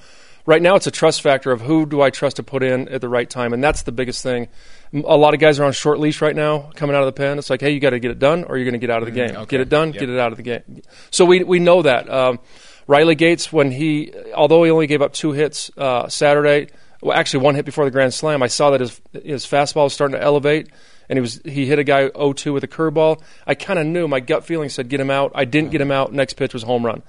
Right 0.45 0.61
now, 0.61 0.75
it's 0.75 0.87
a 0.87 0.91
trust 0.91 1.21
factor 1.21 1.53
of 1.53 1.61
who 1.61 1.85
do 1.85 2.01
I 2.01 2.09
trust 2.09 2.35
to 2.35 2.43
put 2.43 2.63
in 2.63 2.89
at 2.89 2.99
the 2.99 3.07
right 3.07 3.29
time, 3.29 3.53
and 3.53 3.63
that's 3.63 3.83
the 3.83 3.93
biggest 3.93 4.21
thing. 4.21 4.49
A 4.93 5.17
lot 5.17 5.33
of 5.33 5.39
guys 5.39 5.59
are 5.59 5.63
on 5.65 5.71
short 5.71 5.99
leash 5.99 6.21
right 6.21 6.35
now, 6.35 6.69
coming 6.75 6.95
out 6.95 7.01
of 7.01 7.07
the 7.07 7.13
pen. 7.13 7.39
It's 7.39 7.49
like, 7.49 7.61
hey, 7.61 7.71
you 7.71 7.79
got 7.79 7.91
to 7.91 7.99
get 7.99 8.11
it 8.11 8.19
done, 8.19 8.43
or 8.43 8.57
you're 8.57 8.65
going 8.65 8.79
to 8.79 8.85
get 8.85 8.91
out 8.91 9.01
of 9.01 9.05
the 9.05 9.11
game. 9.11 9.31
okay. 9.35 9.45
Get 9.45 9.61
it 9.61 9.69
done, 9.69 9.87
Yep. 9.93 9.99
get 9.99 10.09
it 10.09 10.19
out 10.19 10.31
of 10.31 10.37
the 10.37 10.43
game. 10.43 10.81
So 11.09 11.25
we 11.25 11.43
we 11.43 11.59
know 11.59 11.81
that. 11.81 12.09
Um, 12.09 12.39
Riley 12.85 13.15
Gates, 13.15 13.51
when 13.51 13.71
he, 13.71 14.13
although 14.35 14.63
he 14.63 14.69
only 14.69 14.87
gave 14.87 15.01
up 15.01 15.13
two 15.13 15.31
hits 15.31 15.71
uh, 15.77 16.09
Saturday, 16.09 16.67
well, 17.01 17.17
actually 17.17 17.43
one 17.43 17.55
hit 17.55 17.65
before 17.65 17.85
the 17.85 17.91
grand 17.91 18.13
slam, 18.13 18.43
I 18.43 18.47
saw 18.47 18.71
that 18.71 18.81
his 18.81 19.01
his 19.23 19.45
fastball 19.45 19.85
was 19.85 19.93
starting 19.93 20.15
to 20.17 20.21
elevate, 20.21 20.69
and 21.09 21.17
he 21.17 21.21
was 21.21 21.41
he 21.45 21.65
hit 21.65 21.79
a 21.79 21.83
guy 21.83 22.09
0-2 22.09 22.53
with 22.53 22.63
a 22.63 22.67
curveball. 22.67 23.21
I 23.47 23.55
kind 23.55 23.79
of 23.79 23.85
knew 23.87 24.07
my 24.07 24.19
gut 24.19 24.45
feeling 24.45 24.69
said 24.69 24.89
get 24.89 24.99
him 24.99 25.09
out. 25.09 25.31
I 25.33 25.45
didn't 25.45 25.71
get 25.71 25.81
him 25.81 25.91
out. 25.91 26.13
Next 26.13 26.33
pitch 26.33 26.53
was 26.53 26.61
home 26.63 26.85
run. 26.85 27.01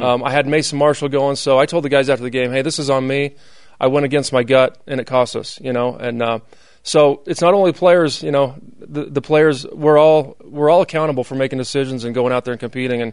Um, 0.00 0.22
I 0.22 0.30
had 0.30 0.46
Mason 0.46 0.78
Marshall 0.78 1.08
going, 1.08 1.36
so 1.36 1.58
I 1.58 1.66
told 1.66 1.82
the 1.84 1.88
guys 1.88 2.08
after 2.10 2.22
the 2.22 2.30
game, 2.30 2.52
hey, 2.52 2.62
this 2.62 2.78
is 2.78 2.88
on 2.90 3.06
me. 3.06 3.34
I 3.80 3.86
went 3.88 4.04
against 4.06 4.32
my 4.32 4.42
gut, 4.44 4.80
and 4.86 5.00
it 5.00 5.06
cost 5.06 5.34
us, 5.34 5.58
you 5.60 5.72
know, 5.72 5.96
and. 5.96 6.22
Uh, 6.22 6.38
so 6.82 7.22
it's 7.26 7.40
not 7.40 7.54
only 7.54 7.72
players, 7.72 8.22
you 8.22 8.32
know, 8.32 8.56
the, 8.78 9.04
the 9.04 9.22
players. 9.22 9.66
We're 9.66 9.98
all 9.98 10.36
we're 10.42 10.70
all 10.70 10.82
accountable 10.82 11.24
for 11.24 11.34
making 11.34 11.58
decisions 11.58 12.04
and 12.04 12.14
going 12.14 12.32
out 12.32 12.44
there 12.44 12.52
and 12.52 12.60
competing. 12.60 13.02
And 13.02 13.12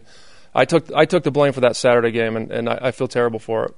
I 0.54 0.64
took 0.64 0.92
I 0.92 1.04
took 1.04 1.22
the 1.22 1.30
blame 1.30 1.52
for 1.52 1.60
that 1.60 1.76
Saturday 1.76 2.10
game, 2.10 2.36
and, 2.36 2.50
and 2.50 2.68
I, 2.68 2.78
I 2.82 2.90
feel 2.90 3.08
terrible 3.08 3.38
for 3.38 3.66
it. 3.66 3.74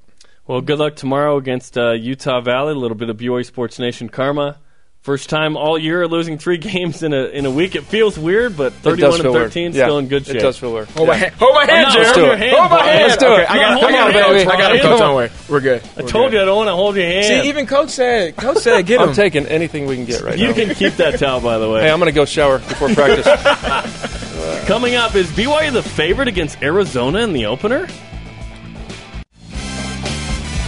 Well, 0.47 0.61
good 0.61 0.79
luck 0.79 0.97
tomorrow 0.97 1.37
against 1.37 1.77
uh, 1.77 1.93
Utah 1.93 2.41
Valley. 2.41 2.73
A 2.73 2.77
little 2.77 2.97
bit 2.97 3.11
of 3.11 3.17
BYU 3.17 3.45
Sports 3.45 3.79
Nation 3.79 4.09
karma. 4.09 4.59
First 5.03 5.29
time 5.31 5.57
all 5.57 5.77
year 5.77 6.07
losing 6.07 6.39
three 6.39 6.59
games 6.59 7.03
in 7.03 7.13
a 7.13 7.25
in 7.25 7.45
a 7.45 7.51
week. 7.51 7.75
It 7.75 7.83
feels 7.85 8.17
weird, 8.17 8.57
but 8.57 8.73
31 8.73 8.99
does 9.01 9.15
and 9.17 9.23
feel 9.25 9.33
weird. 9.33 9.45
13 9.51 9.73
Yeah, 9.73 9.87
still 9.87 9.99
in 9.99 10.07
good 10.07 10.25
shape. 10.27 10.37
It 10.37 10.41
does 10.43 10.57
feel 10.59 10.73
weird. 10.73 10.89
Hold 10.91 11.09
my 11.09 11.17
hand, 11.17 11.35
hold 11.35 11.55
my 11.57 11.65
hand, 11.67 11.83
not 11.83 12.15
Jeremy. 12.15 12.37
hand, 12.39 12.57
Hold 12.57 12.71
my 12.71 12.77
Brian. 12.77 12.87
hand. 12.99 13.09
Let's 13.09 13.17
do 13.17 13.27
Okay, 13.27 13.43
it. 13.43 13.51
I 13.51 13.57
got, 13.57 13.71
not 13.73 13.81
come 13.81 13.95
on, 13.95 14.01
holding 14.01 14.15
your 14.15 14.29
baby. 14.29 14.39
hand, 14.39 14.51
I 14.51 14.57
got 14.59 14.75
it, 14.77 14.83
coach. 14.83 14.99
Don't 15.01 15.15
worry. 15.17 15.31
We're 15.49 15.61
good. 15.61 15.83
I 15.97 16.03
told 16.03 16.33
you 16.33 16.41
I 16.41 16.45
don't 16.45 16.57
want 16.57 16.69
to 16.69 16.75
hold 16.77 16.95
your 16.95 17.05
hand. 17.07 17.27
See, 17.43 17.49
even 17.49 17.67
coach 17.67 17.91
said, 17.91 18.37
coach 18.37 18.59
said, 18.59 18.87
get 18.87 19.01
him. 19.01 19.09
I'm 19.09 19.15
taking 19.17 19.47
anything 19.47 19.87
we 19.87 19.97
can 19.97 20.05
get 20.05 20.23
right 20.23 20.39
you 20.39 20.45
now. 20.45 20.55
You 20.55 20.67
can 20.67 20.75
keep 20.77 20.95
that 20.95 21.19
towel, 21.19 21.41
by 21.41 21.59
the 21.59 21.69
way. 21.69 21.81
Hey, 21.83 21.91
I'm 21.91 21.99
going 21.99 22.07
to 22.09 22.15
go 22.15 22.25
shower 22.25 22.59
before 22.61 22.89
practice. 22.95 23.27
Coming 24.69 24.95
up, 24.95 25.17
is 25.17 25.27
BYU 25.33 25.73
the 25.73 25.83
favorite 25.83 26.29
against 26.29 26.63
Arizona 26.63 27.19
in 27.21 27.33
the 27.33 27.47
opener? 27.47 27.89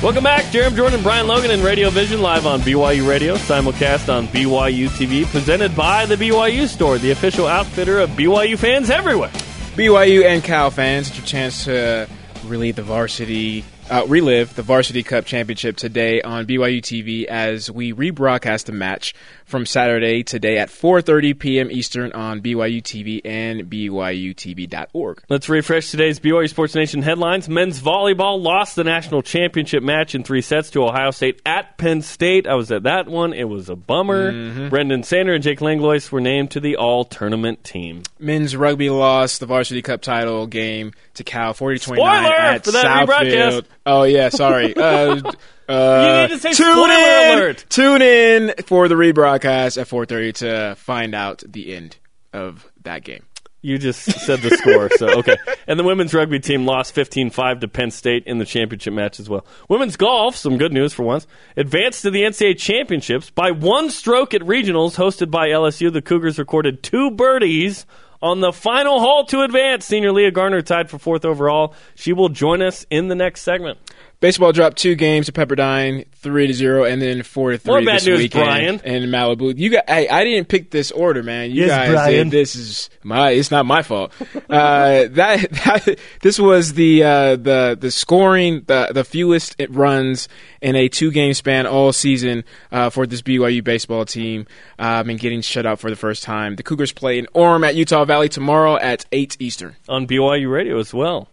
Welcome 0.04 0.24
back, 0.24 0.44
Jarom 0.52 0.76
Jordan, 0.76 1.02
Brian 1.02 1.26
Logan, 1.26 1.50
and 1.50 1.64
Radio 1.64 1.88
Vision 1.88 2.20
live 2.20 2.44
on 2.44 2.60
BYU 2.60 3.08
Radio, 3.08 3.36
simulcast 3.36 4.14
on 4.14 4.28
BYU 4.28 4.88
TV, 4.88 5.24
presented 5.24 5.74
by 5.74 6.04
the 6.04 6.16
BYU 6.16 6.68
Store, 6.68 6.98
the 6.98 7.10
official 7.10 7.46
outfitter 7.46 8.00
of 8.00 8.10
BYU 8.10 8.58
fans 8.58 8.90
everywhere. 8.90 9.30
BYU 9.76 10.26
and 10.26 10.44
Cal 10.44 10.70
fans, 10.70 11.08
it's 11.08 11.16
your 11.16 11.24
chance 11.24 11.64
to 11.64 12.06
relieve 12.44 12.76
the 12.76 12.82
varsity 12.82 13.64
uh, 13.90 14.04
relive 14.06 14.54
the 14.54 14.62
Varsity 14.62 15.02
Cup 15.02 15.24
Championship 15.24 15.76
today 15.76 16.22
on 16.22 16.46
BYU 16.46 16.80
TV 16.80 17.24
as 17.24 17.70
we 17.70 17.92
rebroadcast 17.92 18.64
the 18.64 18.72
match 18.72 19.14
from 19.44 19.66
Saturday 19.66 20.22
today 20.22 20.58
at 20.58 20.68
4:30 20.68 21.38
p.m. 21.38 21.70
Eastern 21.70 22.12
on 22.12 22.40
BYU 22.40 22.82
TV 22.82 23.20
and 23.24 23.70
BYUTV.org. 23.70 25.22
Let's 25.28 25.48
refresh 25.48 25.90
today's 25.90 26.20
BYU 26.20 26.48
Sports 26.48 26.74
Nation 26.74 27.02
headlines. 27.02 27.48
Men's 27.48 27.80
volleyball 27.80 28.42
lost 28.42 28.76
the 28.76 28.84
national 28.84 29.22
championship 29.22 29.82
match 29.82 30.14
in 30.14 30.24
three 30.24 30.40
sets 30.40 30.70
to 30.70 30.84
Ohio 30.84 31.10
State 31.10 31.40
at 31.46 31.76
Penn 31.78 32.02
State. 32.02 32.46
I 32.46 32.54
was 32.54 32.72
at 32.72 32.84
that 32.84 33.08
one. 33.08 33.32
It 33.32 33.48
was 33.48 33.68
a 33.68 33.76
bummer. 33.76 34.32
Mm-hmm. 34.32 34.68
Brenden 34.68 35.04
Sander 35.04 35.34
and 35.34 35.42
Jake 35.42 35.60
Langlois 35.60 36.10
were 36.10 36.20
named 36.20 36.50
to 36.52 36.60
the 36.60 36.76
All-Tournament 36.76 37.64
team. 37.64 38.02
Men's 38.18 38.56
rugby 38.56 38.90
lost 38.90 39.40
the 39.40 39.46
Varsity 39.46 39.82
Cup 39.82 40.00
title 40.02 40.46
game 40.46 40.92
to 41.14 41.24
Cal 41.24 41.54
40-29 41.54 41.98
at 41.98 42.64
Southfield. 42.64 43.64
Oh 43.86 44.04
yeah, 44.04 44.28
sorry. 44.28 44.74
Uh, 44.84 45.32
uh, 45.68 46.06
you 46.06 46.22
need 46.22 46.34
to 46.34 46.38
say 46.38 46.52
tune 46.52 46.90
in, 46.90 47.38
alert. 47.38 47.64
Tune 47.68 48.02
in 48.02 48.54
for 48.66 48.88
the 48.88 48.94
rebroadcast 48.94 49.80
at 49.80 49.88
4:30 49.88 50.34
to 50.34 50.74
find 50.76 51.14
out 51.14 51.42
the 51.46 51.74
end 51.74 51.96
of 52.32 52.70
that 52.82 53.04
game. 53.04 53.24
You 53.64 53.78
just 53.78 54.02
said 54.02 54.40
the 54.40 54.50
score, 54.58 54.90
so 54.98 55.08
okay. 55.20 55.36
And 55.66 55.80
the 55.80 55.84
women's 55.84 56.12
rugby 56.12 56.38
team 56.38 56.66
lost 56.66 56.94
15-5 56.94 57.62
to 57.62 57.68
Penn 57.68 57.90
State 57.90 58.24
in 58.26 58.36
the 58.36 58.44
championship 58.44 58.92
match 58.92 59.18
as 59.18 59.30
well. 59.30 59.46
Women's 59.70 59.96
golf, 59.96 60.36
some 60.36 60.58
good 60.58 60.70
news 60.70 60.92
for 60.92 61.02
once, 61.02 61.26
advanced 61.56 62.02
to 62.02 62.10
the 62.10 62.24
NCAA 62.24 62.58
championships 62.58 63.30
by 63.30 63.52
one 63.52 63.88
stroke 63.88 64.34
at 64.34 64.42
regionals 64.42 64.96
hosted 64.96 65.30
by 65.30 65.48
LSU. 65.48 65.90
The 65.90 66.02
Cougars 66.02 66.38
recorded 66.38 66.82
two 66.82 67.10
birdies 67.10 67.86
on 68.20 68.40
the 68.40 68.52
final 68.52 69.00
hole 69.00 69.24
to 69.26 69.40
advance. 69.40 69.86
Senior 69.86 70.12
Leah 70.12 70.30
Garner 70.30 70.60
tied 70.60 70.90
for 70.90 70.98
fourth 70.98 71.24
overall. 71.24 71.74
She 71.94 72.12
will 72.12 72.28
join 72.28 72.60
us 72.60 72.84
in 72.90 73.08
the 73.08 73.14
next 73.14 73.40
segment. 73.42 73.78
Baseball 74.24 74.52
dropped 74.52 74.78
two 74.78 74.94
games 74.94 75.26
to 75.26 75.32
Pepperdine, 75.32 76.06
three 76.14 76.46
to 76.46 76.54
zero, 76.54 76.84
and 76.84 77.02
then 77.02 77.22
four 77.22 77.50
to 77.50 77.58
three 77.58 77.70
More 77.70 77.84
bad 77.84 77.96
this 77.96 78.06
news, 78.06 78.18
weekend 78.20 78.80
Brian. 78.80 78.80
in 78.80 79.10
Malibu. 79.10 79.52
You 79.54 79.68
got, 79.68 79.84
hey, 79.86 80.08
I 80.08 80.24
didn't 80.24 80.48
pick 80.48 80.70
this 80.70 80.90
order, 80.92 81.22
man. 81.22 81.50
You 81.50 81.66
yes, 81.66 81.68
guys 81.68 81.90
Brian. 81.90 82.30
did. 82.30 82.40
This 82.40 82.56
is 82.56 82.88
my. 83.02 83.32
It's 83.32 83.50
not 83.50 83.66
my 83.66 83.82
fault. 83.82 84.14
uh, 84.48 85.08
that, 85.10 85.10
that 85.50 85.98
this 86.22 86.38
was 86.38 86.72
the 86.72 87.02
uh, 87.04 87.36
the 87.36 87.76
the 87.78 87.90
scoring 87.90 88.62
the 88.66 88.92
the 88.94 89.04
fewest 89.04 89.56
it 89.58 89.70
runs 89.70 90.26
in 90.62 90.74
a 90.74 90.88
two 90.88 91.10
game 91.10 91.34
span 91.34 91.66
all 91.66 91.92
season 91.92 92.44
uh, 92.72 92.88
for 92.88 93.06
this 93.06 93.20
BYU 93.20 93.62
baseball 93.62 94.06
team, 94.06 94.46
um, 94.78 95.10
and 95.10 95.20
getting 95.20 95.42
shut 95.42 95.66
out 95.66 95.80
for 95.80 95.90
the 95.90 95.96
first 95.96 96.22
time. 96.22 96.56
The 96.56 96.62
Cougars 96.62 96.92
play 96.92 97.18
in 97.18 97.26
Orem 97.34 97.62
at 97.66 97.74
Utah 97.74 98.06
Valley 98.06 98.30
tomorrow 98.30 98.78
at 98.78 99.04
eight 99.12 99.36
Eastern 99.38 99.76
on 99.86 100.06
BYU 100.06 100.50
Radio 100.50 100.78
as 100.78 100.94
well. 100.94 101.28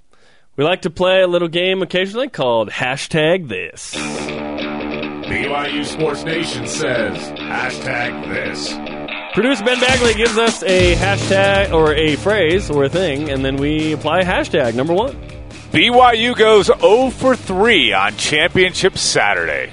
We 0.58 0.66
like 0.66 0.82
to 0.82 0.90
play 0.90 1.22
a 1.22 1.28
little 1.28 1.48
game 1.48 1.82
occasionally 1.82 2.28
called 2.28 2.70
hashtag 2.70 3.48
this. 3.48 3.96
BYU 3.96 5.86
Sports 5.86 6.26
Nation 6.26 6.68
says 6.68 7.18
hashtag 7.40 8.28
this. 8.28 8.74
Producer 9.34 9.64
Ben 9.64 9.80
Bagley 9.80 10.14
gives 10.14 10.38
us 10.38 10.62
a 10.64 10.96
hashtag 10.96 11.72
or 11.74 11.94
a 11.94 12.18
phrase 12.18 12.70
or 12.70 12.84
a 12.84 12.90
thing, 12.90 13.30
and 13.30 13.46
then 13.46 13.56
we 13.56 13.94
apply 13.94 14.24
hashtag 14.24 14.76
number 14.76 14.94
one. 14.94 15.16
BYU 15.72 16.36
goes 16.36 16.66
0 16.66 17.12
for 17.12 17.38
3 17.38 17.94
on 17.94 18.18
Championship 18.18 18.98
Saturday. 18.98 19.72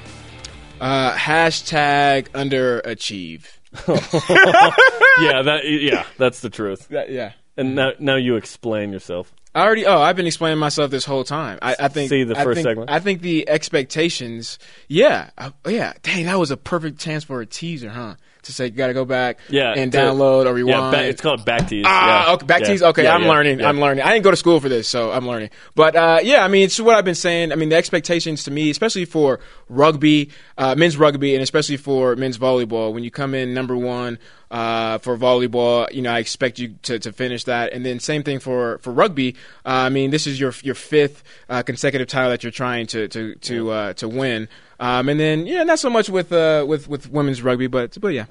Uh, 0.80 1.12
hashtag 1.14 2.28
underachieve. 2.28 3.46
yeah, 3.88 5.42
that 5.42 5.62
yeah, 5.64 6.04
that's 6.18 6.40
the 6.40 6.50
truth. 6.50 6.86
That, 6.88 7.10
yeah. 7.10 7.32
And 7.56 7.74
now, 7.74 7.90
now 7.98 8.14
you 8.14 8.36
explain 8.36 8.92
yourself. 8.92 9.34
I 9.54 9.64
already. 9.64 9.86
Oh, 9.86 9.98
I've 9.98 10.16
been 10.16 10.26
explaining 10.26 10.58
myself 10.58 10.90
this 10.90 11.04
whole 11.04 11.24
time. 11.24 11.58
I, 11.62 11.74
I 11.78 11.88
think. 11.88 12.10
See 12.10 12.24
the 12.24 12.38
I 12.38 12.44
first 12.44 12.56
think, 12.56 12.66
segment. 12.66 12.90
I 12.90 13.00
think 13.00 13.22
the 13.22 13.48
expectations. 13.48 14.58
Yeah, 14.88 15.30
I, 15.38 15.52
yeah. 15.66 15.94
Dang, 16.02 16.26
that 16.26 16.38
was 16.38 16.50
a 16.50 16.56
perfect 16.56 17.00
chance 17.00 17.24
for 17.24 17.40
a 17.40 17.46
teaser, 17.46 17.90
huh? 17.90 18.16
To 18.42 18.52
say 18.52 18.66
you 18.66 18.70
got 18.70 18.86
to 18.86 18.94
go 18.94 19.04
back, 19.04 19.38
yeah, 19.48 19.74
and 19.76 19.92
to, 19.92 19.98
download 19.98 20.46
or 20.46 20.54
rewind. 20.54 20.84
Yeah, 20.84 20.90
back, 20.90 21.04
it's 21.06 21.20
called 21.20 21.44
back 21.44 21.68
tease. 21.68 21.84
Ah, 21.86 22.28
yeah. 22.28 22.34
okay, 22.34 22.46
back 22.46 22.60
yeah. 22.62 22.68
tease. 22.68 22.82
Okay, 22.82 23.02
yeah, 23.04 23.14
I'm 23.14 23.24
learning. 23.24 23.64
I'm 23.64 23.80
learning. 23.80 24.04
I 24.04 24.12
didn't 24.12 24.24
go 24.24 24.30
to 24.30 24.36
school 24.36 24.60
for 24.60 24.68
this, 24.68 24.88
so 24.88 25.10
I'm 25.10 25.26
learning. 25.26 25.50
But 25.74 25.96
uh, 25.96 26.20
yeah, 26.22 26.44
I 26.44 26.48
mean, 26.48 26.64
it's 26.64 26.78
what 26.80 26.96
I've 26.96 27.04
been 27.04 27.14
saying. 27.14 27.52
I 27.52 27.56
mean, 27.56 27.68
the 27.68 27.76
expectations 27.76 28.44
to 28.44 28.50
me, 28.50 28.70
especially 28.70 29.04
for 29.04 29.40
rugby, 29.68 30.30
uh, 30.56 30.74
men's 30.76 30.96
rugby, 30.96 31.34
and 31.34 31.42
especially 31.42 31.76
for 31.76 32.16
men's 32.16 32.38
volleyball, 32.38 32.92
when 32.92 33.04
you 33.04 33.10
come 33.10 33.34
in 33.34 33.54
number 33.54 33.76
one 33.76 34.18
uh, 34.50 34.98
for 34.98 35.16
volleyball. 35.16 35.92
You 35.92 36.02
know, 36.02 36.12
I 36.12 36.18
expect 36.18 36.58
you 36.58 36.74
to, 36.82 36.98
to 36.98 37.12
finish 37.12 37.44
that, 37.44 37.72
and 37.72 37.84
then 37.84 38.00
same 38.00 38.22
thing 38.22 38.38
for 38.38 38.78
for 38.78 38.92
rugby. 38.92 39.36
Uh, 39.64 39.86
I 39.86 39.88
mean, 39.88 40.10
this 40.10 40.26
is 40.26 40.40
your 40.40 40.52
your 40.62 40.74
fifth 40.74 41.22
uh, 41.48 41.62
consecutive 41.62 42.08
title 42.08 42.30
that 42.30 42.42
you're 42.42 42.52
trying 42.52 42.86
to 42.88 43.08
to 43.08 43.34
to 43.34 43.70
uh, 43.70 43.92
to 43.94 44.08
win. 44.08 44.48
Um, 44.80 45.08
and 45.08 45.18
then 45.18 45.46
yeah, 45.46 45.64
not 45.64 45.78
so 45.78 45.90
much 45.90 46.08
with 46.08 46.32
uh, 46.32 46.64
with 46.66 46.88
with 46.88 47.10
women's 47.10 47.42
rugby, 47.42 47.66
but 47.66 48.00
but 48.00 48.08
yeah. 48.08 48.26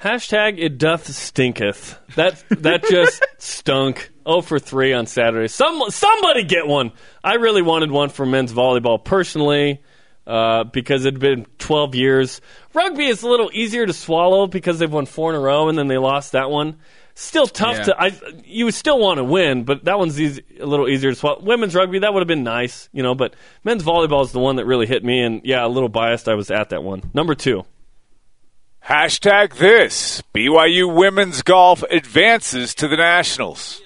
Hashtag 0.00 0.56
it 0.58 0.76
doth 0.76 1.06
stinketh. 1.06 1.98
That 2.16 2.42
that 2.50 2.84
just 2.84 3.24
stunk. 3.38 4.10
Oh 4.26 4.40
for 4.40 4.58
three 4.58 4.92
on 4.92 5.06
Saturday. 5.06 5.48
Some 5.48 5.82
somebody 5.90 6.44
get 6.44 6.66
one. 6.66 6.92
I 7.22 7.34
really 7.34 7.62
wanted 7.62 7.90
one 7.90 8.08
for 8.08 8.26
men's 8.26 8.52
volleyball 8.52 9.02
personally. 9.02 9.82
Uh, 10.26 10.64
because 10.64 11.04
it 11.04 11.12
had 11.12 11.20
been 11.20 11.44
12 11.58 11.94
years. 11.94 12.40
Rugby 12.72 13.04
is 13.08 13.22
a 13.22 13.28
little 13.28 13.50
easier 13.52 13.84
to 13.84 13.92
swallow 13.92 14.46
because 14.46 14.78
they've 14.78 14.90
won 14.90 15.04
four 15.04 15.28
in 15.28 15.36
a 15.36 15.38
row 15.38 15.68
and 15.68 15.76
then 15.76 15.86
they 15.86 15.98
lost 15.98 16.32
that 16.32 16.48
one. 16.48 16.78
Still 17.16 17.46
tough 17.46 17.76
Yeah. 17.78 17.82
to. 17.84 18.00
I, 18.02 18.12
you 18.44 18.64
would 18.64 18.74
still 18.74 18.98
want 18.98 19.18
to 19.18 19.24
win, 19.24 19.62
but 19.64 19.84
that 19.84 19.98
one's 19.98 20.20
easy, 20.20 20.42
a 20.58 20.66
little 20.66 20.88
easier 20.88 21.10
to 21.10 21.16
swallow. 21.16 21.40
Women's 21.42 21.74
rugby 21.74 22.00
that 22.00 22.12
would 22.12 22.20
have 22.20 22.28
been 22.28 22.42
nice, 22.42 22.88
you 22.92 23.02
know. 23.04 23.14
But 23.14 23.34
men's 23.62 23.84
volleyball 23.84 24.24
is 24.24 24.32
the 24.32 24.40
one 24.40 24.56
that 24.56 24.66
really 24.66 24.86
hit 24.86 25.04
me, 25.04 25.20
and 25.22 25.40
yeah, 25.44 25.64
a 25.64 25.68
little 25.68 25.88
biased. 25.88 26.28
I 26.28 26.34
was 26.34 26.50
at 26.50 26.70
that 26.70 26.82
one. 26.82 27.02
Number 27.14 27.34
two. 27.36 27.64
Hashtag 28.86 29.56
this. 29.56 30.22
BYU 30.34 30.94
women's 30.94 31.42
golf 31.42 31.82
advances 31.84 32.74
to 32.74 32.88
the 32.88 32.96
Nationals. 32.96 33.80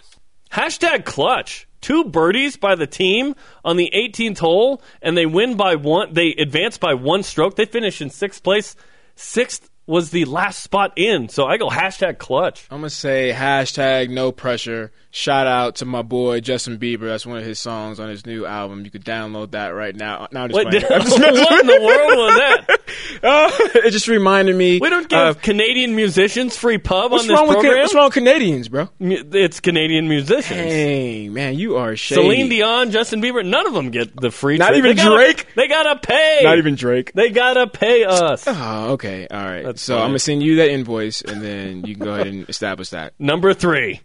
Hashtag 0.50 1.04
clutch. 1.04 1.66
Two 1.80 2.04
birdies 2.04 2.56
by 2.56 2.74
the 2.74 2.88
team 2.88 3.36
on 3.64 3.76
the 3.76 3.92
18th 3.94 4.38
hole, 4.38 4.82
and 5.00 5.16
they 5.16 5.26
win 5.26 5.56
by 5.56 5.76
one. 5.76 6.12
They 6.14 6.30
advance 6.30 6.76
by 6.78 6.94
one 6.94 7.22
stroke. 7.22 7.54
They 7.54 7.66
finish 7.66 8.00
in 8.00 8.10
sixth 8.10 8.42
place. 8.42 8.74
Sixth 9.14 9.70
was 9.88 10.10
the 10.10 10.26
last 10.26 10.62
spot 10.62 10.92
in. 10.96 11.28
So 11.30 11.46
I 11.46 11.56
go 11.56 11.68
hashtag 11.68 12.18
clutch. 12.18 12.66
I'm 12.70 12.78
gonna 12.78 12.90
say 12.90 13.32
hashtag 13.34 14.10
no 14.10 14.30
pressure. 14.30 14.92
Shout 15.10 15.46
out 15.46 15.76
to 15.76 15.86
my 15.86 16.02
boy 16.02 16.40
Justin 16.40 16.78
Bieber. 16.78 17.06
That's 17.08 17.24
one 17.26 17.38
of 17.38 17.44
his 17.44 17.58
songs 17.58 17.98
on 17.98 18.10
his 18.10 18.26
new 18.26 18.44
album. 18.44 18.84
You 18.84 18.90
could 18.90 19.04
download 19.04 19.52
that 19.52 19.68
right 19.68 19.96
now. 19.96 20.28
No, 20.30 20.42
I'm 20.42 20.50
just 20.50 20.54
What, 20.64 20.70
playing. 20.70 20.82
did, 20.82 20.92
I'm 20.92 21.00
just 21.00 21.18
what 21.18 21.60
in 21.62 21.66
the 21.66 21.80
world 21.84 22.18
was 22.18 22.36
that? 22.36 22.77
Uh, 23.22 23.50
it 23.74 23.90
just 23.90 24.08
reminded 24.08 24.54
me. 24.56 24.78
We 24.80 24.90
don't 24.90 25.08
give 25.08 25.18
of- 25.18 25.42
Canadian 25.42 25.94
musicians 25.96 26.56
free 26.56 26.78
pub 26.78 27.10
what's 27.12 27.24
on 27.24 27.28
this 27.28 27.36
wrong 27.36 27.48
with 27.48 27.54
program. 27.56 27.74
Ca- 27.74 27.80
what's 27.82 27.94
wrong 27.94 28.04
with 28.06 28.14
Canadians, 28.14 28.68
bro? 28.68 28.88
It's 29.00 29.60
Canadian 29.60 30.08
musicians. 30.08 30.60
Dang, 30.72 31.32
man, 31.32 31.54
you 31.58 31.76
are 31.76 31.96
shady. 31.96 32.22
Celine 32.22 32.48
Dion, 32.48 32.90
Justin 32.90 33.20
Bieber, 33.22 33.44
none 33.44 33.66
of 33.66 33.72
them 33.74 33.90
get 33.90 34.14
the 34.20 34.30
free. 34.30 34.56
Not 34.58 34.68
trip. 34.68 34.78
even 34.78 34.96
They 34.96 35.02
gotta- 35.02 35.16
Drake? 35.16 35.46
They 35.54 35.68
gotta 35.68 35.96
pay. 36.00 36.40
Not 36.42 36.58
even 36.58 36.74
Drake. 36.74 37.12
They 37.12 37.30
gotta 37.30 37.66
pay 37.66 38.04
us. 38.04 38.44
Oh, 38.46 38.92
okay, 38.92 39.26
all 39.30 39.44
right. 39.44 39.64
That's 39.64 39.82
so 39.82 39.94
fine. 39.94 40.02
I'm 40.04 40.08
gonna 40.10 40.18
send 40.18 40.42
you 40.42 40.56
that 40.56 40.70
invoice, 40.70 41.22
and 41.22 41.42
then 41.42 41.84
you 41.84 41.94
can 41.96 42.04
go 42.04 42.14
ahead 42.14 42.26
and 42.28 42.48
establish 42.48 42.90
that. 42.90 43.14
Number 43.18 43.52
three. 43.54 44.00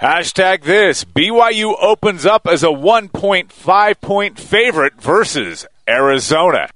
Hashtag 0.00 0.62
this. 0.64 1.04
BYU 1.04 1.76
opens 1.80 2.26
up 2.26 2.48
as 2.48 2.64
a 2.64 2.68
1.5 2.68 4.00
point 4.00 4.36
favorite 4.40 5.00
versus 5.00 5.64
Arizona. 5.88 6.68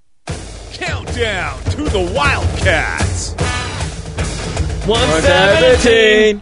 Countdown 1.17 1.65
to 1.71 1.85
the 1.85 2.13
Wildcats. 2.15 3.31
117. 4.87 6.39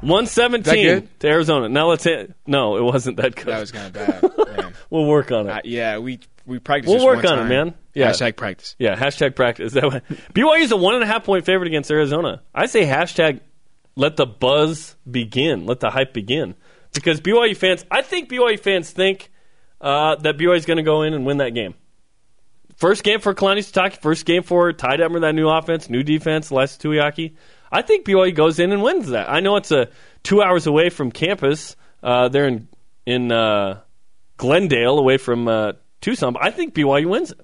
117 0.00 1.08
to 1.18 1.28
Arizona. 1.28 1.68
Now 1.68 1.88
let's 1.88 2.04
hit. 2.04 2.34
No, 2.46 2.78
it 2.78 2.82
wasn't 2.82 3.18
that 3.18 3.36
good. 3.36 3.46
That 3.48 3.60
was 3.60 3.72
kind 3.72 3.86
of 3.88 3.92
bad. 3.92 4.56
Man. 4.56 4.72
we'll 4.90 5.04
work 5.04 5.32
on 5.32 5.48
it. 5.48 5.52
Uh, 5.52 5.60
yeah, 5.64 5.98
we 5.98 6.20
we 6.46 6.58
practiced. 6.58 6.94
We'll 6.94 7.04
work 7.04 7.24
one 7.24 7.38
on 7.38 7.46
it, 7.46 7.48
man. 7.50 7.74
Yeah. 7.92 8.10
Hashtag 8.10 8.36
practice. 8.36 8.74
yeah, 8.78 8.96
hashtag 8.96 9.36
practice. 9.36 9.72
That 9.74 9.90
way. 9.90 10.00
BYU 10.32 10.62
is 10.62 10.72
a 10.72 10.78
one 10.78 10.94
and 10.94 11.04
a 11.04 11.06
half 11.06 11.24
point 11.24 11.44
favorite 11.44 11.66
against 11.66 11.90
Arizona. 11.90 12.42
I 12.54 12.66
say 12.66 12.86
hashtag 12.86 13.40
let 13.96 14.16
the 14.16 14.26
buzz 14.26 14.96
begin. 15.10 15.66
Let 15.66 15.80
the 15.80 15.90
hype 15.90 16.14
begin. 16.14 16.54
Because 16.94 17.20
BYU 17.20 17.54
fans, 17.54 17.84
I 17.90 18.00
think 18.00 18.30
BYU 18.30 18.58
fans 18.58 18.90
think 18.90 19.30
uh, 19.78 20.16
that 20.16 20.38
BYU 20.38 20.56
is 20.56 20.64
going 20.64 20.78
to 20.78 20.82
go 20.82 21.02
in 21.02 21.12
and 21.12 21.26
win 21.26 21.36
that 21.38 21.50
game. 21.50 21.74
First 22.76 23.04
game 23.04 23.20
for 23.20 23.34
Kalani 23.34 23.60
Sitake, 23.60 24.02
first 24.02 24.26
game 24.26 24.42
for 24.42 24.72
Ty 24.72 24.98
Detmer, 24.98 25.22
that 25.22 25.34
new 25.34 25.48
offense, 25.48 25.88
new 25.88 26.02
defense, 26.02 26.50
Elias 26.50 26.76
Tuiaki. 26.76 27.34
I 27.72 27.82
think 27.82 28.06
BYU 28.06 28.34
goes 28.34 28.58
in 28.58 28.70
and 28.72 28.82
wins 28.82 29.08
that. 29.08 29.30
I 29.30 29.40
know 29.40 29.56
it's 29.56 29.72
a 29.72 29.88
two 30.22 30.42
hours 30.42 30.66
away 30.66 30.90
from 30.90 31.10
campus. 31.10 31.74
Uh, 32.02 32.28
they're 32.28 32.46
in 32.46 32.68
in 33.06 33.32
uh, 33.32 33.80
Glendale, 34.36 34.98
away 34.98 35.16
from 35.16 35.48
uh, 35.48 35.72
Tucson. 36.00 36.36
I 36.38 36.50
think 36.50 36.74
BYU 36.74 37.06
wins 37.06 37.30
it. 37.32 37.40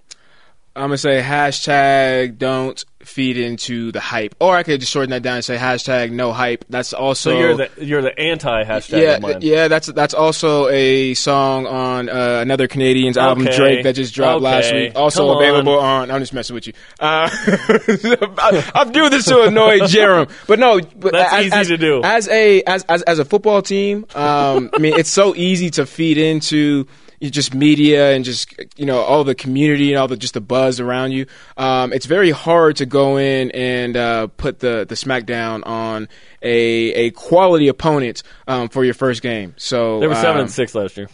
I'm 0.75 0.85
gonna 0.85 0.97
say 0.99 1.21
hashtag 1.21 2.39
don't 2.39 2.83
feed 3.01 3.37
into 3.37 3.93
the 3.93 4.01
hype, 4.01 4.35
or 4.41 4.57
I 4.57 4.63
could 4.63 4.81
just 4.81 4.91
shorten 4.93 5.11
that 5.11 5.23
down 5.23 5.37
and 5.37 5.45
say 5.45 5.57
hashtag 5.59 6.13
no 6.13 6.33
hype. 6.33 6.65
That's 6.71 6.95
also 6.95 7.31
So 7.31 7.39
you're 7.39 7.57
the 7.57 7.71
you're 7.79 8.01
the 8.01 8.19
anti 8.19 8.65
hashtag 8.65 9.03
yeah 9.03 9.39
yeah. 9.41 9.69
That's 9.69 9.89
that's 9.89 10.15
also 10.15 10.69
a 10.69 11.13
song 11.15 11.67
on 11.67 12.09
uh, 12.09 12.39
another 12.41 12.69
Canadian's 12.69 13.19
album 13.19 13.47
Okay. 13.49 13.57
Drake 13.57 13.83
that 13.85 13.97
just 13.97 14.15
dropped 14.15 14.41
last 14.41 14.73
week. 14.73 14.93
Also 14.97 15.27
Come 15.29 15.37
available 15.43 15.79
on. 15.79 16.11
I'm 16.11 16.21
just 16.21 16.33
messing 16.33 16.55
with 16.55 16.67
you. 16.67 16.73
Uh, 16.99 17.29
I'm 18.75 18.93
doing 18.93 19.11
this 19.11 19.27
to 19.27 19.43
annoy 19.43 19.79
Jarom, 19.81 20.31
but 20.47 20.59
no. 20.59 20.81
But 20.81 21.13
That's 21.13 21.33
as, 21.35 21.45
easy 21.47 21.57
as- 21.57 21.69
to 21.69 21.77
do. 21.77 22.03
As 22.03 22.29
a 22.29 22.63
as 22.63 22.85
as, 22.85 23.03
as 23.03 23.19
a 23.19 23.25
football 23.25 23.63
team, 23.63 24.07
um, 24.15 24.71
I 24.73 24.79
mean, 24.79 24.95
it's 24.99 25.11
so 25.11 25.35
easy 25.35 25.71
to 25.73 25.87
feed 25.87 26.19
into 26.19 26.87
just 27.31 27.55
media 27.55 28.13
and 28.13 28.25
just 28.25 28.55
you 28.77 28.85
know 28.87 28.99
all 28.99 29.25
the 29.25 29.35
community 29.35 29.93
and 29.93 29.99
all 29.99 30.09
the 30.09 30.17
just 30.17 30.35
the 30.35 30.41
buzz 30.41 30.81
around 30.81 31.13
you. 31.13 31.27
Um, 31.57 31.93
it's 31.93 32.07
very 32.07 32.31
hard 32.31 32.77
to 32.77 32.87
go 32.87 33.17
in 33.19 33.51
and 33.53 33.97
uh, 33.97 34.27
put 34.27 34.59
the 34.61 34.85
the 34.89 34.95
smackdown 34.95 35.67
on 35.67 36.09
a 36.43 36.57
a 36.95 37.11
quality 37.13 37.69
opponent 37.69 38.23
um, 38.49 38.69
for 38.69 38.85
your 38.85 38.95
first 38.95 39.23
game. 39.23 39.55
So 39.57 40.01
They 40.01 40.09
were 40.09 40.15
seven 40.15 40.37
um, 40.37 40.41
and 40.43 40.51
six 40.51 40.75
last 40.75 40.97
year. 40.97 41.09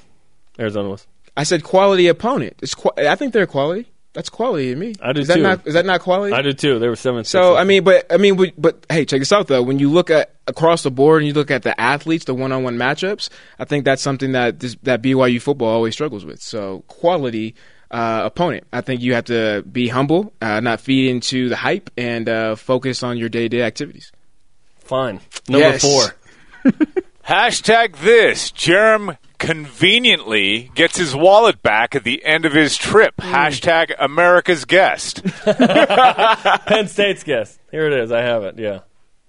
Arizona 0.59 0.89
was. 0.89 1.07
I 1.37 1.45
said 1.45 1.63
quality 1.63 2.09
opponent. 2.09 2.57
It's 2.63 2.75
qu- 2.75 2.91
I 2.97 3.15
think 3.15 3.33
they're 3.33 3.47
quality. 3.47 3.87
That's 4.15 4.31
quality 4.31 4.71
to 4.71 4.77
me. 4.77 4.95
I 5.01 5.13
do 5.13 5.21
is 5.21 5.29
that 5.29 5.37
too. 5.37 5.43
Not, 5.43 5.67
is 5.67 5.75
that 5.75 5.87
not 5.87 6.01
quality? 6.01 6.33
I 6.33 6.43
do 6.43 6.53
too. 6.53 6.79
There 6.79 6.91
were 6.91 6.97
seven. 6.97 7.25
So 7.25 7.57
I 7.57 7.65
mean, 7.65 7.85
but 7.85 8.11
I 8.11 8.17
mean, 8.17 8.37
but, 8.37 8.53
but 8.57 8.87
hey, 8.89 9.05
check 9.05 9.21
this 9.21 9.33
out 9.33 9.49
though. 9.49 9.63
When 9.63 9.79
you 9.79 9.91
look 9.91 10.11
at 10.11 10.35
across 10.47 10.83
the 10.83 10.91
board 10.91 11.23
and 11.23 11.29
you 11.29 11.35
look 11.35 11.51
at 11.51 11.63
the 11.63 11.79
athletes, 11.79 12.25
the 12.25 12.35
one-on-one 12.35 12.77
matchups, 12.77 13.29
I 13.59 13.65
think 13.65 13.85
that's 13.85 14.03
something 14.03 14.33
that 14.33 14.61
this, 14.61 14.77
that 14.83 15.03
BYU 15.03 15.41
football 15.41 15.69
always 15.69 15.95
struggles 15.95 16.25
with. 16.25 16.41
So 16.41 16.85
quality 16.89 17.55
uh, 17.91 18.23
opponent. 18.25 18.67
I 18.73 18.81
think 18.81 19.03
you 19.03 19.15
have 19.15 19.27
to 19.27 19.63
be 19.71 19.89
humble, 19.89 20.33
uh, 20.41 20.61
not 20.61 20.81
feed 20.81 21.11
into 21.11 21.49
the 21.49 21.57
hype, 21.57 21.91
and 21.97 22.29
uh, 22.29 22.57
focus 22.57 23.03
on 23.03 23.19
your 23.19 23.29
day-to-day 23.29 23.63
activities. 23.63 24.11
Fine. 24.79 25.21
Number 25.49 25.69
Yes. 25.69 25.83
Four. 25.83 26.73
Hashtag 27.27 27.99
this. 27.99 28.51
Jarom 28.53 29.17
conveniently 29.39 30.71
gets 30.75 30.97
his 30.97 31.15
wallet 31.15 31.63
back 31.63 31.95
at 31.95 32.05
the 32.05 32.25
end 32.25 32.45
of 32.45 32.53
his 32.53 32.77
trip. 32.77 33.17
Hashtag 33.17 33.95
America's 33.99 34.65
guest. 34.65 35.25
Penn 35.45 36.89
State's 36.89 37.23
guest. 37.25 37.59
Here 37.71 37.87
it 37.87 37.93
is. 37.93 38.13
I 38.13 38.23
have 38.23 38.43
it. 38.45 38.59
Yeah. 38.59 38.81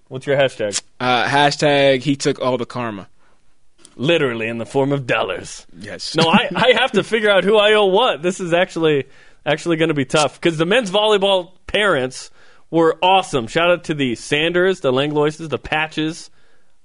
What's 0.08 0.26
your 0.26 0.36
hashtag? 0.36 0.82
Uh, 0.98 1.24
hashtag 1.26 2.02
he 2.02 2.16
took 2.16 2.40
all 2.40 2.58
the 2.58 2.66
karma. 2.66 3.08
Literally 3.96 4.48
in 4.48 4.58
the 4.58 4.66
form 4.66 4.92
of 4.92 5.06
dollars. 5.06 5.66
Yes. 5.78 6.16
No, 6.16 6.24
I, 6.24 6.48
I 6.54 6.72
have 6.80 6.92
to 6.92 7.04
figure 7.04 7.30
out 7.30 7.44
who 7.44 7.56
I 7.56 7.74
owe 7.74 7.86
what. 7.86 8.22
This 8.22 8.40
is 8.40 8.52
actually 8.52 9.06
actually 9.44 9.76
going 9.76 9.88
to 9.88 9.94
be 9.94 10.04
tough 10.04 10.40
because 10.40 10.58
the 10.58 10.66
men's 10.66 10.90
volleyball 10.90 11.52
parents 11.66 12.30
were 12.70 12.98
awesome. 13.02 13.46
Shout 13.46 13.70
out 13.70 13.84
to 13.84 13.94
the 13.94 14.14
Sanders, 14.14 14.80
the 14.80 14.92
Langloises, 14.92 15.48
the 15.48 15.58
Patches. 15.58 16.30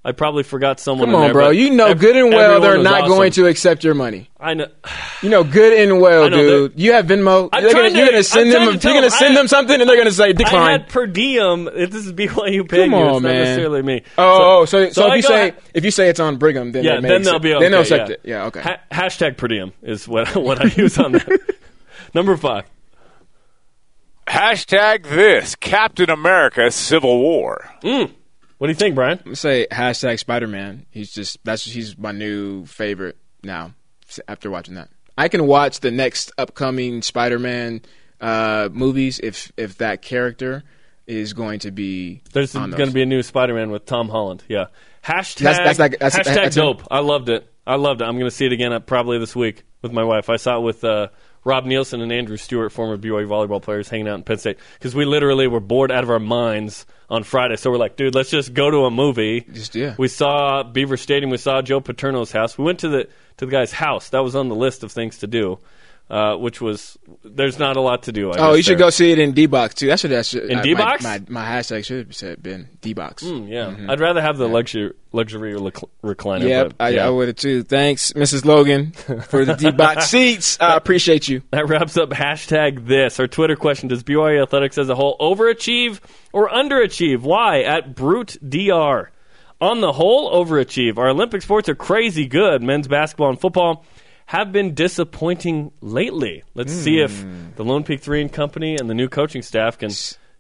I 0.08 0.12
probably 0.12 0.44
forgot 0.44 0.80
someone. 0.80 1.08
Come 1.08 1.16
on, 1.16 1.22
there, 1.24 1.34
bro. 1.34 1.50
You 1.50 1.72
know 1.72 1.88
ev- 1.88 2.00
good 2.00 2.16
and 2.16 2.30
well 2.30 2.62
they're 2.62 2.78
not 2.78 3.02
awesome. 3.02 3.10
going 3.10 3.32
to 3.34 3.48
accept 3.48 3.84
your 3.84 3.96
money. 3.96 4.30
I 4.40 4.54
know. 4.54 4.68
You 5.24 5.32
know 5.32 5.44
good 5.44 5.74
and 5.74 6.00
well, 6.00 6.30
dude. 6.30 6.74
You 6.80 6.92
have 6.94 7.08
Venmo. 7.08 7.50
I'm 7.52 7.64
They're 7.64 7.72
trying 7.72 7.84
gonna, 7.86 7.90
to- 7.94 7.98
you're 7.98 8.10
gonna 8.12 8.24
send 8.24 8.54
I'm 8.54 8.66
them. 8.68 8.80
to 8.80 8.88
You're 8.88 8.98
gonna 8.98 9.10
send 9.10 9.34
I- 9.34 9.38
them 9.40 9.48
something, 9.48 9.82
and 9.82 9.90
they're 9.90 9.98
gonna 9.98 10.12
say 10.12 10.26
I 10.26 10.32
decline. 10.34 10.72
had 10.82 10.90
per 10.90 11.08
diem. 11.08 11.68
If 11.74 11.90
This 11.90 12.06
is 12.06 12.14
BYU 12.14 12.70
paying 12.70 12.92
Come 12.92 13.00
you. 13.00 13.06
on, 13.08 13.16
It's 13.16 13.24
not 13.24 13.30
man. 13.30 13.44
necessarily 13.44 13.82
me. 13.82 14.04
Oh, 14.20 14.60
oh, 14.62 14.66
so 14.66 14.90
so, 14.92 15.08
I 15.08 15.16
if 15.16 15.24
you 15.24 15.30
go- 15.30 15.36
say 15.36 15.54
if 15.74 15.84
you 15.86 15.90
say 15.90 16.10
it's 16.10 16.20
on 16.20 16.38
Brigham, 16.38 16.74
then 16.74 16.84
yeah, 16.84 16.96
they 16.96 17.02
may 17.02 17.08
then 17.08 17.22
they'll 17.24 17.32
accept- 17.38 17.44
be 17.44 17.54
okay. 17.56 17.64
Then 17.64 17.72
they'll 17.72 17.82
accept 17.82 18.10
yeah. 18.10 18.14
it. 18.14 18.22
Yeah, 18.24 18.46
okay. 18.46 18.62
Ha- 18.62 18.80
hashtag 18.92 19.38
per 19.38 19.48
diem 19.48 19.72
is 19.82 20.08
what 20.08 20.36
what 20.36 20.62
I 20.64 20.66
use 20.80 21.00
on 21.00 21.14
that. 21.14 21.56
Number 22.14 22.38
five. 22.38 22.66
Hashtag 24.28 25.04
this. 25.08 25.56
Captain 25.56 26.10
America 26.10 26.70
Civil 26.72 27.20
War. 27.20 27.70
Mm. 27.84 28.12
What 28.66 28.68
do 28.68 28.72
you 28.72 28.80
think, 28.80 28.96
Brian? 28.96 29.20
I'm 29.20 29.24
gonna 29.26 29.36
say 29.36 29.68
hashtag 29.72 30.18
Spider 30.18 30.48
Man. 30.48 30.88
He's 30.90 31.14
just 31.14 31.38
that's 31.46 31.64
he's 31.64 31.96
my 31.98 32.12
new 32.12 32.66
favorite 32.66 33.16
now. 33.44 33.74
After 34.28 34.50
watching 34.50 34.74
that, 34.76 34.90
I 35.18 35.28
can 35.28 35.46
watch 35.46 35.82
the 35.82 35.92
next 35.92 36.32
upcoming 36.40 37.04
Spider 37.04 37.38
Man 37.38 37.82
uh, 38.20 38.70
movies 38.72 39.20
if 39.22 39.52
if 39.56 39.78
that 39.78 40.02
character 40.02 40.64
is 41.06 41.34
going 41.34 41.60
to 41.60 41.70
be. 41.70 42.24
There's 42.34 42.54
going 42.54 42.72
to 42.72 42.92
be 42.92 43.04
a 43.04 43.06
new 43.06 43.22
Spider-Man 43.22 43.70
with 43.70 43.86
Tom 43.86 44.10
Holland. 44.10 44.44
Yeah. 44.48 44.66
Hashtag. 45.04 45.44
That's- 45.44 45.78
that's 45.78 45.80
like- 45.80 46.00
that's- 46.00 46.28
hashtag 46.28 46.56
dope. 46.56 46.82
I 46.90 47.00
loved 47.02 47.30
it. 47.30 47.48
I 47.68 47.76
loved 47.76 48.02
it. 48.02 48.06
I'm 48.06 48.16
going 48.18 48.26
to 48.26 48.36
see 48.36 48.48
it 48.48 48.52
again 48.54 48.74
uh, 48.74 48.80
probably 48.80 49.20
this 49.20 49.36
week 49.36 49.62
with 49.84 49.92
my 49.92 50.04
wife. 50.04 50.30
I 50.32 50.38
saw 50.38 50.58
it 50.58 50.62
with 50.62 50.84
uh, 50.84 51.10
Rob 51.46 51.64
Nielsen 51.66 52.02
and 52.02 52.12
Andrew 52.12 52.36
Stewart, 52.38 52.72
former 52.72 52.98
BYU 52.98 53.28
volleyball 53.28 53.62
players, 53.62 53.88
hanging 53.88 54.08
out 54.08 54.16
in 54.16 54.24
Penn 54.24 54.40
State 54.40 54.58
because 54.74 54.94
we 54.96 55.06
literally 55.06 55.48
were 55.48 55.60
bored 55.62 55.92
out 55.92 56.04
of 56.04 56.10
our 56.10 56.20
minds 56.20 56.86
on 57.10 57.24
Friday. 57.24 57.56
So 57.56 57.70
we're 57.72 57.78
like, 57.78 57.96
dude, 57.96 58.16
let's 58.16 58.32
just 58.32 58.54
go 58.54 58.72
to 58.72 58.86
a 58.86 58.92
movie. 58.92 59.42
Just- 59.54 59.76
yeah. 59.76 59.94
We 59.98 60.08
saw 60.08 60.64
Beaver 60.64 60.98
Stadium. 60.98 61.30
We 61.30 61.38
saw 61.38 61.62
Joe 61.62 61.80
Paterno's 61.80 62.32
house. 62.32 62.58
We 62.58 62.64
went 62.66 62.80
to 62.80 62.90
the 62.90 63.08
to 63.38 63.46
the 63.46 63.52
guy's 63.52 63.72
house. 63.72 64.10
That 64.10 64.24
was 64.24 64.36
on 64.36 64.50
the 64.50 64.56
list 64.56 64.84
of 64.84 64.92
things 64.92 65.20
to 65.20 65.28
do. 65.28 65.60
Uh, 66.08 66.36
which 66.36 66.62
was 66.62 67.00
there's 67.24 67.58
not 67.58 67.78
a 67.78 67.82
lot 67.82 68.04
to 68.04 68.12
do. 68.12 68.32
I 68.32 68.36
Oh, 68.38 68.54
you 68.54 68.62
should 68.62 68.74
there. 68.74 68.86
go 68.86 68.90
see 68.92 69.12
it 69.12 69.18
in 69.18 69.32
D 69.32 69.48
box 69.48 69.74
too. 69.74 69.88
That 69.88 70.00
should 70.00 70.12
that 70.12 70.28
should 70.28 70.44
In 70.44 70.60
uh, 70.60 70.62
D-Box? 70.62 71.04
My, 71.04 71.18
my, 71.18 71.26
my 71.30 71.44
hashtag 71.44 71.84
should 71.84 72.06
have 72.06 72.16
said 72.16 72.44
been 72.44 72.70
D 72.80 72.94
box. 72.94 73.24
Mm, 73.24 73.50
yeah, 73.50 73.92
I'd 73.92 74.00
rather 74.00 74.22
have 74.22 74.38
the 74.38 74.48
luxury 74.48 74.94
luxury 75.14 75.56
rec- 75.56 75.74
recliner. 76.04 76.48
Yep, 76.48 76.74
but, 76.78 76.84
I, 76.84 76.90
yeah. 76.90 77.08
I 77.08 77.10
would 77.10 77.30
have 77.30 77.38
too. 77.38 77.64
Thanks, 77.64 78.14
Mrs. 78.14 78.46
Logan, 78.46 78.92
for 78.92 79.46
the 79.46 79.56
D 79.56 79.72
box 79.72 80.06
seats. 80.12 80.60
I 80.62 80.78
appreciate 80.78 81.28
you. 81.28 81.42
That 81.50 81.68
wraps 81.70 81.98
up 81.98 82.10
hashtag 82.12 82.86
this. 82.86 83.20
Our 83.20 83.26
Twitter 83.26 83.56
question 83.56 83.90
Does 83.90 84.04
BYU 84.04 84.44
Athletics 84.44 84.78
as 84.78 84.90
a 84.90 84.96
whole 84.96 85.18
overachieve 85.20 86.02
or 86.32 86.48
underachieve? 86.50 87.22
Why? 87.22 87.62
At 87.64 87.96
Brute 87.96 88.38
DR. 88.48 89.10
On 89.60 89.82
the 89.82 89.92
whole, 89.94 90.32
overachieve. 90.46 91.00
Our 91.00 91.10
Olympic 91.10 91.42
sports 91.42 91.68
are 91.68 91.76
crazy 91.76 92.28
good. 92.28 92.62
Men's 92.62 92.88
basketball 92.88 93.30
and 93.30 93.42
football 93.42 93.86
have 94.26 94.52
been 94.52 94.74
disappointing 94.74 95.72
lately. 95.82 96.44
Let's 96.54 96.74
see 96.74 97.00
if 97.00 97.22
hmm. 97.22 97.52
the 97.56 97.64
Lone 97.64 97.84
Peak 97.84 98.02
3 98.02 98.22
and 98.22 98.34
Company 98.34 98.76
and 98.76 98.90
the 98.90 98.94
new 98.94 99.08
coaching 99.08 99.42
staff 99.42 99.78
can 99.78 99.92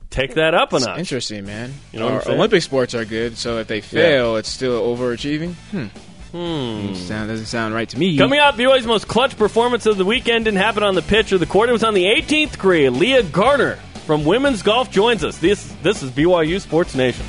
take 0.09 0.35
that 0.35 0.53
up 0.53 0.73
a 0.73 0.79
notch. 0.79 0.99
Interesting, 0.99 1.45
man. 1.45 1.73
You 1.91 1.99
know 1.99 2.07
uh, 2.07 2.21
I'm 2.25 2.31
Olympic 2.33 2.63
sports 2.63 2.95
are 2.95 3.05
good, 3.05 3.37
so 3.37 3.59
if 3.59 3.67
they 3.67 3.81
fail, 3.81 4.37
it's 4.37 4.49
still 4.49 4.81
overachieving. 4.81 5.53
Hmm. 5.53 5.85
hmm. 6.31 6.93
Sound, 6.95 7.29
doesn't 7.29 7.45
sound 7.45 7.73
right 7.75 7.87
to 7.89 7.97
me. 7.97 8.17
Coming 8.17 8.39
up, 8.39 8.55
BYU's 8.55 8.87
most 8.87 9.07
clutch 9.07 9.37
performance 9.37 9.85
of 9.85 9.97
the 9.97 10.05
weekend 10.05 10.45
didn't 10.45 10.57
happen 10.57 10.83
on 10.83 10.95
the 10.95 11.03
pitch 11.03 11.31
or 11.31 11.37
the 11.37 11.45
court. 11.45 11.69
It 11.69 11.73
was 11.73 11.83
on 11.83 11.93
the 11.93 12.05
18th 12.05 12.57
green. 12.57 12.97
Leah 12.97 13.23
Garner 13.23 13.75
from 14.05 14.25
women's 14.25 14.63
golf 14.63 14.89
joins 14.91 15.23
us. 15.23 15.37
This 15.37 15.73
this 15.83 16.01
is 16.01 16.11
BYU 16.11 16.59
Sports 16.59 16.95
Nation. 16.95 17.25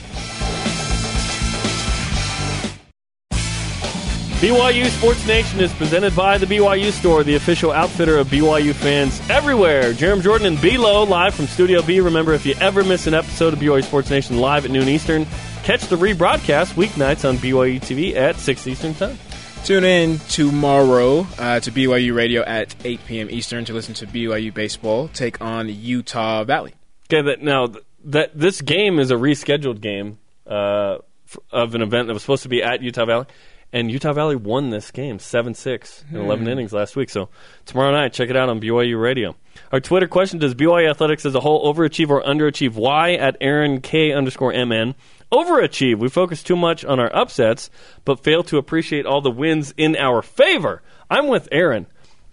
BYU 4.40 4.84
Sports 4.90 5.26
Nation 5.26 5.60
is 5.60 5.72
presented 5.72 6.14
by 6.14 6.36
the 6.36 6.44
BYU 6.44 6.92
Store, 6.92 7.24
the 7.24 7.36
official 7.36 7.72
outfitter 7.72 8.18
of 8.18 8.26
BYU 8.26 8.74
fans 8.74 9.18
everywhere. 9.30 9.94
Jarom 9.94 10.20
Jordan 10.22 10.46
and 10.48 10.60
B-Lo 10.60 11.04
live 11.04 11.34
from 11.34 11.46
Studio 11.46 11.80
B. 11.80 12.00
Remember, 12.00 12.34
if 12.34 12.44
you 12.44 12.54
ever 12.60 12.84
miss 12.84 13.06
an 13.06 13.14
episode 13.14 13.54
of 13.54 13.58
BYU 13.58 13.82
Sports 13.82 14.10
Nation 14.10 14.36
live 14.36 14.66
at 14.66 14.70
noon 14.70 14.88
Eastern, 14.90 15.24
catch 15.62 15.86
the 15.86 15.96
rebroadcast 15.96 16.74
weeknights 16.74 17.26
on 17.26 17.38
BYU 17.38 17.80
TV 17.80 18.14
at 18.14 18.36
6 18.36 18.66
Eastern 18.66 18.92
Time. 18.92 19.18
Tune 19.64 19.84
in 19.84 20.18
tomorrow 20.28 21.26
uh, 21.38 21.60
to 21.60 21.72
BYU 21.72 22.14
Radio 22.14 22.42
at 22.42 22.76
8 22.84 23.00
p.m. 23.06 23.30
Eastern 23.30 23.64
to 23.64 23.72
listen 23.72 23.94
to 23.94 24.06
BYU 24.06 24.52
baseball 24.52 25.08
take 25.08 25.40
on 25.40 25.70
Utah 25.70 26.44
Valley. 26.44 26.74
Okay, 27.10 27.22
that 27.22 27.40
now 27.42 27.68
th- 27.68 27.84
that 28.04 28.38
this 28.38 28.60
game 28.60 28.98
is 28.98 29.10
a 29.10 29.14
rescheduled 29.14 29.80
game 29.80 30.18
uh, 30.46 30.98
f- 31.26 31.38
of 31.50 31.74
an 31.74 31.80
event 31.80 32.06
that 32.08 32.12
was 32.12 32.20
supposed 32.22 32.42
to 32.42 32.50
be 32.50 32.62
at 32.62 32.82
Utah 32.82 33.06
Valley, 33.06 33.26
and 33.72 33.90
Utah 33.90 34.12
Valley 34.12 34.36
won 34.36 34.70
this 34.70 34.90
game 34.90 35.18
seven 35.18 35.54
six 35.54 36.04
in 36.10 36.16
eleven 36.16 36.44
hmm. 36.44 36.52
innings 36.52 36.72
last 36.72 36.96
week. 36.96 37.10
So 37.10 37.28
tomorrow 37.64 37.92
night, 37.92 38.12
check 38.12 38.30
it 38.30 38.36
out 38.36 38.48
on 38.48 38.60
BYU 38.60 39.00
Radio. 39.00 39.36
Our 39.72 39.80
Twitter 39.80 40.08
question: 40.08 40.38
Does 40.38 40.54
BYU 40.54 40.90
athletics 40.90 41.26
as 41.26 41.34
a 41.34 41.40
whole 41.40 41.72
overachieve 41.72 42.10
or 42.10 42.22
underachieve? 42.22 42.74
Why 42.74 43.14
at 43.14 43.36
Aaron 43.40 43.80
K 43.80 44.12
underscore 44.12 44.52
MN. 44.52 44.94
Overachieve. 45.32 45.98
We 45.98 46.08
focus 46.08 46.42
too 46.42 46.54
much 46.54 46.84
on 46.84 47.00
our 47.00 47.14
upsets, 47.14 47.68
but 48.04 48.22
fail 48.22 48.44
to 48.44 48.58
appreciate 48.58 49.06
all 49.06 49.20
the 49.20 49.30
wins 49.30 49.74
in 49.76 49.96
our 49.96 50.22
favor. 50.22 50.82
I'm 51.10 51.26
with 51.26 51.48
Aaron. 51.50 51.86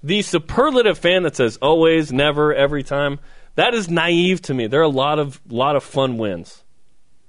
The 0.03 0.21
superlative 0.21 0.99
fan 0.99 1.23
that 1.23 1.35
says 1.35 1.57
always, 1.61 2.11
never, 2.11 2.53
every 2.53 2.83
time, 2.83 3.19
that 3.55 3.73
is 3.73 3.89
naive 3.89 4.41
to 4.43 4.53
me. 4.53 4.67
There 4.67 4.81
are 4.81 4.83
a 4.83 4.89
lot 4.89 5.17
of 5.17 5.41
lot 5.49 5.75
of 5.75 5.83
fun 5.83 6.17
wins. 6.17 6.63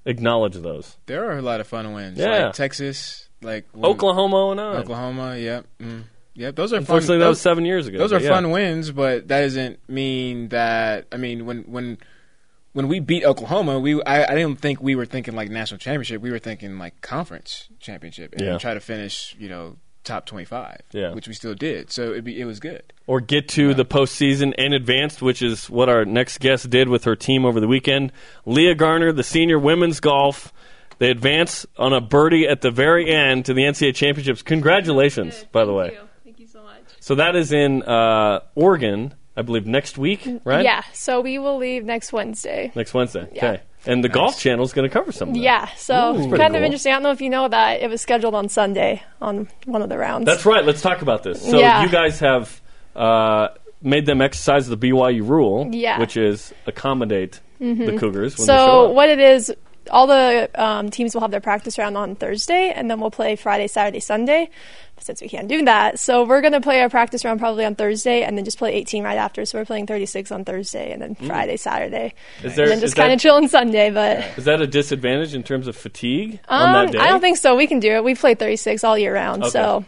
Acknowledge 0.07 0.55
those. 0.57 0.99
There 1.07 1.31
are 1.31 1.39
a 1.39 1.43
lot 1.43 1.61
of 1.61 1.67
fun 1.67 1.93
wins. 1.95 2.19
Yeah. 2.19 2.47
Like 2.47 2.55
Texas, 2.55 3.24
like 3.43 3.67
when- 3.73 3.85
Oklahoma 3.85 4.51
and 4.51 4.61
Oklahoma, 4.61 5.37
yep. 5.39 5.67
Mm. 5.81 6.05
Yep, 6.37 6.57
those 6.57 6.73
are 6.73 6.77
Unfortunately, 6.79 7.15
fun. 7.15 7.19
that 7.21 7.25
those, 7.27 7.31
was 7.37 7.41
seven 7.41 7.65
years 7.65 7.87
ago. 7.87 7.99
those 7.99 8.13
are 8.13 8.19
yeah. 8.21 8.29
fun 8.31 8.51
wins, 8.51 8.91
but 8.91 9.29
that 9.29 9.41
doesn't 9.43 9.89
mean 9.89 10.49
that. 10.49 11.07
I 11.13 11.17
mean, 11.17 11.47
when 11.47 11.63
when 11.63 11.99
when 12.73 12.89
we 12.89 12.99
beat 12.99 13.25
Oklahoma, 13.25 13.79
we 13.79 14.03
I, 14.03 14.25
I 14.25 14.35
didn't 14.35 14.61
think 14.61 14.83
we 14.83 14.97
were 14.97 15.07
thinking 15.07 15.37
like 15.37 15.49
national 15.49 15.79
championship. 15.79 16.21
We 16.21 16.33
were 16.33 16.41
thinking 16.41 16.77
like 16.79 17.01
conference 17.03 17.69
championship, 17.79 18.33
and 18.33 18.41
Yeah. 18.45 18.59
try 18.59 18.75
to 18.75 18.81
finish, 18.81 19.37
you 19.39 19.49
know, 19.49 19.77
top 20.03 20.27
25, 20.27 20.81
Yeah. 20.93 21.15
which 21.15 21.29
we 21.29 21.35
still 21.35 21.55
did. 21.55 21.91
So 21.93 22.13
it, 22.13 22.25
be, 22.25 22.39
it 22.41 22.45
was 22.47 22.59
good. 22.61 22.83
or 23.07 23.21
get 23.21 23.49
to 23.51 23.73
the 23.75 23.85
postseason 23.85 24.53
and 24.59 24.75
advanced, 24.75 25.23
which 25.23 25.41
is 25.41 25.71
what 25.71 25.89
our 25.89 26.05
next 26.05 26.39
guest 26.41 26.69
did 26.69 26.89
with 26.89 27.05
her 27.05 27.15
team 27.17 27.45
over 27.47 27.61
the 27.61 27.69
weekend. 27.69 28.13
Leah 28.45 28.75
Garner, 28.75 29.13
the 29.13 29.23
senior 29.23 29.59
women's 29.59 30.01
golf. 30.01 30.53
They 30.99 31.11
advance 31.11 31.67
on 31.77 31.93
a 31.93 32.01
birdie 32.01 32.47
at 32.49 32.61
the 32.61 32.71
very 32.71 33.11
end 33.11 33.47
to 33.47 33.55
the 33.55 33.63
NCAA 33.63 33.95
championships. 33.95 34.43
Congratulations, 34.43 35.45
by 35.53 35.65
the 35.65 35.73
way. 35.73 35.89
Thank 35.89 36.01
you. 36.01 36.09
Thank 36.25 36.41
you 36.41 36.47
so 36.47 36.63
much. 36.63 36.83
So 37.01 37.15
that 37.17 37.37
is 37.37 37.53
in 37.53 37.83
uh, 37.83 38.41
Oregon, 38.55 39.15
I 39.37 39.43
believe, 39.43 39.67
next 39.67 39.99
week, 39.99 40.27
right? 40.45 40.65
Yeah, 40.65 40.83
so 40.93 41.21
we 41.21 41.39
will 41.39 41.57
leave 41.59 41.85
next 41.85 42.13
Wednesday. 42.13 42.73
Next 42.75 42.95
Wednesday. 42.95 43.29
Yeah. 43.33 43.45
Okay. 43.53 43.63
And 43.87 44.03
the 44.03 44.09
Golf 44.09 44.39
Channel 44.41 44.65
is 44.65 44.73
going 44.73 44.89
to 44.89 44.93
cover 44.93 45.13
some 45.13 45.29
of 45.29 45.35
that. 45.35 45.41
Yeah, 45.41 45.67
so 45.77 46.15
Ooh. 46.15 46.17
kind 46.17 46.31
Pretty 46.31 46.57
of 46.57 46.63
interesting. 46.63 46.93
I 46.93 46.97
don't 46.97 47.03
know 47.03 47.11
if 47.11 47.21
you 47.21 47.29
know 47.29 47.49
that 47.49 47.83
it 47.83 47.91
was 47.91 48.01
scheduled 48.01 48.35
on 48.35 48.49
Sunday 48.49 49.03
on 49.21 49.47
one 49.67 49.83
of 49.83 49.91
the 49.91 49.99
rounds. 49.99 50.25
That's 50.25 50.47
right. 50.47 50.65
Let's 50.65 50.81
talk 50.81 51.03
about 51.03 51.23
this. 51.23 51.43
So 51.43 51.59
Yeah. 51.59 51.83
you 51.83 51.91
guys 51.91 52.19
have 52.21 52.63
uh, 52.97 53.49
made 53.83 54.07
them 54.07 54.23
exercise 54.23 54.69
the 54.69 54.79
BYU 54.79 55.29
rule, 55.29 55.69
Yeah. 55.71 55.93
Mm-hmm. 55.93 56.01
which 56.01 56.17
is 56.17 56.55
accommodate 56.67 57.41
the 57.59 57.97
Cougars 57.99 58.39
when 58.39 58.47
they 58.47 58.53
show 58.55 58.67
so 58.67 58.89
up. 58.89 58.95
what 58.95 59.09
it 59.11 59.21
is, 59.21 59.53
all 59.91 60.07
the 60.07 60.51
um, 60.55 60.91
teams 60.91 61.15
will 61.15 61.21
have 61.23 61.31
their 61.31 61.41
practice 61.41 61.79
round 61.79 61.97
on 61.97 62.15
Thursday, 62.17 62.73
and 62.75 62.91
then 62.91 63.01
we'll 63.01 63.11
play 63.11 63.37
Friday, 63.37 63.67
Saturday, 63.67 64.01
Sunday. 64.01 64.51
Since 65.01 65.21
we 65.21 65.29
can't 65.29 65.49
do 65.49 65.65
that, 65.65 65.99
so 65.99 66.25
we're 66.25 66.41
gonna 66.41 66.61
play 66.61 66.81
our 66.81 66.89
practice 66.89 67.25
round 67.25 67.39
probably 67.41 67.65
on 67.65 67.75
Thursday, 67.75 68.23
and 68.23 68.39
then 68.39 68.45
just 68.45 68.59
play 68.59 68.73
18 68.75 69.03
right 69.03 69.19
after. 69.19 69.45
So 69.45 69.59
we're 69.59 69.65
playing 69.65 69.87
36 69.87 70.31
on 70.31 70.45
Thursday, 70.45 70.93
and 70.93 71.03
then 71.03 71.15
Friday, 71.17 71.57
Saturday. 71.57 72.15
Is 72.45 72.55
there- 72.55 72.65
and 72.67 72.73
then 72.75 72.81
just 72.81 72.95
kind 72.97 73.11
that- 73.11 73.15
of 73.17 73.21
chill 73.21 73.35
on 73.35 73.49
Sunday. 73.49 73.91
But 73.91 74.25
Is 74.39 74.45
that 74.45 74.61
a 74.63 74.67
disadvantage 74.69 75.35
in 75.35 75.43
terms 75.43 75.67
of 75.67 75.77
fatigue 75.77 76.39
on 76.49 76.69
um, 76.69 76.73
that 76.87 76.93
day? 76.93 76.99
I 77.01 77.09
don't 77.09 77.21
think 77.21 77.37
so. 77.39 77.57
We 77.57 77.67
can 77.67 77.81
do 77.81 77.91
it. 77.97 78.05
We've 78.05 78.19
played 78.19 78.39
36 78.39 78.85
all 78.85 78.97
year 78.97 79.13
round, 79.13 79.43
Okay. 79.43 79.51
so. 79.51 79.85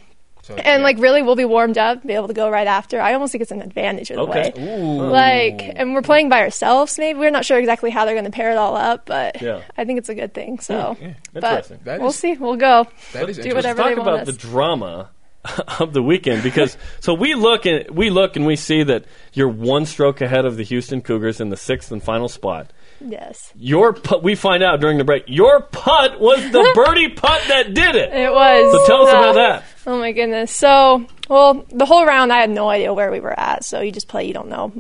So, 0.47 0.55
And 0.55 0.81
yeah. 0.81 0.85
like 0.85 0.99
really, 0.99 1.23
we'll 1.23 1.35
be 1.37 1.45
warmed 1.45 1.77
up, 1.77 2.07
be 2.07 2.13
able 2.15 2.29
to 2.29 2.35
go 2.35 2.49
right 2.49 2.67
after. 2.69 3.01
I 3.01 3.15
almost 3.15 3.33
think 3.33 3.43
it's 3.43 3.51
an 3.51 3.63
advantage 3.63 4.11
in 4.13 4.19
a 4.19 4.23
Okay. 4.23 4.53
way. 4.57 4.99
Like, 5.01 5.73
and 5.77 5.93
we're 5.93 6.03
playing 6.03 6.29
by 6.29 6.41
ourselves. 6.41 6.99
Maybe 6.99 7.19
we're 7.19 7.31
not 7.31 7.45
sure 7.45 7.59
exactly 7.59 7.91
how 7.91 8.05
they're 8.05 8.15
going 8.15 8.25
to 8.27 8.31
pair 8.31 8.53
it 8.53 8.57
all 8.57 8.77
up, 8.77 9.07
but 9.07 9.43
Yeah. 9.43 9.63
I 9.77 9.85
think 9.85 9.99
it's 9.99 10.09
a 10.09 10.15
good 10.15 10.35
thing. 10.35 10.61
So, 10.61 10.97
but 11.33 11.43
Interesting. 11.45 11.81
That 11.85 12.01
we'll 12.01 12.11
is- 12.11 12.17
see. 12.17 12.35
We'll 12.35 12.57
go. 12.57 12.87
that 13.13 13.29
is 13.29 13.37
do 13.39 13.43
interesting. 13.43 13.55
whatever 13.57 13.83
Talk 13.83 13.89
they 13.91 13.95
want 13.97 14.09
about 14.09 14.21
us. 14.21 14.27
the 14.29 14.33
drama 14.41 15.11
of 15.81 15.93
the 15.93 16.03
weekend 16.03 16.43
because 16.43 16.77
so 17.01 17.15
we 17.15 17.35
look 17.35 17.67
and 17.67 17.89
we 17.91 18.11
look 18.11 18.35
and 18.35 18.45
we 18.47 18.57
see 18.57 18.83
that 18.83 19.05
you're 19.33 19.49
one 19.49 19.87
stroke 19.87 20.21
ahead 20.21 20.45
of 20.45 20.57
the 20.57 20.65
Houston 20.65 21.01
Cougars 21.01 21.41
in 21.41 21.51
the 21.51 21.57
sixth 21.57 21.93
and 21.93 22.03
final 22.03 22.29
spot. 22.29 22.73
yes, 23.01 23.53
Your 23.57 23.93
putt, 23.93 24.25
we 24.25 24.35
find 24.35 24.63
out 24.65 24.81
during 24.81 24.99
the 24.99 25.05
break, 25.05 25.23
your 25.29 25.61
putt 25.63 26.19
was 26.21 26.41
the 26.51 26.73
birdie 26.75 27.11
putt 27.11 27.43
that 27.49 27.75
did 27.75 27.95
it. 27.95 28.13
it 28.13 28.33
was. 28.33 28.73
So 28.73 28.87
tell 28.87 29.07
us 29.07 29.15
uh, 29.15 29.19
about 29.19 29.35
that. 29.37 29.65
Oh 29.89 29.99
my 30.01 30.11
goodness. 30.11 30.51
So, 30.55 31.07
well, 31.29 31.65
the 31.71 31.87
whole 31.87 32.05
round, 32.05 32.33
I 32.33 32.39
had 32.41 32.51
no 32.51 32.69
idea 32.69 32.93
where 32.93 33.13
we 33.13 33.21
were 33.21 33.39
at. 33.39 33.65
So 33.65 33.81
you 33.81 33.93
just 33.93 34.09
play, 34.09 34.25
you 34.27 34.35
don't 34.35 34.49
know 34.49 34.73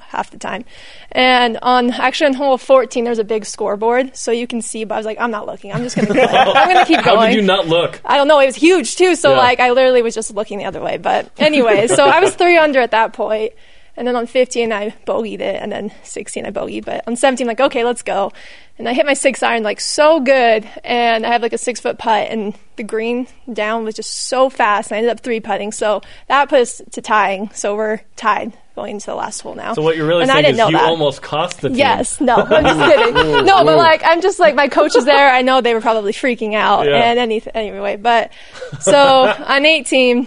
half 0.00 0.30
the 0.30 0.38
time. 0.38 0.64
And 1.10 1.58
on 1.60 1.90
actually 1.90 2.28
on 2.28 2.34
hole 2.34 2.56
14, 2.56 3.02
there's 3.04 3.18
a 3.18 3.24
big 3.24 3.46
scoreboard, 3.46 4.16
so 4.16 4.30
you 4.30 4.46
can 4.46 4.62
see. 4.62 4.84
But 4.84 4.94
I 4.94 4.98
was 4.98 5.06
like, 5.06 5.18
I'm 5.20 5.32
not 5.32 5.46
looking. 5.46 5.72
I'm 5.72 5.82
just 5.82 5.96
gonna 5.96 6.06
play. 6.06 6.22
I'm 6.24 6.68
gonna 6.72 6.86
keep 6.86 7.02
going. 7.04 7.18
How 7.18 7.26
did 7.26 7.34
you 7.34 7.42
not 7.42 7.66
look? 7.66 8.00
I 8.04 8.16
don't 8.16 8.28
know. 8.28 8.38
It 8.38 8.46
was 8.46 8.54
huge 8.54 8.94
too. 8.94 9.16
So 9.16 9.32
Yeah. 9.32 9.38
like 9.38 9.58
I 9.58 9.70
literally 9.72 10.02
was 10.02 10.14
just 10.14 10.32
looking 10.32 10.58
the 10.58 10.66
other 10.66 10.80
way. 10.80 10.98
But 10.98 11.32
anyway, 11.38 11.88
so 11.88 12.04
I 12.06 12.20
was 12.20 12.34
three 12.36 12.56
under 12.56 12.78
at 12.78 12.92
that 12.92 13.12
point, 13.12 13.54
and 13.96 14.06
then 14.06 14.16
on 14.16 14.26
15 14.26 14.72
I 14.72 14.90
bogeyed 15.06 15.40
it, 15.40 15.56
and 15.62 15.70
then 15.72 15.92
16 16.02 16.46
I 16.46 16.50
bogeyed. 16.50 16.84
But 16.84 17.06
on 17.06 17.16
17, 17.16 17.46
like 17.46 17.60
okay, 17.60 17.84
let's 17.84 18.02
go. 18.02 18.32
And 18.76 18.88
I 18.88 18.92
hit 18.92 19.06
my 19.06 19.14
six 19.14 19.42
iron 19.42 19.62
like 19.62 19.80
so 19.80 20.18
good, 20.20 20.68
and 20.82 21.24
I 21.24 21.30
have 21.30 21.42
like 21.42 21.52
a 21.52 21.58
six 21.58 21.80
foot 21.80 21.98
putt, 21.98 22.28
and 22.30 22.54
the 22.76 22.82
green 22.82 23.28
down 23.52 23.84
was 23.84 23.94
just 23.94 24.12
so 24.28 24.50
fast. 24.50 24.90
And 24.90 24.96
I 24.96 24.98
ended 24.98 25.12
up 25.12 25.20
three 25.20 25.40
putting, 25.40 25.70
so 25.72 26.02
that 26.28 26.48
put 26.48 26.60
us 26.60 26.82
to 26.92 27.00
tying. 27.00 27.50
So 27.54 27.76
we're 27.76 28.00
tied 28.16 28.52
going 28.74 28.94
into 28.96 29.06
the 29.06 29.14
last 29.14 29.40
hole 29.42 29.54
now. 29.54 29.72
So 29.74 29.82
what 29.82 29.96
you're 29.96 30.08
really 30.08 30.22
and 30.22 30.32
I 30.32 30.42
didn't 30.42 30.54
is 30.54 30.58
know 30.58 30.66
you 30.66 30.72
that. 30.76 30.88
almost 30.88 31.22
cost 31.22 31.60
the 31.60 31.68
team. 31.68 31.78
Yes, 31.78 32.20
no, 32.20 32.34
I'm 32.50 32.64
just 32.64 32.80
kidding. 32.80 33.44
no, 33.44 33.64
but 33.64 33.76
like 33.78 34.02
I'm 34.04 34.20
just 34.20 34.40
like 34.40 34.56
my 34.56 34.66
coach 34.66 34.96
is 34.96 35.04
there. 35.04 35.30
I 35.30 35.42
know 35.42 35.60
they 35.60 35.72
were 35.74 35.80
probably 35.80 36.12
freaking 36.12 36.54
out 36.54 36.84
Yeah. 36.86 36.96
and 36.96 37.18
any 37.20 37.40
anyway. 37.54 37.94
But 37.94 38.32
so 38.80 38.96
on 39.46 39.64
18, 39.64 40.26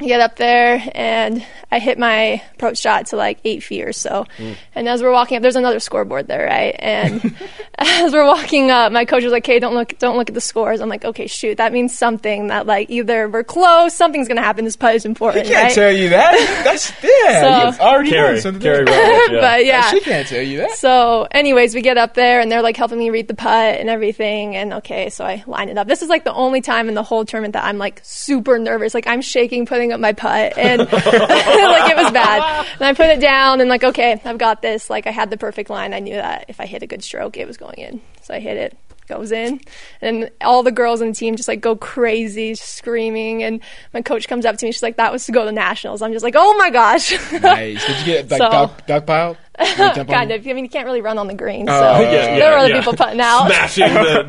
I 0.00 0.06
get 0.06 0.20
up 0.20 0.36
there 0.36 0.82
and 0.94 1.44
I 1.72 1.78
hit 1.78 1.98
my 1.98 2.42
approach 2.54 2.78
shot 2.78 3.06
to 3.06 3.16
like 3.16 3.38
eight 3.44 3.62
feet 3.62 3.82
or 3.84 3.92
so. 3.94 4.26
Mm. 4.36 4.56
And 4.74 4.88
as 4.88 5.02
we're 5.02 5.10
walking 5.10 5.36
up, 5.36 5.42
there's 5.42 5.56
another 5.56 5.80
scoreboard 5.80 6.28
there, 6.28 6.44
right? 6.46 6.76
And 6.78 7.34
as 7.78 8.12
we're 8.12 8.26
walking 8.26 8.70
up, 8.70 8.92
my 8.92 9.04
coach 9.04 9.22
was 9.24 9.32
like, 9.32 9.44
"Okay, 9.44 9.58
don't 9.58 9.74
look, 9.74 9.98
don't 9.98 10.16
look 10.18 10.28
at 10.28 10.34
the 10.34 10.40
scores." 10.40 10.80
I'm 10.80 10.88
like, 10.88 11.04
"Okay, 11.04 11.26
shoot, 11.26 11.56
that 11.56 11.72
means 11.72 11.96
something. 11.96 12.48
That 12.48 12.66
like 12.66 12.90
either 12.90 13.28
we're 13.28 13.42
close, 13.44 13.94
something's 13.94 14.28
gonna 14.28 14.42
happen. 14.42 14.64
This 14.64 14.76
putt 14.76 14.94
is 14.96 15.04
important, 15.06 15.46
She 15.46 15.52
can't 15.52 15.64
right?" 15.68 15.74
tell 15.74 15.92
you 15.92 16.10
that. 16.10 16.32
That's 16.64 16.92
yeah. 17.02 17.40
So- 17.40 17.66
you've 17.66 17.80
already 17.80 18.10
Carrie, 18.10 18.32
known 18.34 18.40
something. 18.42 18.62
Carrie. 18.62 18.84
Roberts, 18.84 19.30
yeah. 19.32 19.40
but 19.40 19.64
yeah, 19.64 19.90
She 19.90 20.00
can't 20.00 20.28
tell 20.28 20.42
you 20.42 20.58
that. 20.58 20.72
so, 20.72 21.26
anyways, 21.30 21.74
we 21.74 21.80
get 21.82 21.96
up 21.98 22.14
there 22.14 22.40
and 22.40 22.52
they're 22.52 22.62
like 22.62 22.76
helping 22.76 22.98
me 22.98 23.08
read 23.10 23.28
the 23.28 23.34
putt 23.34 23.80
and 23.80 23.88
everything. 23.88 24.56
And 24.56 24.74
okay, 24.74 25.08
so 25.10 25.24
I 25.24 25.42
line 25.46 25.68
it 25.70 25.78
up. 25.78 25.88
This 25.88 26.02
is 26.02 26.08
like 26.10 26.24
the 26.24 26.34
only 26.34 26.60
time 26.60 26.88
in 26.88 26.94
the 26.94 27.02
whole 27.02 27.24
tournament 27.24 27.54
that 27.54 27.64
I'm 27.64 27.78
like 27.78 28.00
super 28.04 28.58
nervous. 28.58 28.92
Like 28.94 29.06
I'm 29.06 29.22
shaking 29.22 29.64
putting 29.66 29.85
up 29.92 30.00
my 30.00 30.12
putt 30.12 30.56
and 30.56 30.80
like 30.92 30.92
it 30.92 31.96
was 31.96 32.10
bad. 32.12 32.66
And 32.74 32.82
I 32.82 32.92
put 32.94 33.06
it 33.06 33.20
down 33.20 33.60
and 33.60 33.68
like, 33.68 33.84
okay, 33.84 34.20
I've 34.24 34.38
got 34.38 34.62
this. 34.62 34.90
Like 34.90 35.06
I 35.06 35.10
had 35.10 35.30
the 35.30 35.36
perfect 35.36 35.70
line. 35.70 35.94
I 35.94 36.00
knew 36.00 36.14
that 36.14 36.46
if 36.48 36.60
I 36.60 36.66
hit 36.66 36.82
a 36.82 36.86
good 36.86 37.02
stroke, 37.02 37.36
it 37.36 37.46
was 37.46 37.56
going 37.56 37.78
in. 37.78 38.00
So 38.22 38.34
I 38.34 38.40
hit 38.40 38.56
it. 38.56 38.78
Goes 39.08 39.30
in, 39.30 39.60
and 40.00 40.30
all 40.40 40.62
the 40.64 40.72
girls 40.72 41.00
on 41.00 41.08
the 41.08 41.14
team 41.14 41.36
just 41.36 41.48
like 41.48 41.60
go 41.60 41.76
crazy, 41.76 42.54
screaming. 42.56 43.42
And 43.44 43.60
my 43.94 44.02
coach 44.02 44.26
comes 44.26 44.44
up 44.44 44.56
to 44.58 44.66
me. 44.66 44.72
She's 44.72 44.82
like, 44.82 44.96
"That 44.96 45.12
was 45.12 45.24
to 45.26 45.32
go 45.32 45.44
to 45.44 45.52
nationals." 45.52 46.02
I'm 46.02 46.12
just 46.12 46.24
like, 46.24 46.34
"Oh 46.36 46.56
my 46.58 46.70
gosh!" 46.70 47.12
Nice. 47.32 47.86
Did 47.86 47.98
you 48.00 48.04
get 48.04 48.30
like 48.30 48.38
So- 48.38 48.50
dog, 48.50 48.86
dog 48.86 49.06
pile? 49.06 49.36
Like, 49.58 49.76
jump 49.94 49.98
on 49.98 50.06
kind 50.14 50.32
of. 50.32 50.46
I 50.46 50.52
mean, 50.52 50.64
you 50.64 50.68
can't 50.70 50.84
really 50.86 51.00
run 51.00 51.18
on 51.18 51.28
the 51.28 51.34
green, 51.34 51.66
so 51.66 51.72
Oh, 51.72 52.00
yeah, 52.00 52.10
yeah, 52.10 52.38
there 52.38 52.50
were 52.50 52.58
other 52.58 52.68
yeah. 52.70 52.78
people 52.80 52.92
putting 52.94 53.20
out. 53.20 53.46
Smashing 53.46 53.94
the, 53.94 54.24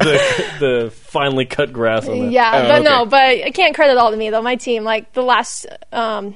the, 0.60 0.66
the 0.84 0.92
finely 0.92 1.46
cut 1.46 1.74
grass 1.74 2.08
on 2.08 2.20
the 2.20 2.28
Yeah, 2.32 2.52
Oh, 2.54 2.68
but 2.70 2.84
no, 2.84 3.06
but 3.06 3.18
I 3.44 3.52
can't 3.52 3.76
credit 3.76 3.98
all 3.98 4.12
to 4.12 4.16
me 4.18 4.30
though. 4.30 4.42
My 4.42 4.56
team, 4.56 4.84
like 4.86 5.12
the 5.14 5.24
last 5.24 5.66
um, 5.92 6.36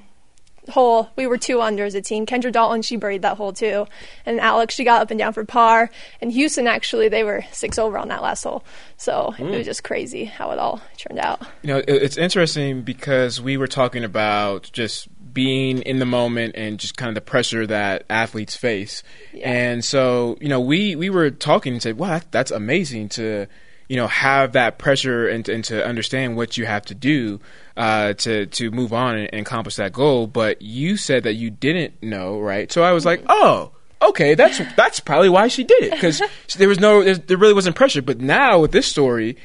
hole, 0.70 1.10
we 1.16 1.28
were 1.28 1.38
two 1.38 1.62
under 1.62 1.86
as 1.86 1.96
a 1.96 2.02
team. 2.02 2.26
Kendra 2.26 2.52
Dalton, 2.52 2.82
she 2.82 2.96
buried 2.96 3.24
that 3.24 3.38
hole 3.38 3.54
too, 3.54 3.88
and 4.26 4.40
Alex, 4.40 4.76
she 4.76 4.84
got 4.84 5.02
up 5.02 5.12
and 5.12 5.18
down 5.18 5.34
for 5.34 5.44
par. 5.46 5.90
And 6.22 6.32
Houston, 6.32 6.68
actually, 6.68 7.10
they 7.10 7.24
were 7.24 7.44
six 7.52 7.80
over 7.80 7.98
on 7.98 8.10
that 8.10 8.22
last 8.22 8.44
hole, 8.44 8.64
so 8.98 9.34
Hmm. 9.38 9.48
it 9.48 9.58
was 9.58 9.66
just 9.66 9.84
crazy 9.84 10.26
how 10.26 10.52
it 10.52 10.60
all 10.60 10.82
turned 10.98 11.20
out. 11.20 11.42
You 11.64 11.68
know, 11.74 11.82
it's 11.88 12.18
interesting 12.18 12.82
because 12.84 13.42
we 13.42 13.58
were 13.58 13.68
talking 13.68 14.04
about 14.04 14.70
just 14.74 15.08
being 15.34 15.82
in 15.84 16.00
the 16.00 16.06
moment 16.06 16.56
and 16.58 16.78
just 16.78 16.98
kind 16.98 17.08
of 17.08 17.16
the 17.16 17.22
pressure 17.22 17.66
that 17.66 18.04
athletes 18.10 18.56
face. 18.58 19.02
And 19.42 19.84
so, 19.84 20.38
you 20.42 20.50
know, 20.50 20.60
we, 20.60 20.96
we 20.98 21.10
were 21.10 21.32
talking 21.32 21.72
and 21.72 21.82
said, 21.82 21.98
wow, 21.98 22.20
that's 22.32 22.52
amazing 22.52 23.08
to, 23.10 23.48
you 23.92 23.98
know, 23.98 24.08
have 24.08 24.54
that 24.54 24.78
pressure 24.78 25.28
and, 25.28 25.50
and 25.50 25.66
to 25.66 25.86
understand 25.86 26.38
what 26.38 26.56
you 26.56 26.66
have 26.66 26.86
to 26.86 26.96
do 26.96 27.42
uh, 27.76 28.14
to, 28.14 28.46
to 28.46 28.72
move 28.72 28.94
on 28.94 29.18
and, 29.18 29.30
and 29.34 29.46
accomplish 29.46 29.76
that 29.76 29.92
goal. 29.92 30.28
But 30.28 30.62
you 30.62 30.96
said 30.96 31.24
that 31.24 31.34
you 31.34 31.50
didn't 31.50 32.02
know, 32.02 32.40
right? 32.40 32.72
So 32.72 32.84
I 32.84 32.94
was 32.94 33.06
like, 33.06 33.22
oh, 33.28 33.74
okay, 34.02 34.34
that's 34.34 34.62
that's 34.78 35.02
probably 35.02 35.28
why 35.28 35.50
she 35.50 35.66
did 35.66 35.84
it 35.84 35.92
because 35.92 36.22
there 36.58 36.70
was 36.70 36.80
no, 36.80 37.04
there, 37.04 37.38
really 37.38 37.54
wasn't 37.54 37.76
pressure. 37.76 38.02
But 38.02 38.22
now 38.22 38.62
with 38.62 38.72
this 38.72 38.88
story, 38.88 39.36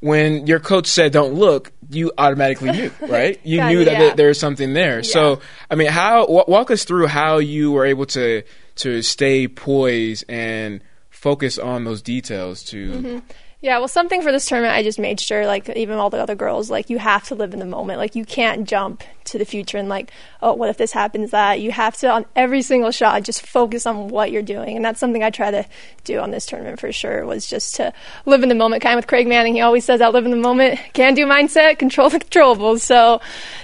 when 0.00 0.48
your 0.48 0.58
coach 0.58 0.88
said 0.88 1.12
don't 1.12 1.34
look, 1.34 1.70
you 1.88 2.10
automatically 2.18 2.72
knew, 2.72 2.90
right? 3.02 3.38
You 3.44 3.64
knew 3.66 3.84
that 3.84 3.92
yeah. 3.92 3.98
there, 3.98 4.16
there 4.16 4.28
was 4.28 4.40
something 4.40 4.72
there. 4.72 5.04
So, 5.04 5.38
I 5.70 5.76
mean, 5.76 5.86
how 5.86 6.22
w- 6.22 6.44
walk 6.48 6.72
us 6.72 6.84
through 6.84 7.06
how 7.06 7.38
you 7.38 7.70
were 7.70 7.84
able 7.84 8.06
to 8.06 8.42
to 8.74 9.00
stay 9.00 9.46
poised 9.46 10.24
and 10.28 10.82
focus 11.08 11.56
on 11.56 11.84
those 11.84 12.02
details 12.02 12.64
to 12.64 12.90
Mm-hmm. 12.90 13.18
Yeah, 13.62 13.78
well, 13.78 13.86
something 13.86 14.22
for 14.22 14.32
this 14.32 14.46
tournament, 14.46 14.74
I 14.74 14.82
just 14.82 14.98
made 14.98 15.20
sure, 15.20 15.46
like, 15.46 15.68
even 15.68 15.96
all 15.96 16.10
the 16.10 16.20
other 16.20 16.34
girls, 16.34 16.68
like, 16.68 16.90
you 16.90 16.98
have 16.98 17.28
to 17.28 17.36
live 17.36 17.52
in 17.54 17.60
the 17.60 17.64
moment. 17.64 18.00
Like, 18.00 18.16
you 18.16 18.24
can't 18.24 18.66
jump 18.66 19.04
to 19.26 19.38
the 19.38 19.44
future 19.44 19.78
and, 19.78 19.88
like, 19.88 20.10
oh, 20.42 20.54
what 20.54 20.68
if 20.68 20.78
this 20.78 20.90
happens, 20.90 21.30
that? 21.30 21.60
You 21.60 21.70
have 21.70 21.96
to, 21.98 22.10
on 22.10 22.26
every 22.34 22.62
single 22.62 22.90
shot, 22.90 23.22
just 23.22 23.46
focus 23.46 23.86
on 23.86 24.08
what 24.08 24.32
you're 24.32 24.42
doing. 24.42 24.74
And 24.74 24.84
that's 24.84 24.98
something 24.98 25.22
I 25.22 25.30
try 25.30 25.52
to 25.52 25.64
do 26.02 26.18
on 26.18 26.32
this 26.32 26.44
tournament 26.44 26.80
for 26.80 26.90
sure, 26.90 27.24
was 27.24 27.46
just 27.46 27.76
to 27.76 27.92
live 28.26 28.42
in 28.42 28.48
the 28.48 28.56
moment. 28.56 28.82
Kind 28.82 28.94
of 28.94 29.04
with 29.04 29.06
Craig 29.06 29.28
Manning, 29.28 29.54
he 29.54 29.60
always 29.60 29.84
says, 29.84 30.00
I 30.00 30.08
live 30.08 30.24
in 30.24 30.32
the 30.32 30.36
moment, 30.36 30.80
can 30.92 31.14
do 31.14 31.24
mindset, 31.24 31.78
control 31.78 32.10
the 32.10 32.18
controllables. 32.18 32.80
So 32.80 33.20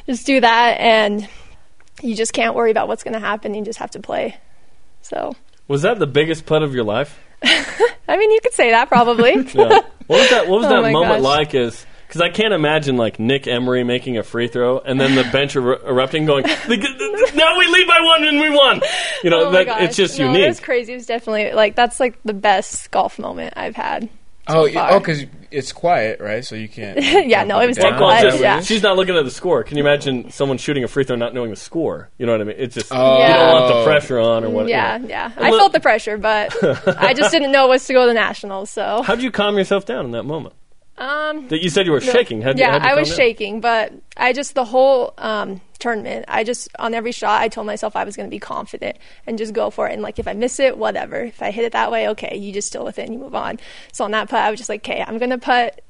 just 0.06 0.24
do 0.24 0.40
that, 0.40 0.78
and 0.78 1.28
you 2.02 2.14
just 2.14 2.32
can't 2.32 2.54
worry 2.54 2.70
about 2.70 2.86
what's 2.86 3.02
going 3.02 3.14
to 3.14 3.20
happen. 3.20 3.52
You 3.52 3.64
just 3.64 3.80
have 3.80 3.90
to 3.90 4.00
play. 4.00 4.36
So, 5.02 5.34
Was 5.66 5.82
that 5.82 5.98
the 5.98 6.06
biggest 6.06 6.46
putt 6.46 6.62
of 6.62 6.72
your 6.72 6.84
life? 6.84 7.18
I 8.08 8.16
mean, 8.16 8.30
you 8.30 8.40
could 8.42 8.52
say 8.52 8.70
that 8.70 8.88
probably. 8.88 9.32
Yeah. 9.54 9.80
What 10.06 10.20
was 10.20 10.30
that? 10.30 10.48
What 10.48 10.60
was 10.60 10.66
Oh 10.70 10.82
that 10.82 10.92
moment 10.92 11.22
gosh. 11.22 11.22
like? 11.22 11.54
Is 11.54 11.84
because 12.06 12.22
I 12.22 12.30
can't 12.30 12.54
imagine 12.54 12.96
like 12.96 13.18
Nick 13.18 13.46
Emery 13.46 13.84
making 13.84 14.16
a 14.16 14.22
free 14.22 14.48
throw 14.48 14.78
and 14.78 14.98
then 14.98 15.14
the 15.14 15.24
bench 15.30 15.54
er- 15.56 15.86
erupting, 15.86 16.24
going, 16.24 16.44
"Now 16.44 17.58
we 17.58 17.66
lead 17.66 17.86
by 17.86 18.00
one 18.00 18.24
and 18.24 18.40
we 18.40 18.48
won." 18.48 18.80
You 19.22 19.30
know, 19.30 19.48
Oh 19.48 19.52
that, 19.52 19.82
it's 19.82 19.96
just 19.96 20.18
no, 20.18 20.26
unique. 20.26 20.44
It 20.44 20.48
was 20.48 20.60
crazy. 20.60 20.92
It 20.92 20.96
was 20.96 21.06
definitely 21.06 21.52
like 21.52 21.76
that's 21.76 22.00
like 22.00 22.18
the 22.24 22.32
best 22.32 22.90
golf 22.90 23.18
moment 23.18 23.54
I've 23.56 23.76
had. 23.76 24.08
Oh, 24.48 24.52
so 24.52 24.64
yeah, 24.66 24.88
far. 24.88 24.92
oh, 24.92 24.98
because 25.00 25.24
it's 25.50 25.72
quiet, 25.72 26.20
right? 26.20 26.44
So 26.44 26.54
you 26.54 26.68
can't. 26.68 26.98
yeah, 27.26 27.44
no, 27.44 27.58
it 27.60 27.66
was 27.66 27.76
Yeah. 27.78 27.90
dead 27.90 27.98
quiet. 27.98 28.20
She's- 28.30 28.40
Yeah. 28.40 28.60
She's 28.60 28.82
not 28.82 28.96
looking 28.96 29.16
at 29.16 29.24
the 29.24 29.30
score. 29.30 29.62
Can 29.64 29.76
you 29.78 29.82
imagine 29.82 30.30
someone 30.30 30.58
shooting 30.58 30.84
a 30.84 30.88
free 30.88 31.04
throw 31.04 31.16
not 31.16 31.32
knowing 31.34 31.50
the 31.50 31.56
score? 31.56 32.10
You 32.18 32.26
know 32.26 32.32
what 32.32 32.40
I 32.40 32.44
mean? 32.44 32.56
It's 32.58 32.74
just 32.74 32.88
Oh. 32.92 33.22
you 33.26 33.32
don't 33.32 33.52
want 33.54 33.74
the 33.74 33.84
pressure 33.84 34.18
on 34.18 34.44
or 34.44 34.48
mm, 34.48 34.52
what. 34.52 34.68
Yeah, 34.68 34.96
you 34.96 35.02
know. 35.04 35.08
yeah. 35.08 35.32
I 35.38 35.50
felt 35.50 35.72
the 35.72 35.80
pressure, 35.80 36.18
but 36.18 36.54
I 36.98 37.14
just 37.14 37.30
didn't 37.30 37.52
know 37.52 37.66
it 37.66 37.68
was 37.68 37.86
to 37.86 37.92
go 37.92 38.02
to 38.02 38.08
the 38.08 38.14
nationals. 38.14 38.70
So, 38.70 39.02
How'd 39.02 39.22
you 39.22 39.30
calm 39.30 39.56
yourself 39.56 39.84
down 39.86 40.04
in 40.04 40.10
that 40.12 40.24
moment? 40.24 40.54
Um, 40.98 41.48
That 41.48 41.62
you 41.62 41.70
said 41.70 41.86
you 41.86 41.92
were 41.92 42.00
shaking. 42.00 42.42
How'd 42.42 42.58
you, 42.58 42.64
yeah, 42.64 42.76
you 42.76 42.90
I 42.90 42.94
was 42.94 43.08
down? 43.08 43.16
shaking, 43.16 43.60
but 43.60 43.92
I 44.16 44.32
just 44.32 44.54
the 44.54 44.64
whole 44.64 45.14
um, 45.18 45.60
tournament, 45.78 46.24
I 46.28 46.44
just 46.44 46.68
on 46.78 46.94
every 46.94 47.12
shot, 47.12 47.40
I 47.40 47.48
told 47.48 47.66
myself 47.66 47.96
I 47.96 48.04
was 48.04 48.16
going 48.16 48.28
to 48.28 48.30
be 48.30 48.38
confident 48.40 48.96
and 49.26 49.38
just 49.38 49.52
go 49.52 49.70
for 49.70 49.88
it. 49.88 49.92
And 49.92 50.02
like 50.02 50.18
if 50.18 50.26
I 50.28 50.32
miss 50.32 50.58
it, 50.58 50.76
whatever. 50.76 51.16
If 51.22 51.42
I 51.42 51.50
hit 51.50 51.64
it 51.64 51.72
that 51.72 51.90
way, 51.90 52.08
okay, 52.10 52.36
you 52.36 52.52
just 52.52 52.72
deal 52.72 52.84
with 52.84 52.98
it 52.98 53.02
and 53.04 53.12
you 53.14 53.18
move 53.20 53.34
on. 53.34 53.58
So 53.92 54.04
on 54.04 54.10
that 54.12 54.28
putt, 54.28 54.40
I 54.40 54.50
was 54.50 54.58
just 54.58 54.68
like, 54.68 54.80
okay, 54.80 55.02
I'm 55.06 55.18
going 55.18 55.30
to 55.30 55.38
putt, 55.38 55.80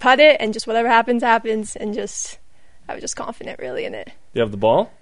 putt 0.00 0.20
it, 0.20 0.36
and 0.40 0.52
just 0.52 0.66
whatever 0.66 0.88
happens, 0.88 1.22
happens, 1.22 1.76
and 1.76 1.94
just 1.94 2.38
I 2.88 2.94
was 2.94 3.00
just 3.00 3.16
confident 3.16 3.58
really 3.58 3.84
in 3.84 3.94
it. 3.94 4.10
You 4.34 4.42
have 4.42 4.50
the 4.50 4.56
ball? 4.56 4.92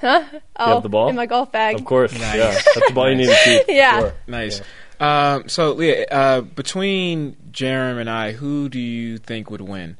Huh? 0.00 0.24
Oh, 0.56 0.66
you 0.66 0.74
have 0.74 0.82
the 0.84 0.88
ball? 0.88 1.08
in 1.08 1.16
my 1.16 1.26
golf 1.26 1.50
bag. 1.50 1.74
Of 1.74 1.84
course. 1.84 2.12
Yeah, 2.12 2.52
that's 2.52 2.64
the 2.88 2.92
ball 2.94 3.10
you 3.10 3.16
need 3.16 3.26
to 3.26 3.36
keep. 3.44 3.62
Yeah. 3.68 3.98
Sure. 3.98 4.14
Nice. 4.28 4.62
Um, 5.00 5.48
so, 5.48 5.72
Leah, 5.72 6.06
uh, 6.10 6.40
between 6.40 7.36
Jarom 7.52 7.98
and 8.00 8.10
I, 8.10 8.32
who 8.32 8.68
do 8.68 8.80
you 8.80 9.18
think 9.18 9.50
would 9.50 9.60
win 9.60 9.96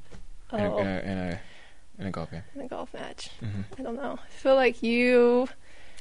in, 0.53 0.61
a, 0.61 0.74
Oh. 0.74 0.78
in, 0.78 0.86
a, 0.86 0.90
in 1.01 1.18
a 1.18 1.40
in 2.01 2.07
a 2.07 2.11
golf 2.11 2.30
game? 2.30 2.42
in 2.55 2.61
a 2.62 2.68
golf 2.68 2.92
match. 2.94 3.30
I 3.78 3.82
don't 3.82 3.96
know. 3.96 4.18
I 4.22 4.30
feel 4.30 4.55
like 4.55 4.82
you. 4.82 5.49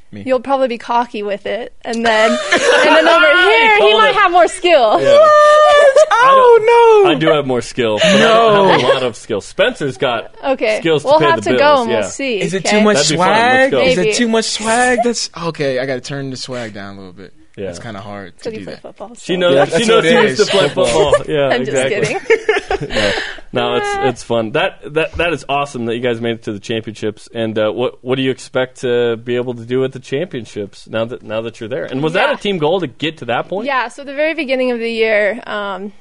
Me. 0.09 0.23
You'll 0.25 0.39
probably 0.39 0.69
be 0.69 0.77
cocky 0.77 1.21
with 1.21 1.45
it, 1.45 1.73
and 1.81 2.05
then 2.05 2.31
and 2.31 2.61
then 2.61 3.07
over 3.09 3.25
here 3.49 3.75
he 3.75 3.79
called 3.81 4.01
might 4.01 4.09
it. 4.11 4.15
have 4.15 4.31
more 4.31 4.47
skill. 4.47 4.99
Oh 6.19 7.03
no. 7.05 7.11
I 7.11 7.15
do 7.15 7.27
have 7.27 7.45
more 7.45 7.61
skill. 7.61 7.99
but 7.99 8.17
No. 8.19 8.65
I 8.69 8.77
have 8.79 8.89
a 8.89 8.93
lot 8.93 9.03
of 9.03 9.15
skill. 9.15 9.39
Spencer's 9.41 9.97
got 9.97 10.35
Okay, 10.43 10.79
skills 10.79 11.03
to 11.03 11.09
we'll 11.09 11.19
pay 11.19 11.25
have 11.25 11.43
the 11.43 11.51
to 11.51 11.57
bills. 11.57 11.59
go 11.77 11.81
and 11.83 11.91
yeah. 11.91 11.99
we'll 11.99 12.09
see. 12.09 12.39
Is 12.41 12.53
it 12.55 12.65
okay? 12.65 12.79
too 12.79 12.83
much 12.83 12.95
That'd 12.97 13.11
be 13.11 13.17
fun. 13.17 13.27
swag? 13.27 13.59
Let's 13.59 13.71
go. 13.71 13.81
Is 13.83 13.97
Maybe. 13.97 14.09
it 14.09 14.15
too 14.15 14.27
much 14.27 14.45
swag? 14.45 14.99
That's 15.03 15.29
okay. 15.37 15.79
I 15.79 15.85
got 15.85 15.95
to 15.95 16.01
turn 16.01 16.29
the 16.31 16.37
swag 16.37 16.73
down 16.73 16.95
a 16.95 16.97
little 16.99 17.13
bit. 17.13 17.33
Yeah. 17.57 17.71
It's 17.71 17.79
kind 17.79 17.97
of 17.97 18.03
hard 18.03 18.37
to 18.39 18.51
do 18.51 18.65
that. 18.65 18.81
football. 18.83 19.15
So. 19.15 19.19
She 19.19 19.35
knows. 19.35 19.55
Yeah, 19.55 19.65
she 19.65 19.85
knows 19.87 20.05
she 20.05 20.13
used 20.13 20.45
to 20.45 20.51
play 20.51 20.67
football. 20.67 21.13
football. 21.15 21.25
Yeah, 21.35 21.47
I'm 21.47 21.61
exactly. 21.63 22.13
just 22.13 22.27
kidding. 22.79 23.23
No, 23.53 23.75
it's 23.77 23.87
it's 23.89 24.23
fun. 24.23 24.51
That 24.51 24.93
that 24.93 25.13
that 25.13 25.33
is 25.33 25.43
awesome 25.49 25.85
that 25.85 25.95
you 25.95 26.01
guys 26.01 26.21
made 26.21 26.35
it 26.35 26.43
to 26.43 26.53
the 26.53 26.59
championships. 26.59 27.27
And 27.33 27.57
uh, 27.57 27.71
what 27.71 28.03
what 28.03 28.15
do 28.17 28.21
you 28.21 28.29
expect 28.29 28.81
to 28.81 29.17
be 29.17 29.35
able 29.35 29.55
to 29.55 29.65
do 29.65 29.83
at 29.83 29.93
the 29.93 29.99
championships 29.99 30.87
now 30.87 31.05
that 31.05 31.23
now 31.23 31.41
that 31.41 31.59
you're 31.59 31.69
there? 31.69 31.85
And 31.85 32.03
was 32.03 32.13
that 32.13 32.31
a 32.31 32.37
team 32.37 32.59
goal 32.59 32.79
to 32.81 32.87
get 32.87 33.17
to 33.19 33.25
that 33.25 33.47
point? 33.47 33.65
Yeah, 33.65 33.87
so 33.87 34.03
the 34.03 34.13
very 34.13 34.35
beginning 34.35 34.71
of 34.71 34.79
the 34.79 34.91
year, 34.91 35.41
um, 35.47 35.93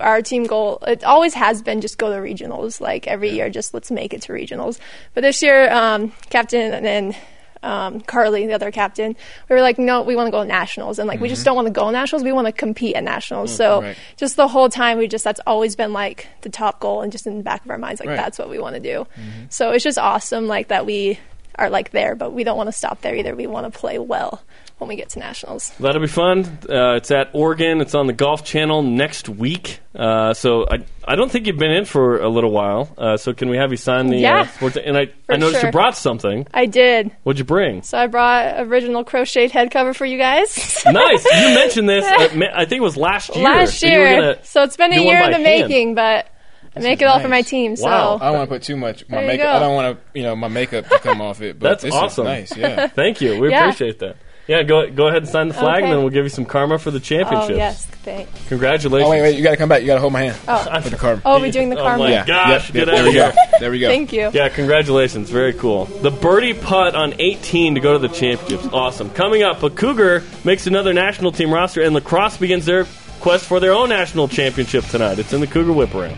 our 0.00 0.22
team 0.22 0.44
goal, 0.44 0.78
it 0.88 1.04
always 1.04 1.34
has 1.34 1.62
been 1.62 1.80
just 1.80 1.98
go 1.98 2.10
to 2.10 2.18
regionals. 2.18 2.80
Like 2.80 3.06
every 3.06 3.30
year, 3.30 3.48
just 3.50 3.72
let's 3.74 3.90
make 3.92 4.12
it 4.12 4.22
to 4.22 4.32
regionals. 4.32 4.80
But 5.14 5.20
this 5.20 5.42
year, 5.42 5.70
um, 5.72 6.12
Captain 6.30 6.72
and 6.84 7.14
um, 7.62 8.00
Carly, 8.00 8.46
the 8.46 8.54
other 8.54 8.70
captain, 8.70 9.16
we 9.48 9.56
were 9.56 9.62
like, 9.62 9.78
no, 9.78 10.02
we 10.02 10.16
want 10.16 10.26
to 10.26 10.30
go 10.30 10.42
nationals. 10.42 10.98
And 10.98 11.08
like, 11.08 11.20
we 11.20 11.28
just 11.28 11.40
mm-hmm. 11.40 11.46
don't 11.46 11.56
want 11.56 11.66
to 11.66 11.72
go 11.72 11.90
nationals. 11.90 12.22
We 12.22 12.32
want 12.32 12.46
to 12.46 12.52
compete 12.52 12.96
at 12.96 13.04
nationals. 13.04 13.52
Mm, 13.52 13.56
so 13.56 13.82
right. 13.82 13.96
just 14.16 14.36
the 14.36 14.48
whole 14.48 14.68
time, 14.68 14.98
we 14.98 15.08
just, 15.08 15.24
that's 15.24 15.40
always 15.46 15.76
been 15.76 15.92
like 15.92 16.28
the 16.42 16.50
top 16.50 16.80
goal 16.80 17.02
and 17.02 17.12
just 17.12 17.26
in 17.26 17.38
the 17.38 17.44
back 17.44 17.64
of 17.64 17.70
our 17.70 17.78
minds, 17.78 18.00
like 18.00 18.08
Right. 18.08 18.16
that's 18.16 18.38
what 18.38 18.48
we 18.48 18.58
want 18.58 18.74
to 18.74 18.80
do. 18.80 19.06
Mm-hmm. 19.16 19.44
So 19.50 19.72
it's 19.72 19.84
just 19.84 19.98
awesome, 19.98 20.46
like 20.46 20.68
that 20.68 20.86
we 20.86 21.18
are 21.56 21.70
like 21.70 21.90
there, 21.90 22.14
but 22.14 22.32
we 22.32 22.44
don't 22.44 22.56
want 22.56 22.68
to 22.68 22.72
stop 22.72 23.00
there 23.00 23.14
either. 23.14 23.34
We 23.34 23.46
want 23.46 23.72
to 23.72 23.78
play 23.78 23.98
well 23.98 24.42
when 24.78 24.88
we 24.88 24.96
get 24.96 25.08
to 25.10 25.18
nationals. 25.18 25.70
That'll 25.80 26.00
be 26.00 26.06
fun. 26.06 26.44
Uh, 26.68 26.94
it's 26.94 27.10
at 27.10 27.30
Oregon. 27.32 27.80
It's 27.80 27.94
on 27.94 28.06
the 28.06 28.12
Golf 28.12 28.44
Channel 28.44 28.82
next 28.82 29.28
week. 29.28 29.80
Uh, 29.94 30.32
so 30.34 30.66
I 30.70 30.84
I 31.04 31.16
don't 31.16 31.30
think 31.30 31.46
you've 31.46 31.58
been 31.58 31.70
in 31.72 31.84
for 31.84 32.20
a 32.20 32.28
little 32.28 32.50
while. 32.52 32.94
Uh, 32.96 33.16
so 33.16 33.32
can 33.32 33.48
we 33.48 33.56
have 33.56 33.70
you 33.72 33.76
sign 33.76 34.06
the 34.08 34.18
Yeah. 34.18 34.40
uh, 34.42 34.46
sports? 34.46 34.76
And 34.76 34.96
I 34.96 35.08
I 35.28 35.36
noticed 35.36 35.60
sure. 35.60 35.68
you 35.68 35.72
brought 35.72 35.96
something. 35.96 36.46
I 36.54 36.66
did. 36.66 37.10
What'd 37.24 37.38
you 37.38 37.44
bring? 37.44 37.82
So 37.82 37.98
I 37.98 38.06
brought 38.06 38.60
original 38.60 39.02
crocheted 39.04 39.50
head 39.50 39.70
cover 39.70 39.92
for 39.94 40.06
you 40.06 40.18
guys. 40.18 40.82
nice. 40.86 41.24
You 41.24 41.54
mentioned 41.54 41.88
this. 41.88 42.04
Uh, 42.04 42.46
I 42.54 42.64
think 42.64 42.78
it 42.80 42.84
was 42.84 42.96
last 42.96 43.34
year. 43.34 43.44
Last 43.44 43.80
So 43.80 43.86
year. 43.86 44.14
gonna 44.20 44.44
so 44.44 44.62
it's 44.62 44.76
been 44.76 44.92
a 44.92 45.00
year 45.02 45.18
in 45.22 45.30
the 45.32 45.38
hand. 45.38 45.42
making, 45.68 45.94
but 45.96 46.28
I 46.76 46.80
make 46.80 47.02
it 47.02 47.06
all 47.06 47.18
for 47.18 47.26
my 47.28 47.38
nice. 47.38 47.48
team. 47.48 47.74
So 47.74 47.86
Wow. 47.86 48.18
I 48.20 48.26
don't 48.26 48.36
want 48.38 48.48
to 48.50 48.54
put 48.54 48.62
too 48.62 48.76
much 48.76 49.08
my 49.08 49.22
makeup. 49.26 49.46
go. 49.46 49.50
I 49.50 49.58
don't 49.58 49.74
want 49.74 49.98
to, 49.98 50.04
you 50.18 50.22
know, 50.22 50.36
my 50.36 50.46
makeup 50.48 50.88
to 50.88 50.98
come 51.00 51.20
off 51.20 51.40
it. 51.42 51.58
But 51.58 51.70
That's 51.70 51.82
this 51.82 51.94
awesome. 51.94 52.26
Is 52.28 52.50
nice, 52.52 52.56
yeah. 52.56 52.86
Thank 53.02 53.20
you. 53.20 53.40
We 53.40 53.50
Yeah. 53.50 53.64
appreciate 53.64 53.98
that. 53.98 54.16
Yeah, 54.48 54.62
go 54.62 54.90
go 54.90 55.08
ahead 55.08 55.18
and 55.22 55.28
sign 55.28 55.48
the 55.48 55.54
flag, 55.54 55.82
and 55.82 55.92
then 55.92 55.98
we'll 56.00 56.08
give 56.08 56.24
you 56.24 56.30
some 56.30 56.46
karma 56.46 56.78
for 56.78 56.90
the 56.90 56.98
oh 57.30 57.48
yes, 57.50 57.84
thanks. 57.84 58.48
Congratulations. 58.48 59.06
Oh 59.06 59.10
wait, 59.10 59.20
wait, 59.20 59.36
you 59.36 59.42
got 59.42 59.50
to 59.50 59.58
come 59.58 59.68
back. 59.68 59.82
You 59.82 59.86
got 59.88 59.96
to 59.96 60.00
hold 60.00 60.14
my 60.14 60.22
hand 60.22 60.38
Oh, 60.48 60.80
for 60.80 60.88
the 60.88 60.96
karma. 60.96 61.20
oh, 61.26 61.38
we're 61.38 61.52
doing 61.52 61.68
the 61.68 61.78
Oh 61.78 61.82
karma. 61.82 62.04
my 62.04 62.10
yeah, 62.10 62.24
gosh, 62.24 62.72
Yep, 62.72 62.74
get 62.74 62.74
yep, 62.74 62.88
out 62.88 62.90
there 62.92 63.00
of 63.00 63.06
we 63.06 63.12
here. 63.12 63.30
go. 63.32 63.58
There 63.60 63.70
we 63.70 63.78
go. 63.80 63.88
Thank 63.88 64.12
you. 64.14 64.30
Yeah, 64.32 64.48
congratulations. 64.48 65.28
Very 65.28 65.52
cool. 65.52 65.84
The 65.84 66.10
birdie 66.10 66.54
putt 66.54 66.94
on 66.94 67.12
18 67.18 67.74
to 67.74 67.80
go 67.80 67.92
to 67.92 67.98
the 67.98 68.08
championships. 68.08 68.72
Awesome. 68.72 69.10
Coming 69.10 69.42
up, 69.42 69.62
a 69.62 69.68
Cougar 69.68 70.22
makes 70.44 70.66
another 70.66 70.94
national 70.94 71.30
team 71.32 71.52
roster, 71.52 71.82
and 71.82 71.94
lacrosse 71.94 72.38
begins 72.38 72.64
their 72.64 72.86
quest 73.20 73.44
for 73.44 73.60
their 73.60 73.72
own 73.74 73.90
national 73.90 74.28
championship 74.28 74.84
tonight. 74.86 75.18
It's 75.18 75.34
in 75.34 75.40
the 75.42 75.46
Cougar 75.46 75.72
Whip 75.74 75.94
Around. 75.94 76.16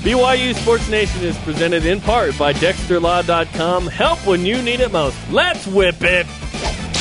BYU 0.00 0.54
Sports 0.54 0.88
Nation 0.88 1.22
is 1.22 1.36
presented 1.38 1.84
in 1.84 2.00
part 2.00 2.38
by 2.38 2.52
DexterLaw.com. 2.52 3.88
Help 3.88 4.24
when 4.24 4.46
you 4.46 4.62
need 4.62 4.78
it 4.78 4.92
most. 4.92 5.18
Let's 5.30 5.66
whip 5.66 5.96
it. 6.02 6.24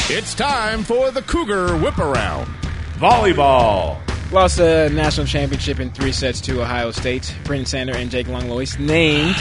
It's 0.09 0.33
time 0.33 0.83
for 0.83 1.11
the 1.11 1.21
Cougar 1.21 1.77
Whip 1.77 1.99
Around. 1.99 2.47
Volleyball. 2.95 3.99
Lost 4.31 4.59
a 4.59 4.89
national 4.89 5.27
championship 5.27 5.79
in 5.79 5.91
three 5.91 6.11
sets 6.11 6.41
to 6.41 6.59
Ohio 6.59 6.89
State. 6.89 7.35
Brenden 7.43 7.67
Sander 7.67 7.95
and 7.95 8.09
Jake 8.09 8.27
Langlois 8.27 8.79
named 8.79 9.35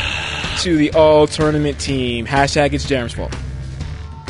to 0.59 0.77
the 0.77 0.93
all 0.93 1.27
tournament 1.27 1.81
team. 1.81 2.27
Hashtag 2.27 2.75
it's 2.75 2.87
Jarom's 2.87 3.15
fault. 3.15 3.35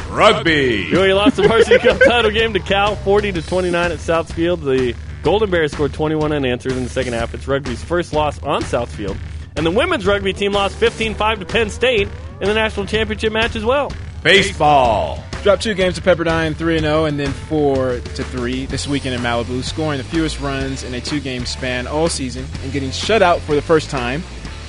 Rugby. 0.08 0.86
BYU 0.86 1.16
lost 1.16 1.36
the 1.36 1.48
varsity 1.48 1.78
cup 1.78 1.98
title 1.98 2.30
game 2.30 2.52
to 2.52 2.60
Cal, 2.60 2.94
40 2.94 3.32
to 3.32 3.42
29 3.42 3.92
at 3.92 3.98
Southfield. 3.98 4.62
The 4.62 4.94
Golden 5.26 5.50
Bears 5.50 5.72
scored 5.72 5.92
21 5.92 6.30
unanswered 6.30 6.70
in 6.74 6.84
the 6.84 6.88
second 6.88 7.14
half. 7.14 7.34
It's 7.34 7.48
rugby's 7.48 7.82
first 7.82 8.12
loss 8.12 8.40
on 8.44 8.62
Southfield. 8.62 9.18
And 9.56 9.66
the 9.66 9.72
women's 9.72 10.06
rugby 10.06 10.32
team 10.32 10.52
lost 10.52 10.78
15-5 10.78 11.40
to 11.40 11.44
Penn 11.44 11.68
State 11.68 12.06
in 12.40 12.46
the 12.46 12.54
national 12.54 12.86
championship 12.86 13.32
match 13.32 13.56
as 13.56 13.64
well. 13.64 13.90
Baseball. 14.22 15.20
Dropped 15.42 15.64
two 15.64 15.74
games 15.74 15.96
to 15.96 16.00
Pepperdine, 16.00 16.54
3 16.54 16.78
0, 16.78 17.06
and 17.06 17.18
then 17.18 17.32
4 17.32 17.98
to 17.98 18.22
3 18.22 18.66
this 18.66 18.86
weekend 18.86 19.16
in 19.16 19.20
Malibu, 19.20 19.64
scoring 19.64 19.98
the 19.98 20.04
fewest 20.04 20.38
runs 20.38 20.84
in 20.84 20.94
a 20.94 21.00
two 21.00 21.18
game 21.18 21.44
span 21.44 21.88
all 21.88 22.08
season 22.08 22.46
and 22.62 22.72
getting 22.72 22.92
shut 22.92 23.20
out 23.20 23.40
for 23.40 23.56
the 23.56 23.62
first 23.62 23.90
time. 23.90 24.22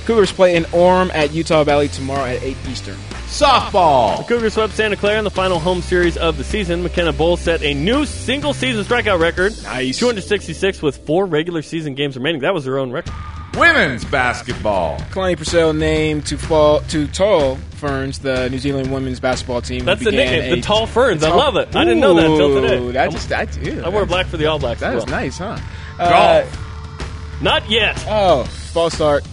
Cougars 0.06 0.32
play 0.32 0.56
in 0.56 0.64
Orem 0.64 1.14
at 1.14 1.32
Utah 1.32 1.62
Valley 1.62 1.86
tomorrow 1.86 2.24
at 2.24 2.42
8 2.42 2.56
Eastern. 2.68 2.96
Softball. 3.28 4.18
The 4.18 4.24
Cougars 4.24 4.54
swept 4.54 4.72
Santa 4.72 4.96
Clara 4.96 5.18
in 5.18 5.24
the 5.24 5.30
final 5.30 5.58
home 5.58 5.82
series 5.82 6.16
of 6.16 6.38
the 6.38 6.44
season. 6.44 6.82
McKenna 6.82 7.12
Bowles 7.12 7.40
set 7.40 7.62
a 7.62 7.74
new 7.74 8.06
single-season 8.06 8.84
strikeout 8.84 9.20
record. 9.20 9.52
Nice. 9.62 9.98
266 9.98 10.80
with 10.82 10.96
four 11.06 11.26
regular 11.26 11.60
season 11.62 11.94
games 11.94 12.16
remaining. 12.16 12.40
That 12.40 12.54
was 12.54 12.64
their 12.64 12.78
own 12.78 12.90
record. 12.90 13.12
Women's 13.54 14.04
basketball. 14.06 14.98
Kalani 15.10 15.36
Purcell 15.36 15.72
named 15.74 16.26
to 16.26 16.38
fall 16.38 16.80
to 16.80 17.06
Tall 17.08 17.56
Ferns, 17.76 18.18
the 18.20 18.48
New 18.50 18.58
Zealand 18.58 18.90
women's 18.92 19.20
basketball 19.20 19.60
team. 19.60 19.84
That's 19.84 20.02
the 20.02 20.10
began 20.10 20.32
nickname, 20.32 20.54
the 20.56 20.60
Tall 20.62 20.86
Ferns. 20.86 21.22
I 21.22 21.28
Tall- 21.28 21.38
love 21.38 21.56
it. 21.56 21.76
I 21.76 21.84
didn't 21.84 22.00
know 22.00 22.14
that 22.14 22.26
until 22.30 22.62
today. 22.62 22.92
That 22.92 23.10
just, 23.10 23.28
that, 23.28 23.56
ew, 23.64 23.82
I 23.82 23.88
wore 23.90 24.06
black 24.06 24.26
for 24.26 24.36
the 24.38 24.46
All 24.46 24.58
Blacks 24.58 24.80
That 24.80 24.94
as 24.94 25.02
is 25.04 25.08
nice, 25.10 25.38
huh? 25.38 25.58
Golf. 25.98 26.10
Uh, 26.10 27.44
Not 27.44 27.68
yet. 27.70 28.02
Oh, 28.08 28.44
false 28.44 28.94
start. 28.94 29.24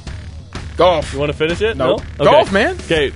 Golf. 0.78 1.14
You 1.14 1.20
want 1.20 1.32
to 1.32 1.38
finish 1.38 1.62
it? 1.62 1.78
Nope. 1.78 2.02
No? 2.20 2.26
Golf, 2.26 2.52
man. 2.52 2.76
Okay, 2.76 3.12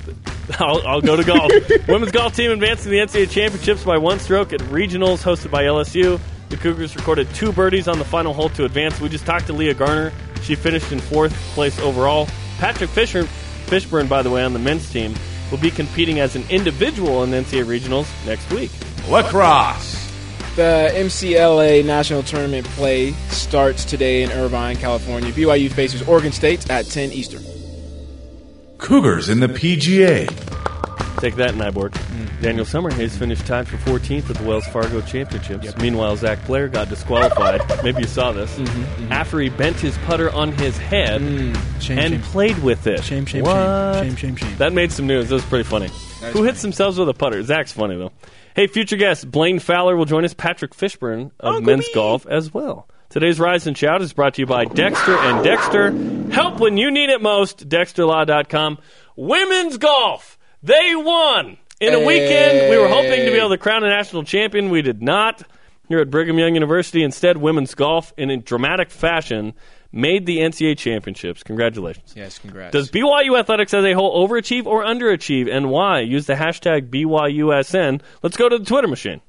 I'll, 0.59 0.85
I'll 0.87 1.01
go 1.01 1.15
to 1.15 1.23
golf. 1.23 1.51
Women's 1.87 2.11
golf 2.11 2.35
team 2.35 2.51
advanced 2.51 2.83
to 2.83 2.89
the 2.89 2.97
NCAA 2.97 3.29
championships 3.29 3.83
by 3.83 3.97
one 3.97 4.19
stroke 4.19 4.53
at 4.53 4.59
regionals 4.61 5.23
hosted 5.23 5.51
by 5.51 5.63
LSU. 5.63 6.19
The 6.49 6.57
Cougars 6.57 6.95
recorded 6.95 7.31
two 7.35 7.51
birdies 7.51 7.87
on 7.87 7.99
the 7.99 8.05
final 8.05 8.33
hole 8.33 8.49
to 8.49 8.65
advance. 8.65 8.99
We 8.99 9.09
just 9.09 9.25
talked 9.25 9.47
to 9.47 9.53
Leah 9.53 9.75
Garner. 9.75 10.11
She 10.41 10.55
finished 10.55 10.91
in 10.91 10.99
fourth 10.99 11.33
place 11.53 11.77
overall. 11.79 12.27
Patrick 12.57 12.89
Fisher, 12.89 13.23
Fishburn, 13.67 14.09
by 14.09 14.23
the 14.23 14.31
way, 14.31 14.43
on 14.43 14.53
the 14.53 14.59
men's 14.59 14.89
team, 14.89 15.13
will 15.51 15.59
be 15.59 15.69
competing 15.69 16.19
as 16.19 16.35
an 16.35 16.43
individual 16.49 17.23
in 17.23 17.29
the 17.31 17.37
NCAA 17.37 17.65
regionals 17.65 18.25
next 18.25 18.51
week. 18.51 18.71
Lacrosse. 19.07 20.07
The 20.55 20.91
MCLA 20.93 21.85
National 21.85 22.23
Tournament 22.23 22.65
play 22.69 23.11
starts 23.29 23.85
today 23.85 24.23
in 24.23 24.31
Irvine, 24.31 24.77
California. 24.77 25.31
BYU 25.31 25.71
faces 25.71 26.01
Oregon 26.07 26.31
State 26.31 26.69
at 26.69 26.85
10 26.85 27.11
Eastern. 27.11 27.43
Cougars 28.79 29.29
in 29.29 29.39
the 29.39 29.47
PGA. 29.47 30.27
Take 31.19 31.35
that, 31.35 31.53
Nyborg. 31.53 31.91
Mm. 31.91 32.41
Daniel 32.41 32.65
Summerhays 32.65 33.11
finished 33.11 33.45
tied 33.45 33.67
for 33.67 33.75
14th 33.77 34.29
at 34.29 34.37
the 34.37 34.43
Wells 34.45 34.65
Fargo 34.67 35.01
Championships. 35.01 35.75
Meanwhile, 35.77 36.15
Zach 36.15 36.43
Blair 36.47 36.69
got 36.69 36.87
disqualified. 36.87 37.61
Maybe 37.83 38.01
you 38.01 38.07
saw 38.07 38.31
this. 38.31 38.49
Mm-hmm, 38.57 38.81
mm-hmm. 38.83 39.11
After 39.11 39.39
he 39.39 39.49
bent 39.49 39.75
his 39.75 39.97
putter 39.99 40.31
on 40.31 40.53
his 40.53 40.77
head 40.77 41.19
mm. 41.21 41.81
Shame, 41.81 41.99
and 41.99 42.13
shame. 42.13 42.21
played 42.21 42.57
with 42.59 42.87
it. 42.87 43.03
Shame, 43.03 43.25
shame, 43.25 43.43
What? 43.43 43.95
shame. 44.03 44.15
Shame, 44.15 44.15
shame, 44.15 44.35
shame. 44.37 44.57
That 44.57 44.71
made 44.71 44.93
some 44.93 45.07
news. 45.07 45.27
That 45.27 45.35
was 45.35 45.45
pretty 45.45 45.65
funny. 45.67 45.89
Who 46.31 46.43
hits 46.43 46.61
themselves 46.61 46.97
with 46.97 47.09
a 47.09 47.13
putter? 47.13 47.43
Zach's 47.43 47.73
funny, 47.73 47.97
though. 47.97 48.13
Hey, 48.55 48.67
future 48.67 48.97
guest 48.97 49.29
Blaine 49.29 49.59
Fowler 49.59 49.97
will 49.97 50.05
join 50.05 50.23
us. 50.23 50.33
Patrick 50.33 50.73
Fishburn 50.73 51.31
of 51.41 51.55
Uncle 51.55 51.61
men's 51.61 51.85
B. 51.87 51.93
golf 51.93 52.25
as 52.27 52.53
well. 52.53 52.87
Today's 53.09 53.39
Rise 53.39 53.65
and 53.65 53.75
Shout 53.75 54.03
is 54.03 54.13
brought 54.13 54.35
to 54.35 54.41
you 54.43 54.45
by 54.45 54.65
Dexter 54.65 55.17
and 55.17 55.43
Dexter. 55.43 55.89
Help 56.31 56.59
when 56.59 56.77
you 56.77 56.91
need 56.91 57.09
it 57.09 57.23
most. 57.23 57.67
DexterLaw.com. 57.67 58.77
Women's 59.15 59.77
golf. 59.79 60.37
They 60.61 60.93
won. 60.95 61.57
In 61.79 61.95
a 61.95 62.05
weekend, 62.05 62.69
we 62.69 62.77
were 62.77 62.87
hoping 62.87 63.25
to 63.25 63.31
be 63.31 63.37
able 63.37 63.49
to 63.49 63.57
crown 63.57 63.83
a 63.83 63.89
national 63.89 64.25
champion. 64.25 64.69
We 64.69 64.83
did 64.83 65.01
not. 65.01 65.41
Here 65.87 65.97
at 65.97 66.11
Brigham 66.11 66.37
Young 66.37 66.53
University, 66.53 67.01
instead, 67.01 67.37
women's 67.37 67.73
golf, 67.73 68.13
in 68.15 68.29
a 68.29 68.37
dramatic 68.37 68.91
fashion, 68.91 69.53
made 69.91 70.27
the 70.27 70.37
NCAA 70.37 70.77
championships. 70.77 71.41
Congratulations. 71.41 72.13
Yes, 72.15 72.37
congrats. 72.37 72.73
Does 72.73 72.91
BYU 72.91 73.39
athletics 73.39 73.73
as 73.73 73.85
a 73.85 73.93
whole 73.93 74.27
overachieve 74.27 74.67
or 74.67 74.83
underachieve, 74.83 75.51
and 75.51 75.71
why? 75.71 76.01
Use 76.01 76.27
the 76.27 76.35
hashtag 76.35 76.91
BYUSN. 76.91 78.01
Let's 78.21 78.37
go 78.37 78.49
to 78.49 78.59
the 78.59 78.65
Twitter 78.65 78.87
machine. 78.87 79.21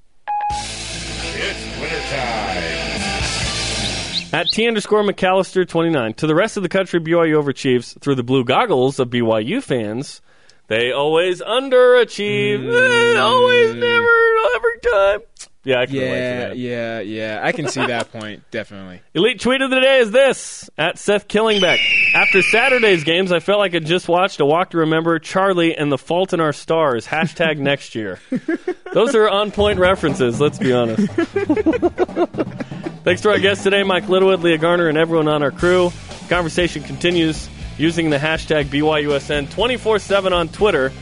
At 4.33 4.49
T 4.51 4.69
underscore 4.69 5.03
McAllister 5.03 5.67
29. 5.67 6.15
To 6.15 6.27
the 6.27 6.35
rest 6.35 6.57
of 6.57 6.63
the 6.63 6.69
country, 6.69 7.01
BYU 7.01 7.43
overachieves 7.43 8.01
through 8.01 8.15
the 8.15 8.23
blue 8.23 8.45
goggles 8.45 9.01
of 9.01 9.11
BYU 9.11 9.63
fans. 9.63 10.21
They 10.69 10.93
always 10.93 11.41
underachieve. 11.41 12.65
Eh, 12.65 13.19
always, 13.19 13.75
never, 13.75 14.07
every 14.55 14.79
time. 14.79 15.21
Yeah, 15.65 15.81
I 15.81 15.87
can 15.87 15.95
yeah, 15.97 16.39
that. 16.49 16.57
yeah, 16.57 17.01
yeah. 17.01 17.41
I 17.43 17.53
can 17.53 17.69
see 17.69 17.85
that 17.85 18.13
point 18.13 18.45
definitely. 18.51 19.03
Elite 19.15 19.41
tweet 19.41 19.61
of 19.61 19.71
the 19.71 19.81
day 19.81 19.99
is 19.99 20.11
this 20.11 20.71
at 20.79 20.97
Seth 20.97 21.27
Killingbeck. 21.29 21.81
After 22.15 22.41
Saturday's 22.41 23.05
games, 23.05 23.31
I 23.33 23.41
felt 23.41 23.59
like 23.59 23.75
I 23.75 23.81
just 23.81 24.09
watched 24.09 24.41
A 24.41 24.47
Walk 24.47 24.71
to 24.71 24.79
Remember, 24.79 25.19
Charlie, 25.19 25.77
and 25.77 25.91
The 25.93 25.99
Fault 25.99 26.33
in 26.33 26.41
Our 26.41 26.53
Stars. 26.53 27.07
Hashtag 27.07 27.59
next 27.59 27.95
year. 27.95 28.21
Those 28.95 29.15
are 29.15 29.29
on 29.29 29.51
point 29.51 29.81
references, 29.81 30.41
let's 30.41 30.59
be 30.59 30.73
honest. 30.73 31.09
Thanks 33.03 33.23
to 33.23 33.31
our 33.31 33.39
guests 33.39 33.65
today, 33.65 33.83
Mike 33.83 34.09
Littlewood, 34.09 34.41
Leah 34.41 34.59
Garner, 34.59 34.89
and 34.89 34.99
everyone 34.99 35.27
on 35.29 35.43
our 35.43 35.51
crew. 35.51 35.91
Conversation 36.29 36.83
continues 36.83 37.49
using 37.79 38.11
the 38.11 38.19
hashtag 38.19 38.67
BYUSN 38.67 39.51
24 39.51 39.99
7 39.99 40.33
on 40.33 40.49
Twitter. 40.49 40.93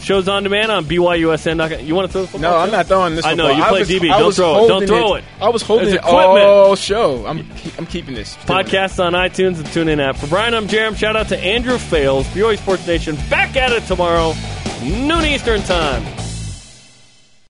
Shows 0.00 0.28
on 0.28 0.42
demand 0.42 0.70
on 0.70 0.84
BYUSN. 0.84 1.86
You 1.86 1.94
want 1.94 2.08
to 2.08 2.12
throw 2.12 2.22
the 2.22 2.28
football? 2.28 2.50
No, 2.52 2.58
I'm 2.58 2.70
not 2.72 2.86
throwing 2.86 3.14
this. 3.14 3.24
I 3.24 3.34
know, 3.34 3.48
football. 3.54 3.78
you 3.78 3.84
play 3.84 3.98
DB. 4.00 4.08
Don't 4.18 4.34
throw 4.34 4.64
it. 4.64 4.68
Don't 4.68 4.86
throw 4.86 5.14
it. 5.14 5.24
I 5.40 5.48
was 5.48 5.62
holding 5.62 5.86
It's 5.86 5.94
it 5.94 6.00
equipment. 6.00 6.44
all 6.44 6.74
show. 6.76 7.24
I'm 7.24 7.48
I'm 7.78 7.86
keeping 7.86 8.14
this 8.14 8.36
Podcasts 8.38 9.02
on 9.02 9.12
iTunes 9.14 9.56
and 9.58 9.66
TuneIn 9.66 10.00
app. 10.00 10.16
For 10.16 10.26
Brian, 10.26 10.52
I'm 10.54 10.66
Jarom. 10.66 10.96
Shout 10.96 11.16
out 11.16 11.28
to 11.28 11.38
Andrew 11.38 11.78
Fales, 11.78 12.26
BYU 12.28 12.58
Sports 12.58 12.86
Nation. 12.86 13.16
Back 13.30 13.56
at 13.56 13.72
it 13.72 13.84
tomorrow, 13.84 14.34
noon 14.82 15.24
Eastern 15.24 15.62
time. 15.62 16.02